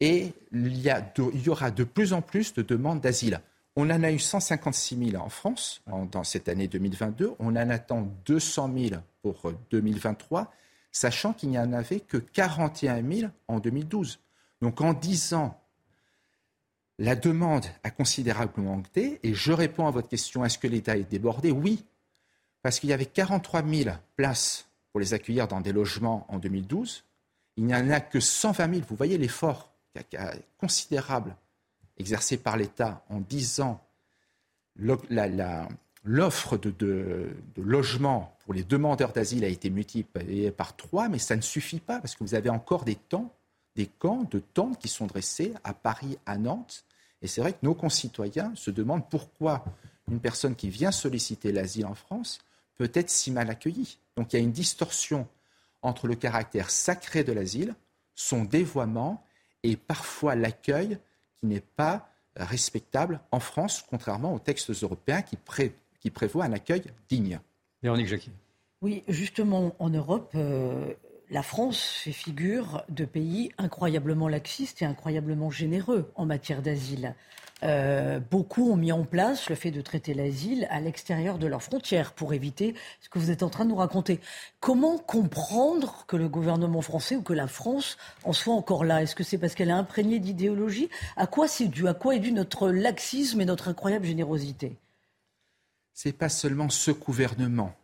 et 0.00 0.34
il 0.52 0.76
y, 0.76 0.92
il 1.32 1.42
y 1.42 1.48
aura 1.48 1.70
de 1.70 1.84
plus 1.84 2.12
en 2.12 2.20
plus 2.20 2.52
de 2.52 2.60
demandes 2.60 3.00
d'asile. 3.00 3.40
On 3.74 3.88
en 3.88 4.02
a 4.02 4.12
eu 4.12 4.18
156 4.18 5.12
000 5.12 5.24
en 5.24 5.30
France 5.30 5.80
dans 5.86 6.24
cette 6.24 6.50
année 6.50 6.68
2022, 6.68 7.36
on 7.38 7.56
en 7.56 7.70
attend 7.70 8.06
200 8.26 8.70
000 8.76 9.00
pour 9.22 9.50
2023, 9.70 10.52
sachant 10.92 11.32
qu'il 11.32 11.48
n'y 11.48 11.58
en 11.58 11.72
avait 11.72 12.00
que 12.00 12.18
41 12.18 13.02
000 13.02 13.30
en 13.48 13.60
2012. 13.60 14.18
Donc 14.60 14.82
en 14.82 14.92
10 14.92 15.32
ans, 15.32 15.58
la 16.98 17.14
demande 17.14 17.66
a 17.84 17.90
considérablement 17.90 18.72
augmenté 18.72 19.20
et 19.22 19.34
je 19.34 19.52
réponds 19.52 19.86
à 19.86 19.90
votre 19.90 20.08
question, 20.08 20.44
est-ce 20.44 20.58
que 20.58 20.66
l'État 20.66 20.96
est 20.96 21.08
débordé? 21.08 21.52
Oui, 21.52 21.84
parce 22.62 22.80
qu'il 22.80 22.90
y 22.90 22.92
avait 22.92 23.06
43 23.06 23.64
000 23.64 23.90
places 24.16 24.68
pour 24.90 25.00
les 25.00 25.14
accueillir 25.14 25.46
dans 25.46 25.60
des 25.60 25.72
logements 25.72 26.26
en 26.28 26.38
2012. 26.38 27.04
Il 27.56 27.66
n'y 27.66 27.74
en 27.74 27.90
a 27.90 28.00
que 28.00 28.20
120 28.20 28.74
000. 28.74 28.86
Vous 28.88 28.96
voyez 28.96 29.16
l'effort 29.16 29.72
considérable 30.58 31.36
exercé 31.98 32.36
par 32.36 32.56
l'État 32.56 33.04
en 33.10 33.20
10 33.20 33.60
ans. 33.60 33.84
L'offre 36.04 36.56
de, 36.56 36.70
de, 36.70 37.30
logements 37.56 38.36
pour 38.44 38.54
les 38.54 38.62
demandeurs 38.62 39.12
d'asile 39.12 39.44
a 39.44 39.48
été 39.48 39.70
multipliée 39.70 40.50
par 40.50 40.76
3, 40.76 41.08
mais 41.08 41.18
ça 41.18 41.36
ne 41.36 41.40
suffit 41.42 41.80
pas 41.80 42.00
parce 42.00 42.14
que 42.14 42.24
vous 42.24 42.34
avez 42.34 42.48
encore 42.48 42.84
des 42.84 42.94
temps, 42.94 43.32
des 43.76 43.86
camps 43.86 44.24
de 44.30 44.38
tentes 44.38 44.78
qui 44.78 44.88
sont 44.88 45.06
dressés 45.06 45.52
à 45.64 45.74
Paris, 45.74 46.16
à 46.26 46.38
Nantes, 46.38 46.84
et 47.22 47.26
c'est 47.26 47.40
vrai 47.40 47.52
que 47.52 47.58
nos 47.62 47.74
concitoyens 47.74 48.52
se 48.54 48.70
demandent 48.70 49.08
pourquoi 49.08 49.64
une 50.10 50.20
personne 50.20 50.54
qui 50.54 50.70
vient 50.70 50.92
solliciter 50.92 51.52
l'asile 51.52 51.86
en 51.86 51.94
France 51.94 52.40
peut 52.76 52.90
être 52.94 53.10
si 53.10 53.30
mal 53.30 53.50
accueillie. 53.50 53.98
Donc 54.16 54.32
il 54.32 54.36
y 54.36 54.38
a 54.38 54.42
une 54.42 54.52
distorsion 54.52 55.26
entre 55.82 56.06
le 56.06 56.14
caractère 56.14 56.70
sacré 56.70 57.24
de 57.24 57.32
l'asile, 57.32 57.74
son 58.14 58.44
dévoiement 58.44 59.24
et 59.62 59.76
parfois 59.76 60.34
l'accueil 60.34 60.98
qui 61.36 61.46
n'est 61.46 61.60
pas 61.60 62.10
respectable 62.36 63.20
en 63.32 63.40
France, 63.40 63.84
contrairement 63.88 64.34
aux 64.34 64.38
textes 64.38 64.70
européens 64.70 65.22
qui, 65.22 66.10
prévoient 66.10 66.44
un 66.44 66.52
accueil 66.52 66.84
digne. 67.08 67.40
Véronique 67.82 68.08
Jacquet. 68.08 68.30
Oui, 68.80 69.02
justement, 69.08 69.74
en 69.80 69.90
Europe, 69.90 70.32
euh, 70.36 70.94
la 71.30 71.42
France 71.42 71.80
fait 71.80 72.12
figure 72.12 72.84
de 72.88 73.04
pays 73.04 73.50
incroyablement 73.58 74.28
laxiste 74.28 74.82
et 74.82 74.84
incroyablement 74.84 75.50
généreux 75.50 76.10
en 76.14 76.24
matière 76.24 76.62
d'asile. 76.62 77.14
Euh, 77.64 78.20
beaucoup 78.20 78.70
ont 78.70 78.76
mis 78.76 78.92
en 78.92 79.04
place 79.04 79.48
le 79.48 79.56
fait 79.56 79.72
de 79.72 79.80
traiter 79.80 80.14
l'asile 80.14 80.68
à 80.70 80.80
l'extérieur 80.80 81.38
de 81.38 81.46
leurs 81.48 81.62
frontières 81.62 82.12
pour 82.12 82.32
éviter 82.32 82.74
ce 83.00 83.08
que 83.08 83.18
vous 83.18 83.30
êtes 83.30 83.42
en 83.42 83.50
train 83.50 83.64
de 83.64 83.70
nous 83.70 83.76
raconter. 83.76 84.20
Comment 84.60 84.96
comprendre 84.96 86.04
que 86.06 86.16
le 86.16 86.28
gouvernement 86.28 86.82
français 86.82 87.16
ou 87.16 87.22
que 87.22 87.32
la 87.32 87.48
France 87.48 87.98
en 88.22 88.32
soit 88.32 88.54
encore 88.54 88.84
là? 88.84 89.02
Est-ce 89.02 89.16
que 89.16 89.24
c'est 89.24 89.38
parce 89.38 89.54
qu'elle 89.54 89.70
est 89.70 89.72
imprégnée 89.72 90.20
d'idéologie? 90.20 90.88
À 91.16 91.26
quoi 91.26 91.48
c'est 91.48 91.66
dû? 91.66 91.88
À 91.88 91.94
quoi 91.94 92.14
est 92.14 92.20
dû 92.20 92.32
notre 92.32 92.70
laxisme 92.70 93.40
et 93.40 93.44
notre 93.44 93.68
incroyable 93.68 94.06
générosité? 94.06 94.76
C'est 95.92 96.12
pas 96.12 96.28
seulement 96.28 96.70
ce 96.70 96.92
gouvernement. 96.92 97.74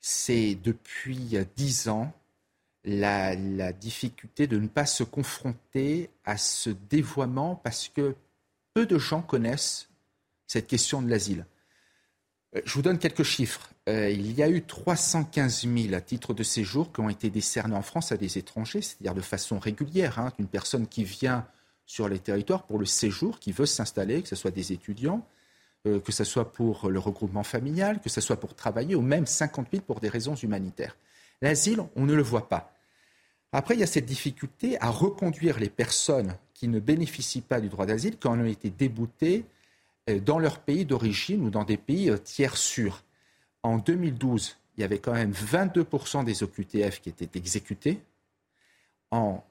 C'est 0.00 0.58
depuis 0.62 1.38
dix 1.56 1.88
ans 1.88 2.12
la, 2.84 3.72
difficulté 3.72 4.46
de 4.46 4.58
ne 4.58 4.68
pas 4.68 4.86
se 4.86 5.02
confronter 5.02 6.10
à 6.24 6.36
ce 6.36 6.70
dévoiement 6.70 7.56
parce 7.56 7.88
que 7.88 8.14
peu 8.74 8.86
de 8.86 8.98
gens 8.98 9.22
connaissent 9.22 9.88
cette 10.46 10.66
question 10.66 11.00
de 11.00 11.08
l'asile. 11.08 11.46
Euh, 12.54 12.60
je 12.64 12.74
vous 12.74 12.82
donne 12.82 12.98
quelques 12.98 13.22
chiffres. 13.22 13.70
Euh, 13.88 14.10
il 14.10 14.32
y 14.32 14.42
a 14.42 14.48
eu 14.48 14.62
315 14.62 15.66
000 15.66 16.00
titres 16.00 16.34
de 16.34 16.42
séjour 16.42 16.92
qui 16.92 17.00
ont 17.00 17.08
été 17.08 17.30
décernés 17.30 17.74
en 17.74 17.82
France 17.82 18.12
à 18.12 18.16
des 18.16 18.38
étrangers, 18.38 18.82
c'est-à-dire 18.82 19.14
de 19.14 19.20
façon 19.20 19.58
régulière. 19.58 20.18
Hein, 20.18 20.32
une 20.38 20.46
personne 20.46 20.86
qui 20.86 21.04
vient 21.04 21.46
sur 21.86 22.08
les 22.08 22.18
territoires 22.18 22.64
pour 22.64 22.78
le 22.78 22.86
séjour, 22.86 23.38
qui 23.38 23.52
veut 23.52 23.66
s'installer, 23.66 24.22
que 24.22 24.28
ce 24.28 24.36
soit 24.36 24.50
des 24.50 24.72
étudiants, 24.72 25.26
euh, 25.86 26.00
que 26.00 26.12
ce 26.12 26.24
soit 26.24 26.52
pour 26.52 26.88
le 26.88 26.98
regroupement 26.98 27.42
familial, 27.42 28.00
que 28.00 28.08
ce 28.08 28.20
soit 28.20 28.40
pour 28.40 28.54
travailler, 28.54 28.94
ou 28.94 29.02
même 29.02 29.26
50 29.26 29.68
000 29.70 29.82
pour 29.86 30.00
des 30.00 30.08
raisons 30.08 30.34
humanitaires. 30.34 30.96
L'asile, 31.42 31.82
on 31.96 32.04
ne 32.04 32.14
le 32.14 32.22
voit 32.22 32.48
pas. 32.48 32.73
Après, 33.56 33.74
il 33.74 33.80
y 33.80 33.84
a 33.84 33.86
cette 33.86 34.04
difficulté 34.04 34.76
à 34.80 34.90
reconduire 34.90 35.60
les 35.60 35.70
personnes 35.70 36.36
qui 36.54 36.66
ne 36.66 36.80
bénéficient 36.80 37.40
pas 37.40 37.60
du 37.60 37.68
droit 37.68 37.86
d'asile, 37.86 38.18
qui 38.18 38.26
en 38.26 38.40
ont 38.40 38.44
été 38.44 38.68
déboutées 38.68 39.44
euh, 40.10 40.18
dans 40.18 40.40
leur 40.40 40.58
pays 40.58 40.84
d'origine 40.84 41.44
ou 41.44 41.50
dans 41.50 41.62
des 41.62 41.76
pays 41.76 42.10
euh, 42.10 42.18
tiers 42.18 42.56
sûrs. 42.56 43.04
En 43.62 43.78
2012, 43.78 44.56
il 44.76 44.80
y 44.80 44.84
avait 44.84 44.98
quand 44.98 45.12
même 45.12 45.30
22% 45.30 46.24
des 46.24 46.42
OQTF 46.42 47.00
qui 47.00 47.10
étaient 47.10 47.38
exécutés. 47.38 48.02
En 49.12 49.44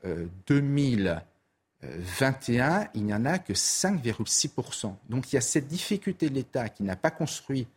2021, 0.47 2.81
euh, 2.81 2.85
il 2.95 3.05
n'y 3.05 3.13
en 3.13 3.23
a 3.23 3.39
que 3.39 3.53
5,6%. 3.53 4.93
Donc 5.07 5.31
il 5.31 5.35
y 5.35 5.37
a 5.37 5.41
cette 5.41 5.69
difficulté 5.69 6.29
de 6.29 6.35
l'État 6.35 6.67
qui 6.67 6.83
n'a 6.83 6.97
pas 6.97 7.09
construit 7.09 7.67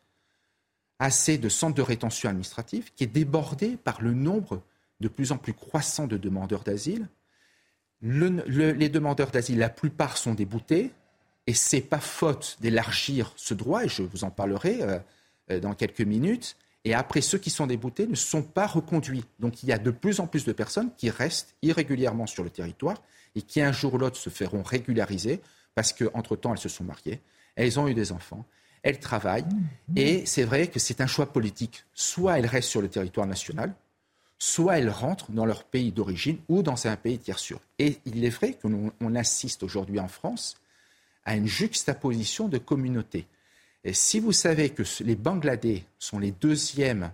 assez 0.99 1.39
de 1.39 1.49
centres 1.49 1.77
de 1.77 1.83
rétention 1.83 2.29
administrative, 2.29 2.91
qui 2.97 3.05
est 3.05 3.07
débordé 3.07 3.77
par 3.77 4.03
le 4.03 4.13
nombre 4.13 4.61
de 5.01 5.09
plus 5.09 5.33
en 5.33 5.39
plus 5.39 5.53
croissant 5.53 6.07
de 6.07 6.17
demandeurs 6.17 6.65
d'asile. 6.65 7.09
les 8.03 8.89
demandeurs 8.89 9.31
d'asile, 9.31 9.59
la 9.59 9.69
plupart 9.69 10.17
sont 10.17 10.35
déboutés, 10.35 10.93
et 11.47 11.55
c'est 11.55 11.81
pas 11.81 12.01
faute 12.01 12.57
d'élargir 12.61 13.33
ce 13.37 13.55
droit, 13.55 13.85
et 13.85 13.89
je 13.89 14.03
vous 14.03 14.25
en 14.25 14.31
parlerai 14.31 14.83
euh, 14.83 14.99
euh, 15.51 15.61
dans 15.61 15.75
quelques 15.75 16.01
minutes. 16.01 16.57
Et 16.85 16.95
après, 16.95 17.21
ceux 17.21 17.39
qui 17.39 17.51
sont 17.51 17.67
déboutés 17.67 18.07
ne 18.07 18.15
sont 18.15 18.43
pas 18.43 18.67
reconduits. 18.67 19.25
Donc 19.41 19.63
il 19.63 19.69
y 19.69 19.73
a 19.73 19.79
de 19.79 19.91
plus 19.91 20.21
en 20.21 20.27
plus 20.27 20.45
de 20.45 20.53
personnes 20.53 20.91
qui 20.97 21.11
restent 21.11 21.57
irrégulièrement 21.63 22.27
sur 22.27 22.45
le 22.45 22.51
territoire 22.51 23.03
et 23.35 23.43
qui 23.43 23.61
un 23.61 23.73
jour 23.73 23.95
ou 23.95 23.99
l'autre 23.99 24.17
se 24.17 24.31
feront 24.31 24.63
régulariser 24.63 25.41
parce 25.75 25.93
qu'entre-temps, 25.93 26.53
elles 26.53 26.61
se 26.61 26.69
sont 26.69 26.85
mariées, 26.85 27.21
elles 27.55 27.79
ont 27.79 27.89
eu 27.89 27.95
des 27.95 28.13
enfants, 28.13 28.45
elles 28.83 29.01
travaillent. 29.01 29.47
Et 29.97 30.25
c'est 30.27 30.45
vrai 30.45 30.69
que 30.69 30.79
c'est 30.79 31.01
un 31.01 31.07
choix 31.07 31.33
politique. 31.33 31.85
Soit 31.93 32.39
elles 32.39 32.47
restent 32.47 32.71
sur 32.71 32.81
le 32.81 32.89
territoire 32.89 33.27
national, 33.27 33.75
soit 34.39 34.79
elles 34.79 34.91
rentrent 34.91 35.31
dans 35.33 35.47
leur 35.47 35.65
pays 35.65 35.93
d'origine 35.93 36.39
ou 36.49 36.63
dans 36.63 36.87
un 36.87 36.97
pays 36.97 37.19
tiers 37.19 37.39
sûr. 37.39 37.61
Et 37.79 37.99
il 38.05 38.25
est 38.25 38.31
vrai 38.31 38.55
qu'on 38.55 39.15
assiste 39.15 39.63
aujourd'hui 39.63 40.01
en 40.01 40.09
France 40.09 40.57
à 41.25 41.37
une 41.37 41.47
juxtaposition 41.47 42.49
de 42.49 42.59
communautés. 42.59 43.27
Et 43.85 43.93
si 43.93 44.21
vous 44.21 44.33
savez 44.33 44.71
que 44.71 44.83
les 45.03 45.17
Bangladais 45.17 45.85
sont 45.99 46.19
les 46.19 46.33
deuxièmes 46.33 47.13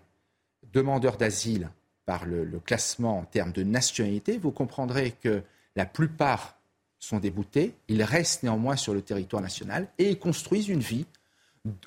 demandeurs 0.73 1.17
d'asile 1.17 1.71
par 2.07 2.25
le, 2.27 2.47
classement 2.65 3.19
en 3.19 3.25
termes 3.25 3.53
de 3.53 3.63
nationalité, 3.63 4.39
vous 4.39 4.51
comprendrez 4.51 5.13
que 5.13 5.43
la 5.77 5.87
plupart 5.87 6.59
sont 6.99 7.19
déboutés, 7.19 7.75
ils 7.89 8.03
restent 8.03 8.43
néanmoins 8.43 8.77
sur 8.77 8.95
le 8.95 9.03
territoire 9.03 9.43
national 9.43 9.89
et 9.99 10.11
ils 10.11 10.19
construisent 10.19 10.69
une 10.69 10.81
vie 10.81 11.07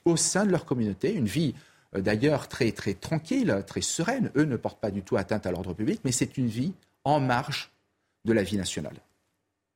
au 0.05 0.17
sein 0.17 0.45
de 0.45 0.51
leur 0.51 0.65
communauté, 0.65 1.13
une 1.13 1.25
vie 1.25 1.53
d'ailleurs 2.01 2.47
très, 2.47 2.71
très 2.71 2.93
tranquille, 2.93 3.63
très 3.67 3.81
sereine. 3.81 4.31
Eux 4.35 4.45
ne 4.45 4.57
portent 4.57 4.79
pas 4.79 4.91
du 4.91 5.01
tout 5.01 5.17
atteinte 5.17 5.45
à 5.45 5.51
l'ordre 5.51 5.73
public, 5.73 6.01
mais 6.03 6.11
c'est 6.11 6.37
une 6.37 6.47
vie 6.47 6.73
en 7.03 7.19
marge 7.19 7.71
de 8.25 8.33
la 8.33 8.43
vie 8.43 8.57
nationale. 8.57 8.95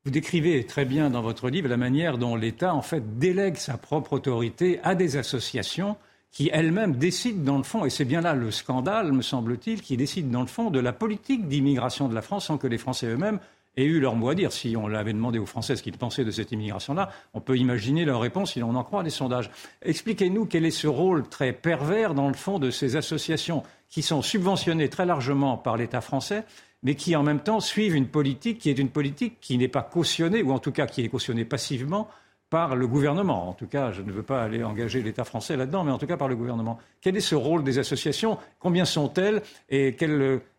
Vous 0.05 0.11
décrivez 0.11 0.65
très 0.65 0.85
bien 0.85 1.09
dans 1.09 1.21
votre 1.21 1.49
livre 1.49 1.67
la 1.67 1.77
manière 1.77 2.17
dont 2.17 2.35
l'État, 2.35 2.73
en 2.73 2.81
fait, 2.81 3.19
délègue 3.19 3.57
sa 3.57 3.77
propre 3.77 4.13
autorité 4.13 4.79
à 4.83 4.95
des 4.95 5.17
associations 5.17 5.97
qui 6.31 6.49
elle-même 6.53 6.95
décide 6.95 7.43
dans 7.43 7.57
le 7.57 7.63
fond, 7.63 7.85
et 7.85 7.89
c'est 7.89 8.05
bien 8.05 8.21
là 8.21 8.35
le 8.35 8.51
scandale, 8.51 9.11
me 9.11 9.21
semble-t-il, 9.21 9.81
qui 9.81 9.97
décide 9.97 10.29
dans 10.29 10.41
le 10.41 10.47
fond 10.47 10.69
de 10.69 10.79
la 10.79 10.93
politique 10.93 11.47
d'immigration 11.47 12.07
de 12.07 12.15
la 12.15 12.21
France 12.21 12.45
sans 12.45 12.57
que 12.57 12.67
les 12.67 12.77
Français 12.77 13.07
eux-mêmes 13.07 13.39
aient 13.77 13.85
eu 13.85 13.99
leur 13.99 14.15
mot 14.15 14.29
à 14.29 14.35
dire. 14.35 14.51
Si 14.51 14.75
on 14.75 14.87
l'avait 14.87 15.13
demandé 15.13 15.39
aux 15.39 15.45
Français 15.45 15.75
ce 15.75 15.83
qu'ils 15.83 15.97
pensaient 15.97 16.25
de 16.25 16.31
cette 16.31 16.51
immigration-là, 16.51 17.09
on 17.33 17.41
peut 17.41 17.57
imaginer 17.57 18.05
leur 18.05 18.21
réponse 18.21 18.53
si 18.53 18.59
l'on 18.59 18.75
en 18.75 18.83
croit 18.83 19.03
les 19.03 19.09
sondages. 19.09 19.49
Expliquez-nous 19.81 20.45
quel 20.45 20.65
est 20.65 20.71
ce 20.71 20.87
rôle 20.87 21.27
très 21.27 21.53
pervers, 21.53 22.13
dans 22.13 22.27
le 22.27 22.33
fond, 22.33 22.59
de 22.59 22.71
ces 22.71 22.95
associations 22.95 23.63
qui 23.89 24.01
sont 24.01 24.21
subventionnées 24.21 24.89
très 24.89 25.05
largement 25.05 25.57
par 25.57 25.77
l'État 25.77 26.01
français 26.01 26.43
mais 26.83 26.95
qui 26.95 27.15
en 27.15 27.23
même 27.23 27.39
temps 27.39 27.59
suivent 27.59 27.95
une 27.95 28.07
politique 28.07 28.59
qui 28.59 28.69
est 28.69 28.77
une 28.79 28.89
politique 28.89 29.39
qui 29.41 29.57
n'est 29.57 29.67
pas 29.67 29.81
cautionnée, 29.81 30.41
ou 30.41 30.51
en 30.51 30.59
tout 30.59 30.71
cas 30.71 30.87
qui 30.87 31.03
est 31.03 31.09
cautionnée 31.09 31.45
passivement 31.45 32.07
par 32.49 32.75
le 32.75 32.87
gouvernement. 32.87 33.47
En 33.47 33.53
tout 33.53 33.67
cas, 33.67 33.91
je 33.91 34.01
ne 34.01 34.11
veux 34.11 34.23
pas 34.23 34.41
aller 34.41 34.63
engager 34.63 35.03
l'État 35.03 35.23
français 35.23 35.55
là-dedans, 35.55 35.83
mais 35.83 35.91
en 35.91 35.97
tout 35.97 36.07
cas 36.07 36.17
par 36.17 36.27
le 36.27 36.35
gouvernement. 36.35 36.79
Quel 37.01 37.15
est 37.15 37.21
ce 37.21 37.35
rôle 37.35 37.63
des 37.63 37.77
associations? 37.77 38.37
Combien 38.59 38.85
sont-elles? 38.85 39.43
Et 39.69 39.95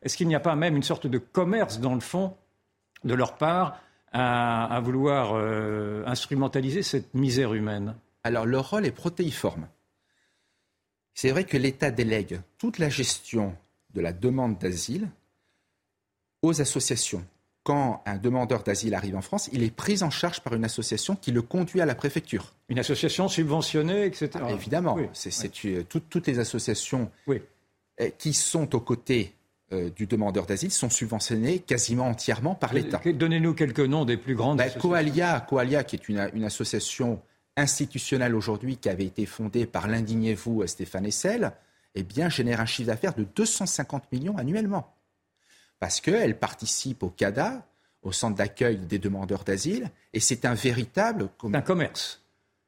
est-ce 0.02 0.16
qu'il 0.16 0.28
n'y 0.28 0.36
a 0.36 0.40
pas 0.40 0.54
même 0.54 0.76
une 0.76 0.82
sorte 0.82 1.06
de 1.06 1.18
commerce, 1.18 1.80
dans 1.80 1.94
le 1.94 2.00
fond, 2.00 2.34
de 3.04 3.14
leur 3.14 3.36
part, 3.36 3.80
à, 4.12 4.80
vouloir 4.82 5.34
euh, 5.34 6.02
instrumentaliser 6.06 6.82
cette 6.82 7.14
misère 7.14 7.54
humaine 7.54 7.94
Alors, 8.24 8.44
leur 8.44 8.70
rôle 8.70 8.84
est 8.84 8.90
protéiforme. 8.90 9.68
C'est 11.14 11.30
vrai 11.30 11.44
que 11.44 11.56
l'État 11.56 11.90
délègue 11.90 12.40
toute 12.58 12.78
la 12.78 12.88
gestion 12.88 13.56
de 13.94 14.00
la 14.00 14.12
demande 14.12 14.58
d'asile 14.58 15.08
aux 16.42 16.60
associations 16.60 17.24
quand 17.62 18.02
un 18.06 18.16
demandeur 18.16 18.62
d'asile 18.62 18.94
arrive 18.94 19.16
en 19.16 19.20
France, 19.20 19.50
il 19.52 19.62
est 19.62 19.74
pris 19.74 20.02
en 20.02 20.10
charge 20.10 20.40
par 20.40 20.54
une 20.54 20.64
association 20.64 21.14
qui 21.14 21.30
le 21.30 21.42
conduit 21.42 21.80
à 21.80 21.86
la 21.86 21.94
préfecture. 21.94 22.54
Une 22.68 22.78
association 22.78 23.28
subventionnée, 23.28 24.06
etc. 24.06 24.30
Ah, 24.42 24.50
évidemment, 24.52 24.96
c'est, 25.12 25.66
euh, 25.66 25.84
toutes 25.84 26.26
les 26.26 26.38
associations 26.38 27.10
euh, 27.28 27.38
qui 28.18 28.32
sont 28.32 28.74
aux 28.74 28.80
côtés 28.80 29.34
du 29.70 30.06
demandeur 30.06 30.46
d'asile 30.46 30.72
sont 30.72 30.90
subventionnées 30.90 31.60
quasiment 31.60 32.08
entièrement 32.08 32.54
par 32.54 32.74
l'État. 32.74 33.00
Donnez-nous 33.04 33.54
quelques 33.54 33.80
noms 33.80 34.04
des 34.04 34.16
plus 34.16 34.34
grandes 34.34 34.58
ben, 34.58 34.64
associations. 34.64 34.88
Coalia, 34.88 35.46
Coalia, 35.48 35.84
qui 35.84 35.96
est 35.96 36.08
une, 36.08 36.44
association 36.44 37.22
institutionnelle 37.56 38.34
aujourd'hui 38.34 38.78
qui 38.78 38.88
avait 38.88 39.04
été 39.04 39.26
fondée 39.26 39.66
par 39.66 39.86
l'indignez-vous 39.86 40.66
Stéphane 40.66 41.06
Essel, 41.06 41.52
eh 41.94 42.02
bien, 42.02 42.28
génère 42.28 42.60
un 42.60 42.66
chiffre 42.66 42.88
d'affaires 42.88 43.14
de 43.14 43.24
250 43.24 44.10
millions 44.10 44.36
annuellement 44.36 44.92
parce 45.80 46.00
qu'elle 46.00 46.38
participe 46.38 47.02
au 47.02 47.08
CADA, 47.08 47.66
au 48.02 48.12
centre 48.12 48.36
d'accueil 48.36 48.76
des 48.76 48.98
demandeurs 48.98 49.44
d'asile, 49.44 49.90
et 50.12 50.20
c'est 50.20 50.44
un 50.44 50.54
véritable... 50.54 51.30
Un 51.52 51.62
commerce. 51.62 52.22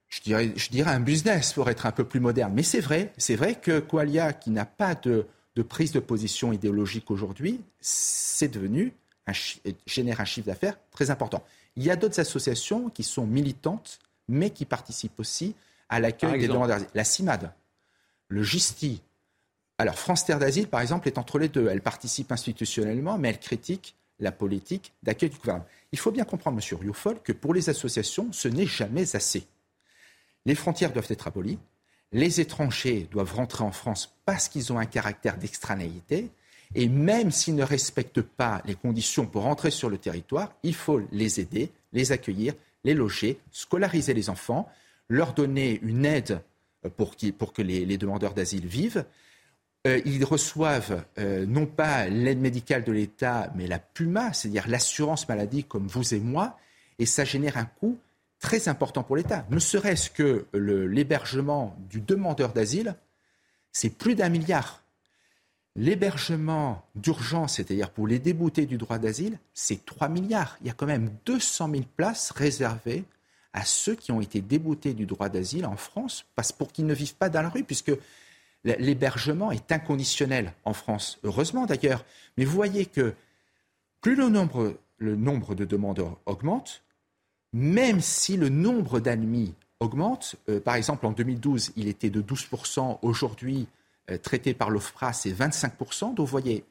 Je 0.09 0.21
dirais, 0.23 0.53
je 0.57 0.69
dirais 0.71 0.91
un 0.91 1.01
business 1.01 1.53
pour 1.53 1.71
être 1.71 1.87
un 1.87 1.93
peu 1.93 2.05
plus 2.05 2.21
moderne. 2.21 2.53
Mais 2.55 2.63
c'est 2.63 2.81
vrai, 2.81 3.13
c'est 3.17 3.37
vrai 3.37 3.55
que 3.55 3.81
Qualia, 3.81 4.33
qui 4.33 4.51
n'a 4.51 4.65
pas 4.65 4.95
de, 4.95 5.27
prise 5.61 5.93
de 5.93 6.01
position 6.01 6.53
idéologique 6.53 7.11
aujourd'hui, 7.11 7.61
c'est 7.81 8.49
devenu 8.49 8.95
un, 9.27 9.33
génère 9.87 10.21
un 10.21 10.25
chiffre 10.25 10.47
d'affaires 10.47 10.79
très 10.91 11.11
important. 11.11 11.45
Il 11.77 11.83
y 11.83 11.91
a 11.91 11.97
d'autres 11.97 12.21
associations 12.21 12.89
qui 12.89 13.03
sont 13.03 13.27
militantes, 13.27 13.99
mais 14.29 14.49
qui 14.49 14.65
participent 14.65 15.21
aussi 15.21 15.55
à 15.91 16.01
l'accueil 16.01 16.41
des 16.41 16.49
demandeurs 16.49 16.79
d'asile. 16.79 16.89
La 16.95 17.05
CIMAD, 17.05 17.53
le 18.29 18.43
GISTI, 18.43 19.03
alors, 19.83 19.99
France 19.99 20.25
Terre 20.25 20.39
d'Asile, 20.39 20.69
par 20.69 20.81
exemple, 20.81 21.09
est 21.09 21.19
entre 21.19 21.41
les 21.41 21.49
deux. 21.49 21.67
Elle 21.69 21.81
participe 21.81 22.31
institutionnellement, 22.31 23.19
mais 23.19 23.31
elle 23.31 23.41
critique 23.41 23.97
la 24.21 24.31
politique 24.31 24.93
d'accueil 25.03 25.31
du 25.31 25.39
gouvernement. 25.39 25.67
Il 25.91 25.99
faut 25.99 26.13
bien 26.13 26.25
comprendre, 26.25 26.55
Monsieur 26.55 26.77
Rioufol, 26.77 27.21
que 27.21 27.33
pour 27.33 27.53
les 27.53 27.69
associations, 27.69 28.29
ce 28.31 28.47
n'est 28.47 28.67
jamais 28.67 29.17
assez. 29.17 29.45
Les 30.47 30.55
frontières 30.55 30.93
doivent 30.93 31.11
être 31.11 31.27
abolies. 31.27 31.59
Les 32.13 32.41
étrangers 32.41 33.09
doivent 33.11 33.35
rentrer 33.35 33.65
en 33.65 33.73
France 33.73 34.15
parce 34.25 34.49
qu'ils 34.49 34.73
ont 34.73 34.79
un 34.79 34.87
caractère 34.87 35.39
d'extranéité. 35.39 36.31
Et 36.75 36.89
même 36.89 37.31
s'ils 37.31 37.55
ne 37.55 37.65
respectent 37.65 38.23
pas 38.23 38.63
les 38.65 38.75
conditions 38.75 39.27
pour 39.27 39.43
rentrer 39.43 39.71
sur 39.71 39.91
le 39.91 39.99
territoire, 39.99 40.53
il 40.63 40.75
faut 40.75 41.03
les 41.11 41.41
aider, 41.41 41.71
les 41.93 42.13
accueillir, 42.13 42.55
les 42.85 42.95
loger, 42.95 43.39
scolariser 43.51 44.15
les 44.15 44.31
enfants, 44.31 44.71
leur 45.09 45.35
donner 45.35 45.81
une 45.83 46.07
aide 46.07 46.41
pour, 46.97 47.15
que 47.17 47.63
les 47.63 47.99
demandeurs 47.99 48.33
d'asile 48.33 48.67
vivent 48.67 49.05
euh, 49.87 50.01
ils 50.05 50.25
reçoivent 50.25 51.05
euh, 51.19 51.45
non 51.45 51.67
pas 51.67 52.07
l'aide 52.07 52.39
médicale 52.39 52.85
de 52.85 52.93
l'État, 52.93 53.51
mais 53.57 53.67
la 53.67 53.81
PUMA, 53.81 54.33
c'est-à-dire 54.33 54.69
l'assurance 54.69 55.29
maladie 55.29 55.65
comme 55.65 55.89
vous 55.89 56.15
et 56.15 56.21
moi, 56.21 56.57
et 57.01 57.07
ça 57.07 57.25
génère 57.25 57.57
un 57.57 57.65
coût 57.65 57.99
très 58.43 58.69
important 58.69 59.03
pour 59.05 59.17
l'État. 59.17 59.47
Ne 59.49 59.59
serait-ce 59.59 60.11
que 60.11 60.45
l'hébergement 60.53 61.75
du 61.89 62.01
demandeur 62.01 62.53
d'asile, 62.53 62.97
c'est 63.71 63.89
plus 63.89 64.15
d'un 64.15 64.29
milliard. 64.29 64.83
L'hébergement 65.77 66.85
d'urgence, 66.95 67.55
c'est-à-dire 67.55 67.89
pour 67.89 68.07
les 68.07 68.19
déboutés 68.19 68.67
du 68.67 68.77
droit 68.77 68.99
d'asile, 68.99 69.39
c'est 69.55 69.87
3 69.87 70.09
milliards. 70.09 70.59
Il 70.61 70.67
y 70.67 70.71
a 70.71 70.75
quand 70.75 70.87
même 70.87 71.11
200 71.25 71.71
000 71.71 71.83
places 71.97 72.33
réservées 72.33 73.05
à 73.55 73.65
ceux 73.65 73.95
qui 73.95 74.13
ont 74.13 74.21
été 74.21 74.41
déboutés 74.43 74.93
du 74.93 75.07
droit 75.07 75.29
d'asile 75.29 75.65
en 75.65 75.77
France, 75.77 76.27
parce 76.35 76.53
pour 76.53 76.73
qu'ils 76.73 76.87
ne 76.87 76.95
vivent 76.95 77.15
pas 77.15 77.31
dans 77.31 77.43
la 77.43 77.49
rue, 77.49 77.65
puisque 77.65 77.93
l'hébergement 78.65 79.53
est 79.53 79.71
inconditionnel 79.73 80.53
en 80.65 80.73
France, 80.73 81.19
heureusement 81.23 81.65
d'ailleurs. 81.65 82.05
Mais 82.37 82.45
vous 82.45 82.55
voyez 82.55 82.87
que 82.87 83.15
plus 84.01 84.17
le 84.17 84.29
nombre, 84.29 84.77
le 84.99 85.17
nombre 85.17 85.55
de 85.55 85.65
demandeurs 85.65 86.19
augmente, 86.27 86.83
même 87.53 88.01
si 88.01 88.37
le 88.37 88.49
nombre 88.49 89.01
d'admis 89.01 89.55
augmente, 89.81 90.37
euh, 90.49 90.61
par 90.61 90.75
exemple 90.77 91.07
en 91.07 91.13
2012 91.13 91.73
il 91.77 91.89
était 91.89 92.11
de 92.11 92.23
12%, 92.23 92.99
aujourd'hui 93.03 93.69
euh, 94.11 94.19
traité 94.19 94.55
par 94.55 94.71
l'OFPRA 94.71 95.13
c'est 95.13 95.33
25%, 95.33 96.15
donc 96.15 96.19
vous 96.19 96.27
voyez 96.27 96.65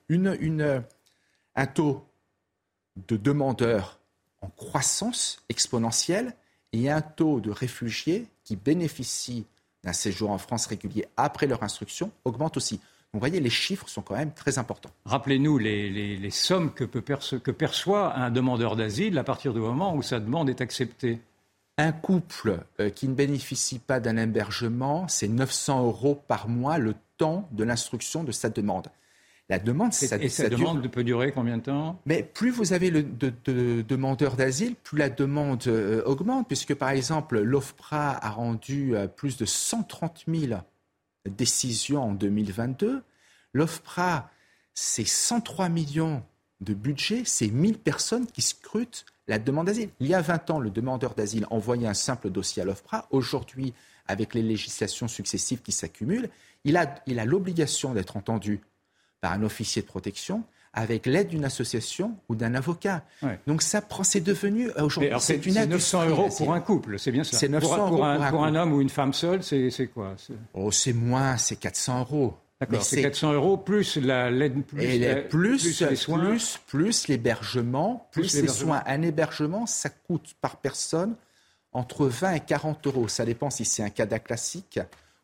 un 1.55 1.65
taux 1.67 2.05
de 3.07 3.17
demandeurs 3.17 3.99
en 4.41 4.49
croissance 4.49 5.43
exponentielle 5.49 6.33
et 6.73 6.89
un 6.89 7.01
taux 7.01 7.39
de 7.39 7.51
réfugiés 7.51 8.27
qui 8.43 8.55
bénéficient 8.55 9.45
d'un 9.83 9.93
séjour 9.93 10.31
en 10.31 10.37
France 10.37 10.67
régulier 10.67 11.05
après 11.17 11.47
leur 11.47 11.63
instruction 11.63 12.11
augmente 12.25 12.57
aussi. 12.57 12.79
Vous 13.13 13.19
voyez, 13.19 13.41
les 13.41 13.49
chiffres 13.49 13.89
sont 13.89 14.01
quand 14.01 14.15
même 14.15 14.31
très 14.33 14.57
importants. 14.57 14.91
Rappelez-nous 15.05 15.57
les, 15.57 16.29
sommes 16.31 16.73
que, 16.73 16.85
que 16.85 17.51
perçoit 17.51 18.15
un 18.15 18.31
demandeur 18.31 18.77
d'asile 18.77 19.17
à 19.17 19.23
partir 19.25 19.53
du 19.53 19.59
moment 19.59 19.93
où 19.95 20.01
sa 20.01 20.19
demande 20.19 20.49
est 20.49 20.61
acceptée. 20.61 21.19
Un 21.77 21.91
couple 21.91 22.59
euh, 22.79 22.89
qui 22.89 23.07
ne 23.07 23.13
bénéficie 23.13 23.79
pas 23.79 23.99
d'un 23.99 24.15
hébergement, 24.15 25.07
c'est 25.09 25.27
900 25.27 25.85
euros 25.85 26.21
par 26.27 26.47
mois 26.47 26.77
le 26.77 26.95
temps 27.17 27.49
de 27.51 27.63
l'instruction 27.63 28.23
de 28.23 28.31
sa 28.31 28.49
demande. 28.49 28.87
La 29.49 29.59
demande, 29.59 29.91
ça, 29.91 30.17
et 30.17 30.29
cette 30.29 30.51
demande 30.51 30.87
peut 30.89 31.03
durer 31.03 31.33
combien 31.33 31.57
de 31.57 31.63
temps? 31.63 31.99
Mais 32.05 32.23
plus 32.23 32.51
vous 32.51 32.71
avez 32.71 32.89
de, 32.89 33.81
demandeurs 33.81 34.37
d'asile, 34.37 34.75
plus 34.75 34.97
la 34.97 35.09
demande 35.09 35.63
euh, 35.67 36.01
augmente, 36.05 36.47
puisque 36.47 36.73
par 36.73 36.89
exemple, 36.91 37.41
l'OFPRA 37.41 38.25
a 38.25 38.29
rendu 38.29 38.95
euh, 38.95 39.07
plus 39.07 39.35
de 39.35 39.43
130 39.43 40.23
000 40.33 40.53
décisions 41.29 42.03
en 42.03 42.11
2022. 42.13 43.03
L'OFPRA, 43.53 44.29
c'est 44.73 45.05
103 45.05 45.69
millions 45.69 46.23
de 46.61 46.73
budget, 46.73 47.23
c'est 47.25 47.47
1000 47.47 47.77
personnes 47.77 48.27
qui 48.27 48.41
scrutent 48.41 49.05
la 49.27 49.39
demande 49.39 49.67
d'asile. 49.67 49.89
Il 49.99 50.07
y 50.07 50.13
a 50.13 50.21
20 50.21 50.49
ans, 50.51 50.59
le 50.59 50.69
demandeur 50.69 51.15
d'asile 51.15 51.47
envoyait 51.49 51.87
un 51.87 51.93
simple 51.93 52.29
dossier 52.29 52.61
à 52.61 52.65
l'OFPRA. 52.65 53.07
Aujourd'hui, 53.11 53.73
avec 54.07 54.33
les 54.33 54.41
législations 54.41 55.07
successives 55.07 55.61
qui 55.61 55.71
s'accumulent, 55.71 56.29
il 56.65 56.77
a 56.77 57.25
l'obligation 57.25 57.93
d'être 57.93 58.17
entendu 58.17 58.61
par 59.21 59.31
un 59.33 59.43
officier 59.43 59.81
de 59.81 59.87
protection 59.87 60.43
avec 60.73 61.05
l'aide 61.05 61.29
d'une 61.29 61.45
association 61.45 62.15
ou 62.29 62.35
d'un 62.35 62.55
avocat. 62.55 63.03
Donc 63.47 63.61
ça 63.61 63.81
c'est 64.03 64.21
devenu 64.21 64.69
euh, 64.69 64.83
aujourd'hui 64.83 65.11
c'est 65.19 65.45
une 65.45 65.57
aide 65.57 65.69
900 65.69 66.09
euros 66.09 66.29
pour 66.35 66.53
un 66.53 66.61
couple, 66.61 66.97
c'est 66.97 67.11
bien 67.11 67.23
ça. 67.23 67.37
C'est 67.37 67.49
900 67.49 67.67
pour, 67.67 67.95
euros 67.95 68.03
un, 68.03 68.29
pour 68.29 68.45
un, 68.45 68.55
homme 68.55 68.73
ou 68.73 68.81
une 68.81 68.89
femme 68.89 69.13
seule, 69.13 69.43
c'est 69.43 69.89
quoi? 69.93 70.15
Oh, 70.53 70.71
c'est 70.71 70.93
moins, 70.93 71.37
c'est 71.37 71.57
400 71.57 71.99
euros. 71.99 72.33
D'accord, 72.61 72.83
c'est 72.83 73.01
400 73.01 73.33
euros 73.33 73.57
plus 73.57 73.97
l'aide, 73.97 74.63
plus, 74.63 74.77
plus, 74.77 75.27
plus, 75.29 75.81
les 75.81 75.95
soins, 75.95 76.19
plus, 76.19 76.59
plus 76.67 77.07
l'hébergement, 77.07 78.07
plus, 78.11 78.39
les 78.39 78.47
soins. 78.47 78.83
Un 78.85 79.01
hébergement, 79.01 79.65
ça 79.65 79.89
coûte 79.89 80.35
par 80.41 80.57
personne 80.57 81.15
entre 81.73 82.05
20 82.05 82.33
et 82.33 82.39
40 82.39 82.85
euros. 82.87 83.07
Ça 83.07 83.25
dépend 83.25 83.49
si 83.49 83.65
c'est 83.65 83.81
un 83.81 83.89
CADA 83.89 84.19
classique 84.19 84.79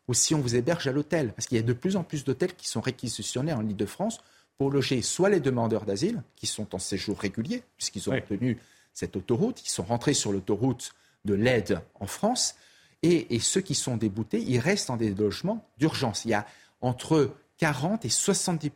ou 0.08 0.14
si 0.14 0.34
on 0.34 0.40
vous 0.40 0.56
héberge 0.56 0.88
à 0.88 0.92
l'hôtel. 0.92 1.32
Parce 1.32 1.46
qu'il 1.46 1.56
y 1.56 1.60
a 1.60 1.64
de 1.64 1.72
plus 1.72 1.94
en 1.94 2.02
plus 2.02 2.24
d'hôtels 2.24 2.54
qui 2.54 2.68
sont 2.68 2.80
réquisitionnés 2.80 3.52
en 3.52 3.66
Ile-de-France 3.66 4.18
pour 4.58 4.70
loger 4.70 5.02
soit 5.02 5.30
les 5.30 5.40
demandeurs 5.40 5.84
d'asile, 5.84 6.22
qui 6.36 6.46
sont 6.46 6.74
en 6.74 6.78
séjour 6.78 7.18
régulier, 7.18 7.62
puisqu'ils 7.76 8.10
ont 8.10 8.14
obtenu 8.14 8.58
cette 8.92 9.16
autoroute, 9.16 9.62
ils 9.64 9.70
sont 9.70 9.84
rentrés 9.84 10.14
sur 10.14 10.32
l'autoroute 10.32 10.92
de 11.24 11.34
l'aide 11.34 11.80
en 12.00 12.06
France, 12.06 12.56
et, 13.04 13.38
ceux 13.38 13.60
qui 13.60 13.76
sont 13.76 13.96
déboutés, 13.96 14.42
ils 14.42 14.58
restent 14.58 14.88
dans 14.88 14.96
des 14.96 15.14
logements 15.14 15.64
d'urgence. 15.78 16.24
Il 16.24 16.32
y 16.32 16.34
a 16.34 16.44
entre 16.80 17.32
40 17.58 18.04
et 18.04 18.08
70 18.08 18.72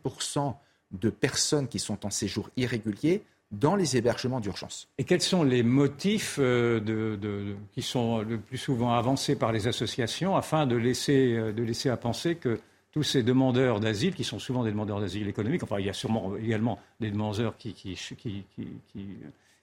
de 0.91 1.09
personnes 1.09 1.67
qui 1.67 1.79
sont 1.79 2.05
en 2.05 2.09
séjour 2.09 2.49
irrégulier 2.55 3.23
dans 3.51 3.75
les 3.75 3.97
hébergements 3.97 4.39
d'urgence. 4.39 4.87
Et 4.97 5.03
quels 5.03 5.21
sont 5.21 5.43
les 5.43 5.61
motifs 5.61 6.37
euh, 6.39 7.55
qui 7.73 7.81
sont 7.81 8.21
le 8.21 8.39
plus 8.39 8.57
souvent 8.57 8.93
avancés 8.93 9.35
par 9.35 9.51
les 9.51 9.67
associations 9.67 10.35
afin 10.35 10.65
de 10.65 10.75
laisser, 10.75 11.33
euh, 11.33 11.51
de 11.51 11.61
laisser 11.61 11.89
à 11.89 11.97
penser 11.97 12.35
que 12.35 12.59
tous 12.93 13.03
ces 13.03 13.23
demandeurs 13.23 13.79
d'asile, 13.79 14.13
qui 14.13 14.23
sont 14.23 14.39
souvent 14.39 14.63
des 14.63 14.71
demandeurs 14.71 15.01
d'asile 15.01 15.27
économique, 15.27 15.63
enfin 15.63 15.79
il 15.79 15.85
y 15.85 15.89
a 15.89 15.93
sûrement 15.93 16.37
également 16.37 16.79
des 16.99 17.09
demandeurs 17.09 17.57
qui, 17.57 17.73
qui, 17.73 17.95
qui, 17.95 18.45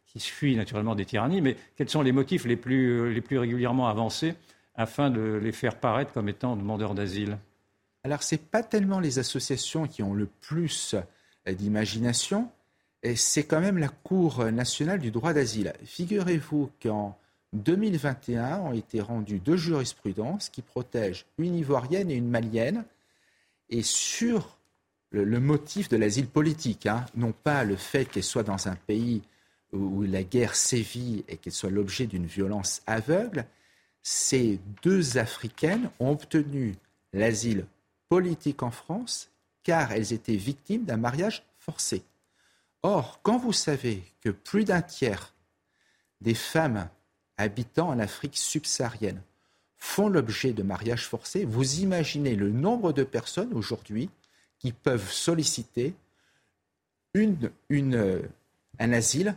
qui 0.06 0.20
fuient 0.20 0.56
naturellement 0.56 0.96
des 0.96 1.06
tyrannies, 1.06 1.40
mais 1.40 1.56
quels 1.76 1.88
sont 1.88 2.02
les 2.02 2.10
motifs 2.10 2.44
les 2.44 2.56
plus, 2.56 3.14
les 3.14 3.20
plus 3.20 3.38
régulièrement 3.38 3.88
avancés 3.88 4.34
afin 4.74 5.10
de 5.10 5.38
les 5.42 5.52
faire 5.52 5.76
paraître 5.76 6.12
comme 6.12 6.28
étant 6.28 6.56
demandeurs 6.56 6.94
d'asile? 6.94 7.38
Alors 8.02 8.22
ce 8.24 8.34
n'est 8.34 8.40
pas 8.40 8.64
tellement 8.64 8.98
les 8.98 9.20
associations 9.20 9.86
qui 9.86 10.02
ont 10.02 10.14
le 10.14 10.26
plus 10.26 10.94
euh, 11.46 11.52
d'imagination, 11.52 12.50
c'est 13.14 13.44
quand 13.44 13.60
même 13.60 13.78
la 13.78 13.88
Cour 13.88 14.44
nationale 14.46 14.98
du 14.98 15.10
droit 15.10 15.32
d'asile. 15.32 15.72
Figurez-vous 15.84 16.70
qu'en 16.82 17.16
2021 17.54 18.58
ont 18.58 18.72
été 18.72 19.00
rendues 19.00 19.38
deux 19.38 19.56
jurisprudences 19.56 20.50
qui 20.50 20.60
protègent 20.60 21.24
une 21.38 21.56
ivoirienne 21.56 22.10
et 22.10 22.14
une 22.14 22.28
malienne 22.28 22.84
et 23.70 23.82
sur 23.82 24.58
le, 25.10 25.40
motif 25.40 25.88
de 25.88 25.96
l'asile 25.96 26.26
politique, 26.26 26.86
hein, 26.86 27.06
non 27.16 27.32
pas 27.32 27.64
le 27.64 27.76
fait 27.76 28.04
qu'elle 28.04 28.22
soit 28.22 28.42
dans 28.42 28.68
un 28.68 28.76
pays 28.76 29.22
où, 29.72 30.02
la 30.02 30.22
guerre 30.22 30.54
sévit 30.54 31.24
et 31.28 31.36
qu'elle 31.36 31.52
soit 31.52 31.70
l'objet 31.70 32.06
d'une 32.06 32.26
violence 32.26 32.82
aveugle, 32.86 33.46
ces 34.02 34.58
deux 34.82 35.18
Africaines 35.18 35.90
ont 36.00 36.10
obtenu 36.10 36.74
l'asile 37.12 37.66
politique 38.08 38.62
en 38.62 38.70
France 38.70 39.30
car 39.62 39.92
elles 39.92 40.12
étaient 40.12 40.36
victimes 40.36 40.84
d'un 40.84 40.96
mariage 40.96 41.44
forcé. 41.58 42.02
Or, 42.82 43.20
quand 43.22 43.38
vous 43.38 43.52
savez 43.52 44.02
que 44.22 44.30
plus 44.30 44.64
d'un 44.64 44.82
tiers 44.82 45.34
des 46.20 46.34
femmes 46.34 46.88
habitant 47.36 47.88
en 47.88 47.98
Afrique 47.98 48.36
subsaharienne 48.36 49.22
font 49.80 50.08
l'objet 50.08 50.52
de 50.52 50.62
mariages 50.62 51.06
forcés, 51.06 51.44
vous 51.44 51.80
imaginez 51.80 52.36
le 52.36 52.50
nombre 52.50 52.92
de 52.92 53.02
personnes 53.02 53.52
aujourd'hui 53.54 54.10
qui 54.58 54.72
peuvent 54.72 55.10
solliciter 55.10 55.94
une, 57.14 57.50
une, 57.70 58.22
un 58.78 58.92
asile 58.92 59.34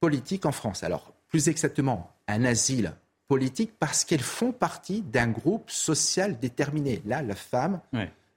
politique 0.00 0.46
en 0.46 0.52
France. 0.52 0.84
Alors, 0.84 1.12
plus 1.28 1.48
exactement, 1.48 2.14
un 2.28 2.44
asile 2.44 2.92
politique 3.26 3.72
parce 3.78 4.04
qu'elles 4.04 4.20
font 4.20 4.52
partie 4.52 5.00
d'un 5.00 5.28
groupe 5.28 5.70
social 5.70 6.38
déterminé. 6.38 7.02
Là, 7.06 7.22
la 7.22 7.34
femme 7.34 7.80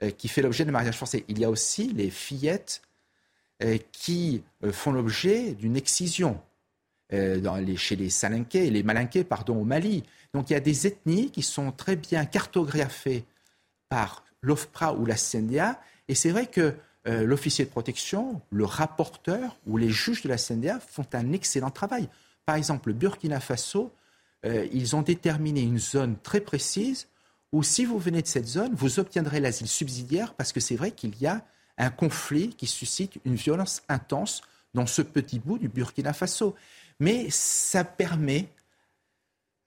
euh, 0.01 0.11
qui 0.11 0.27
fait 0.29 0.41
l'objet 0.41 0.65
de 0.65 0.71
mariage 0.71 0.97
forcé. 0.97 1.25
Il 1.27 1.39
y 1.39 1.45
a 1.45 1.49
aussi 1.49 1.91
les 1.93 2.09
fillettes 2.09 2.81
euh, 3.63 3.77
qui 3.91 4.43
euh, 4.63 4.71
font 4.71 4.91
l'objet 4.91 5.53
d'une 5.53 5.75
excision. 5.75 6.39
Les, 7.09 7.77
chez 7.77 7.95
les 7.95 8.09
Salinqués, 8.09 8.69
les 8.69 8.83
Malinqués, 8.83 9.25
au 9.47 9.63
Mali. 9.63 10.03
Donc 10.33 10.49
il 10.49 10.53
y 10.53 10.55
a 10.57 10.59
des 10.59 10.87
ethnies 10.87 11.31
qui 11.31 11.41
sont 11.41 11.71
très 11.71 11.95
bien 11.95 12.25
cartographiées 12.25 13.25
par 13.89 14.25
l'OFPRA 14.41 14.93
ou 14.93 15.05
la 15.05 15.15
CNDA. 15.15 15.79
Et 16.07 16.15
c'est 16.15 16.31
vrai 16.31 16.47
que 16.47 16.75
euh, 17.07 17.23
l'officier 17.23 17.65
de 17.65 17.69
protection, 17.69 18.41
le 18.49 18.65
rapporteur 18.65 19.57
ou 19.65 19.77
les 19.77 19.89
juges 19.89 20.23
de 20.23 20.29
la 20.29 20.37
CNDA 20.37 20.79
font 20.79 21.05
un 21.13 21.31
excellent 21.31 21.71
travail. 21.71 22.09
Par 22.45 22.55
exemple, 22.55 22.89
le 22.89 22.95
Burkina 22.95 23.39
Faso, 23.39 23.93
euh, 24.45 24.67
ils 24.73 24.95
ont 24.95 25.01
déterminé 25.01 25.61
une 25.61 25.79
zone 25.79 26.17
très 26.21 26.41
précise 26.41 27.07
où 27.53 27.63
si 27.63 27.85
vous 27.85 27.97
venez 27.97 28.21
de 28.21 28.27
cette 28.27 28.47
zone, 28.47 28.73
vous 28.75 28.99
obtiendrez 28.99 29.39
l'asile 29.39 29.67
subsidiaire 29.67 30.33
parce 30.33 30.51
que 30.51 30.59
c'est 30.59 30.75
vrai 30.75 30.91
qu'il 30.91 31.17
y 31.21 31.27
a 31.27 31.45
un 31.77 31.89
conflit 31.89 32.49
qui 32.49 32.67
suscite 32.67 33.19
une 33.23 33.35
violence 33.35 33.83
intense 33.87 34.41
dans 34.73 34.85
ce 34.85 35.01
petit 35.01 35.39
bout 35.39 35.57
du 35.57 35.69
Burkina 35.69 36.11
Faso. 36.11 36.55
Mais 36.99 37.29
ça 37.29 37.83
permet 37.83 38.47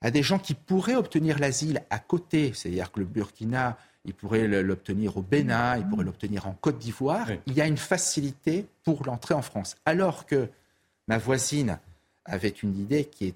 à 0.01 0.11
des 0.11 0.23
gens 0.23 0.39
qui 0.39 0.53
pourraient 0.53 0.95
obtenir 0.95 1.39
l'asile 1.39 1.83
à 1.89 1.99
côté, 1.99 2.53
c'est-à-dire 2.53 2.91
que 2.91 2.99
le 2.99 3.05
Burkina, 3.05 3.77
il 4.03 4.13
pourrait 4.13 4.47
l'obtenir 4.47 5.17
au 5.17 5.21
Bénin, 5.21 5.77
il 5.77 5.87
pourrait 5.87 6.05
l'obtenir 6.05 6.47
en 6.47 6.53
Côte 6.53 6.79
d'Ivoire, 6.79 7.27
il 7.45 7.53
y 7.53 7.61
a 7.61 7.67
une 7.67 7.77
facilité 7.77 8.65
pour 8.83 9.05
l'entrée 9.05 9.35
en 9.35 9.43
France. 9.43 9.75
Alors 9.85 10.25
que 10.25 10.49
ma 11.07 11.19
voisine 11.19 11.77
avait 12.25 12.49
une 12.49 12.77
idée 12.79 13.05
qui 13.05 13.27
est 13.27 13.35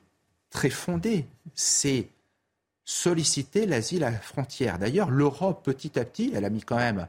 très 0.49 0.71
fondée, 0.71 1.27
c'est 1.53 2.07
solliciter 2.83 3.65
l'asile 3.65 4.03
à 4.03 4.11
la 4.11 4.19
frontière. 4.19 4.79
D'ailleurs, 4.79 5.09
l'Europe, 5.11 5.63
petit 5.63 5.99
à 5.99 6.05
petit, 6.05 6.31
elle 6.35 6.45
a 6.45 6.49
mis 6.49 6.61
quand 6.61 6.77
même 6.77 7.07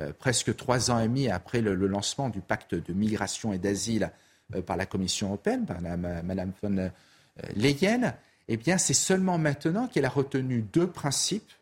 euh, 0.00 0.12
presque 0.18 0.54
trois 0.56 0.90
ans 0.90 1.00
et 1.00 1.08
demi 1.08 1.28
après 1.28 1.60
le, 1.60 1.74
lancement 1.74 2.28
du 2.28 2.40
pacte 2.40 2.74
de 2.74 2.92
migration 2.92 3.52
et 3.52 3.58
d'asile 3.58 4.12
par 4.66 4.76
la 4.76 4.86
Commission 4.86 5.28
européenne, 5.28 5.66
par 5.66 5.80
Mme 5.80 6.52
von 6.62 6.78
euh, 6.78 6.88
Leyen, 7.56 8.14
eh 8.48 8.56
bien, 8.56 8.78
c'est 8.78 8.94
seulement 8.94 9.38
maintenant 9.38 9.88
qu'elle 9.88 10.04
a 10.04 10.10
retenu 10.10 10.62
deux 10.62 10.86
principes. 10.86 11.52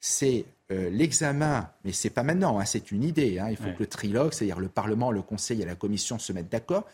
C'est 0.00 0.44
euh, 0.72 0.90
l'examen, 0.90 1.70
mais 1.84 1.92
c'est 1.92 2.10
pas 2.10 2.22
maintenant, 2.22 2.58
hein, 2.58 2.64
c'est 2.64 2.90
une 2.90 3.04
idée. 3.04 3.38
Hein. 3.38 3.48
il 3.50 3.56
faut 3.56 3.72
que 3.72 3.80
le 3.80 3.86
trilogue, 3.86 4.32
c'est-à-dire 4.32 4.58
le 4.58 4.68
Parlement, 4.68 5.12
le 5.12 5.22
Conseil 5.22 5.62
et 5.62 5.64
la 5.64 5.76
Commission 5.76 6.18
se 6.18 6.32
mettent 6.32 6.50
d'accord, 6.50 6.84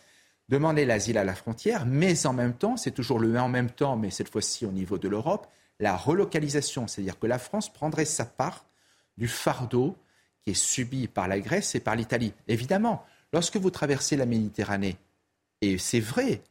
demander 0.49 0.85
l'asile 0.85 1.19
à 1.19 1.25
la 1.25 1.35
frontière, 1.35 1.87
mais 1.87 2.27
en 2.27 2.35
même 2.35 2.55
temps, 2.55 2.77
c'est 2.77 2.91
toujours 2.91 3.19
le 3.19 3.39
en 3.39 3.49
même 3.49 3.71
temps, 3.71 3.97
mais 3.97 4.11
cette 4.11 4.29
fois-ci 4.29 4.67
au 4.67 4.73
niveau 4.73 4.99
de 4.99 5.09
l'Europe, 5.09 5.47
la 5.81 5.97
relocalisation, 5.97 6.87
c'est-à-dire 6.87 7.19
que 7.19 7.27
la 7.27 7.39
France 7.39 7.73
prendrait 7.73 8.05
sa 8.05 8.27
part 8.27 8.67
du 9.17 9.29
fardeau 9.29 9.97
qui 10.43 10.51
est 10.51 10.55
subi 10.55 11.09
par 11.09 11.29
la 11.29 11.41
Grèce 11.41 11.75
et 11.75 11.81
par 11.81 11.97
l'Italie. 11.97 12.35
Évidemment, 12.49 13.05
lorsque 13.33 13.57
vous 13.57 13.71
traversez 13.71 14.17
la 14.17 14.27
Méditerranée, 14.27 14.97
et 15.63 15.79
c'est 15.79 16.01
vrai, 16.01 16.43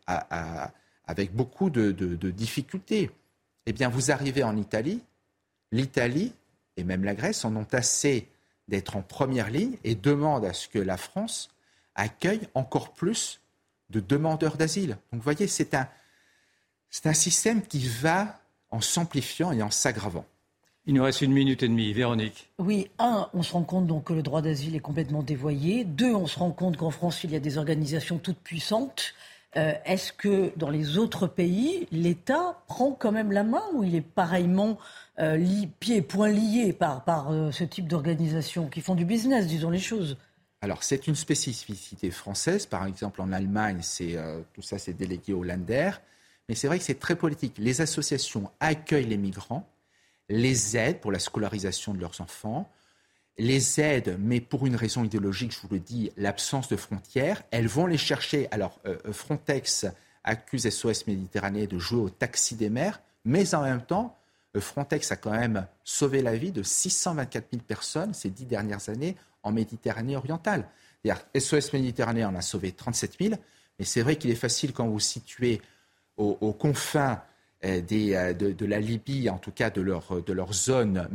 avec 1.05 1.36
beaucoup 1.36 1.70
de, 1.70 1.91
difficultés, 2.32 3.12
eh 3.66 3.74
bien, 3.74 3.89
vous 3.89 4.09
arrivez 4.09 4.43
en 4.43 4.55
Italie, 4.55 5.03
l'Italie 5.72 6.34
et 6.78 6.86
même 6.86 7.03
la 7.03 7.14
Grèce 7.14 7.43
en 7.43 7.55
ont 7.57 7.68
assez 7.74 8.30
d'être 8.70 8.95
en 8.95 9.01
première 9.01 9.49
ligne 9.49 9.78
et 9.84 9.95
demandent 9.95 10.45
à 10.45 10.53
ce 10.53 10.70
que 10.70 10.80
la 10.80 10.95
France 10.95 11.49
accueille 11.93 12.47
encore 12.53 12.93
plus 12.93 13.41
de 13.89 13.99
demandeurs 13.99 14.55
d'asile. 14.55 14.91
Donc 15.12 15.20
vous 15.20 15.22
voyez, 15.22 15.47
c'est 15.47 15.74
un, 15.74 15.89
c'est 16.89 17.07
un 17.07 17.14
système 17.14 17.62
qui 17.62 17.86
va 17.86 18.39
en 18.70 18.80
s'amplifiant 18.80 19.51
et 19.51 19.62
en 19.62 19.72
s'aggravant. 19.72 20.26
Il 20.88 20.95
nous 20.95 21.03
reste 21.03 21.21
une 21.21 21.32
minute 21.32 21.61
et 21.61 21.67
demie. 21.67 21.93
Véronique. 21.93 22.49
Oui, 22.57 22.89
un, 22.97 23.29
on 23.34 23.43
se 23.43 23.53
rend 23.53 23.63
compte 23.63 23.86
donc 23.86 24.05
que 24.05 24.13
le 24.13 24.23
droit 24.23 24.41
d'asile 24.41 24.75
est 24.75 24.79
complètement 24.79 25.21
dévoyé. 25.21 25.84
Deux, 25.84 26.13
on 26.13 26.25
se 26.25 26.39
rend 26.39 26.51
compte 26.51 26.77
qu'en 26.77 26.89
France, 26.89 27.23
il 27.23 27.32
y 27.32 27.36
a 27.36 27.39
des 27.39 27.57
organisations 27.57 28.17
toutes 28.17 28.39
puissantes. 28.39 29.13
Euh, 29.57 29.73
est-ce 29.86 30.13
que 30.13 30.51
dans 30.55 30.69
les 30.69 30.97
autres 30.97 31.27
pays, 31.27 31.88
l'État 31.91 32.63
prend 32.67 32.93
quand 32.93 33.11
même 33.11 33.32
la 33.32 33.43
main 33.43 33.61
ou 33.73 33.84
il 33.84 33.95
est 33.95 34.01
pareillement 34.01 34.79
euh, 35.19 35.45
pieds 35.79 35.97
et 35.97 36.01
poings 36.01 36.32
liés 36.32 36.73
par, 36.73 37.03
par 37.03 37.32
euh, 37.32 37.51
ce 37.51 37.65
type 37.65 37.88
d'organisation 37.88 38.67
qui 38.67 38.82
font 38.82 38.95
du 38.95 39.05
business, 39.05 39.47
disons 39.47 39.69
les 39.69 39.79
choses? 39.79 40.17
Alors, 40.61 40.84
c'est 40.84 41.05
une 41.05 41.15
spécificité 41.15 42.11
française. 42.11 42.65
Par 42.65 42.86
exemple, 42.86 43.21
en 43.21 43.32
Allemagne, 43.32 43.79
c'est, 43.82 44.15
tout 44.53 44.61
ça, 44.61 44.77
c'est 44.77 44.93
délégué 44.93 45.34
au 45.34 45.43
Länder. 45.43 45.91
Mais 46.47 46.55
c'est 46.55 46.67
vrai 46.67 46.77
que 46.77 46.84
c'est 46.84 46.99
très 46.99 47.15
politique. 47.15 47.55
Les 47.57 47.82
associations 47.82 48.51
accueillent 48.59 49.07
les 49.07 49.17
migrants, 49.17 49.67
les 50.32 50.77
aident 50.77 50.99
pour 50.99 51.11
la 51.11 51.19
scolarisation 51.19 51.93
de 51.93 51.99
leurs 51.99 52.21
enfants, 52.21 52.71
les 53.38 53.79
aident, 53.79 54.17
mais 54.19 54.41
pour 54.41 54.65
une 54.65 54.75
raison 54.75 55.03
idéologique, 55.03 55.53
je 55.53 55.59
vous 55.61 55.73
le 55.73 55.79
dis, 55.79 56.11
l'absence 56.17 56.67
de 56.67 56.75
frontières. 56.75 57.43
Elles 57.51 57.67
vont 57.67 57.86
les 57.86 57.97
chercher. 57.97 58.47
Alors, 58.51 58.79
Frontex 59.11 59.86
accuse 60.23 60.69
SOS 60.69 61.07
Méditerranée 61.07 61.67
de 61.67 61.79
jouer 61.79 62.01
au 62.01 62.09
taxi 62.09 62.55
des 62.55 62.69
mers, 62.69 63.01
mais 63.25 63.55
en 63.55 63.63
même 63.63 63.82
temps, 63.82 64.17
Frontex 64.59 65.11
a 65.11 65.15
quand 65.15 65.32
même 65.32 65.65
sauvé 65.84 66.21
la 66.21 66.36
vie 66.36 66.51
de 66.51 66.61
624 66.61 67.47
000 67.51 67.63
personnes 67.65 68.13
ces 68.13 68.29
dix 68.29 68.45
dernières 68.45 68.89
années 68.89 69.15
en 69.43 69.51
Méditerranée 69.51 70.17
orientale. 70.17 70.67
SOS 71.38 71.73
Méditerranée 71.73 72.25
en 72.25 72.36
a 72.36 72.41
sauvé 72.41 72.71
37 72.73 73.17
000, 73.19 73.36
mais 73.79 73.86
c'est 73.86 74.01
vrai 74.01 74.17
qu'il 74.17 74.29
est 74.29 74.36
facile 74.36 74.73
quand 74.73 74.88
vous 74.88 74.99
situez 74.99 75.61
aux, 76.17 76.53
confins 76.53 77.21
euh, 77.64 77.82
euh, 77.91 78.34
de, 78.34 78.66
la 78.66 78.80
Libye, 78.80 79.30
en 79.30 79.38
tout 79.38 79.51
cas 79.51 79.70
de 79.70 79.82
leur, 79.82 80.24
de 80.24 80.34
leur 80.34 80.53
zone 80.53 81.07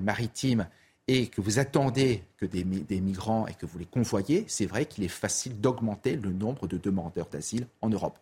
maritime, 0.00 0.66
et 1.06 1.26
que 1.26 1.40
vous 1.40 1.58
attendez 1.58 2.22
que 2.38 2.46
des, 2.46 2.64
migrants 2.64 3.46
et 3.46 3.54
que 3.54 3.66
vous 3.66 3.78
les 3.78 3.84
convoyez, 3.84 4.44
c'est 4.48 4.66
vrai 4.66 4.86
qu'il 4.86 5.04
est 5.04 5.08
facile 5.08 5.60
d'augmenter 5.60 6.16
le 6.16 6.32
nombre 6.32 6.66
de 6.66 6.78
demandeurs 6.78 7.26
d'asile 7.26 7.66
en 7.82 7.90
Europe. 7.90 8.18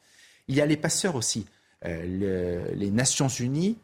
Il 0.48 0.56
y 0.56 0.60
a 0.60 0.66
les 0.66 0.76
passeurs 0.76 1.14
aussi. 1.14 1.46
Euh, 1.84 2.74
les 2.74 2.90
Nations 2.90 3.28
Unies 3.28 3.78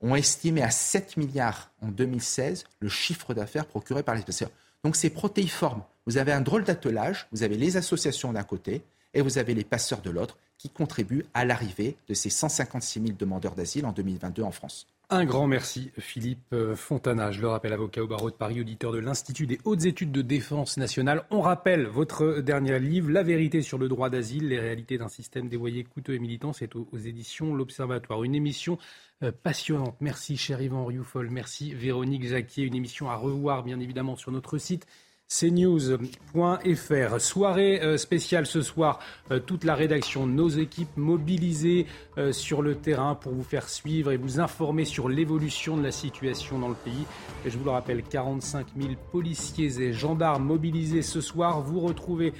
ont 0.00 0.16
estimé 0.16 0.62
à 0.62 0.70
7 0.70 1.16
milliards 1.16 1.70
en 1.82 1.88
2016 1.88 2.64
le 2.80 2.88
chiffre 2.88 3.34
d'affaires 3.34 3.66
procuré 3.66 4.02
par 4.02 4.14
les 4.14 4.22
passeurs. 4.22 4.50
Donc 4.82 4.96
c'est 4.96 5.10
protéiforme. 5.10 5.82
Vous 6.06 6.16
avez 6.18 6.32
un 6.32 6.40
drôle 6.40 6.64
d'attelage, 6.64 7.26
vous 7.32 7.42
avez 7.42 7.56
les 7.56 7.76
associations 7.76 8.32
d'un 8.32 8.44
côté 8.44 8.82
et 9.16 9.22
vous 9.22 9.38
avez 9.38 9.54
les 9.54 9.64
passeurs 9.64 10.02
de 10.02 10.10
l'autre 10.10 10.38
qui 10.58 10.68
contribuent 10.70 11.24
à 11.34 11.44
l'arrivée 11.44 11.96
de 12.08 12.14
ces 12.14 12.30
156 12.30 13.00
000 13.00 13.14
demandeurs 13.18 13.54
d'asile 13.54 13.86
en 13.86 13.92
2022 13.92 14.42
en 14.42 14.50
France. 14.50 14.86
Un 15.08 15.24
grand 15.24 15.46
merci, 15.46 15.92
Philippe 15.98 16.52
euh, 16.52 16.74
Fontana. 16.74 17.30
Je 17.30 17.40
le 17.40 17.46
rappelle, 17.46 17.72
avocat 17.72 18.02
au 18.02 18.08
barreau 18.08 18.28
de 18.28 18.34
Paris, 18.34 18.60
auditeur 18.60 18.92
de 18.92 18.98
l'Institut 18.98 19.46
des 19.46 19.60
hautes 19.64 19.84
études 19.84 20.10
de 20.10 20.20
défense 20.20 20.76
nationale. 20.78 21.24
On 21.30 21.40
rappelle 21.40 21.86
votre 21.86 22.40
dernier 22.40 22.78
livre, 22.80 23.10
La 23.10 23.22
vérité 23.22 23.62
sur 23.62 23.78
le 23.78 23.88
droit 23.88 24.10
d'asile, 24.10 24.48
les 24.48 24.58
réalités 24.58 24.98
d'un 24.98 25.08
système 25.08 25.48
dévoyé 25.48 25.84
coûteux 25.84 26.14
et 26.14 26.18
militant. 26.18 26.52
C'est 26.52 26.74
aux, 26.74 26.88
éditions 26.92 27.54
L'Observatoire. 27.54 28.24
Une 28.24 28.34
émission 28.34 28.78
euh, 29.22 29.30
passionnante. 29.30 29.96
Merci, 30.00 30.36
cher 30.36 30.60
Yvan 30.60 30.84
Rioufol. 30.84 31.30
Merci, 31.30 31.72
Véronique 31.72 32.26
Jacquier. 32.26 32.64
Une 32.64 32.74
émission 32.74 33.08
à 33.08 33.14
revoir, 33.14 33.62
bien 33.62 33.78
évidemment, 33.78 34.16
sur 34.16 34.32
notre 34.32 34.58
site 34.58 34.86
cnews.fr. 35.28 37.20
Soirée 37.20 37.80
euh, 37.82 37.96
spéciale 37.96 38.46
ce 38.46 38.62
soir, 38.62 39.00
euh, 39.32 39.40
toute 39.40 39.64
la 39.64 39.74
rédaction, 39.74 40.24
nos 40.26 40.48
équipes 40.48 40.96
mobilisées 40.96 41.86
euh, 42.16 42.30
sur 42.30 42.62
le 42.62 42.76
terrain 42.76 43.16
pour 43.16 43.32
vous 43.32 43.42
faire 43.42 43.68
suivre 43.68 44.12
et 44.12 44.16
vous 44.16 44.38
informer 44.38 44.84
sur 44.84 45.08
l'évolution 45.08 45.76
de 45.76 45.82
la 45.82 45.90
situation 45.90 46.60
dans 46.60 46.68
le 46.68 46.76
pays. 46.76 47.06
Et 47.44 47.50
je 47.50 47.58
vous 47.58 47.64
le 47.64 47.70
rappelle, 47.70 48.04
45 48.04 48.68
000 48.80 48.92
policiers 49.10 49.82
et 49.82 49.92
gendarmes 49.92 50.44
mobilisés 50.44 51.02
ce 51.02 51.20
soir. 51.20 51.60
Vous 51.60 51.80
retrouvez 51.80 52.32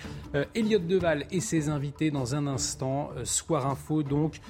Elliot 0.54 0.78
Deval 0.78 1.26
et 1.30 1.40
ses 1.40 1.68
invités 1.68 2.10
dans 2.10 2.34
un 2.34 2.46
instant. 2.46 3.10
Soir 3.24 3.66
Info, 3.66 4.02
donc 4.02 4.40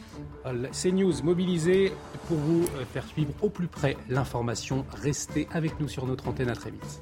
CNews 0.73 1.23
mobilisé 1.23 1.93
pour 2.29 2.37
vous 2.37 2.65
faire 2.93 3.07
suivre 3.07 3.33
au 3.43 3.49
plus 3.49 3.69
près 3.69 3.97
l'information. 4.09 4.85
Restez 5.03 5.49
avec 5.53 5.79
nous 5.81 5.89
sur 5.89 6.07
notre 6.07 6.29
antenne. 6.29 6.51
À 6.51 6.55
très 6.55 6.71
vite. 6.71 7.01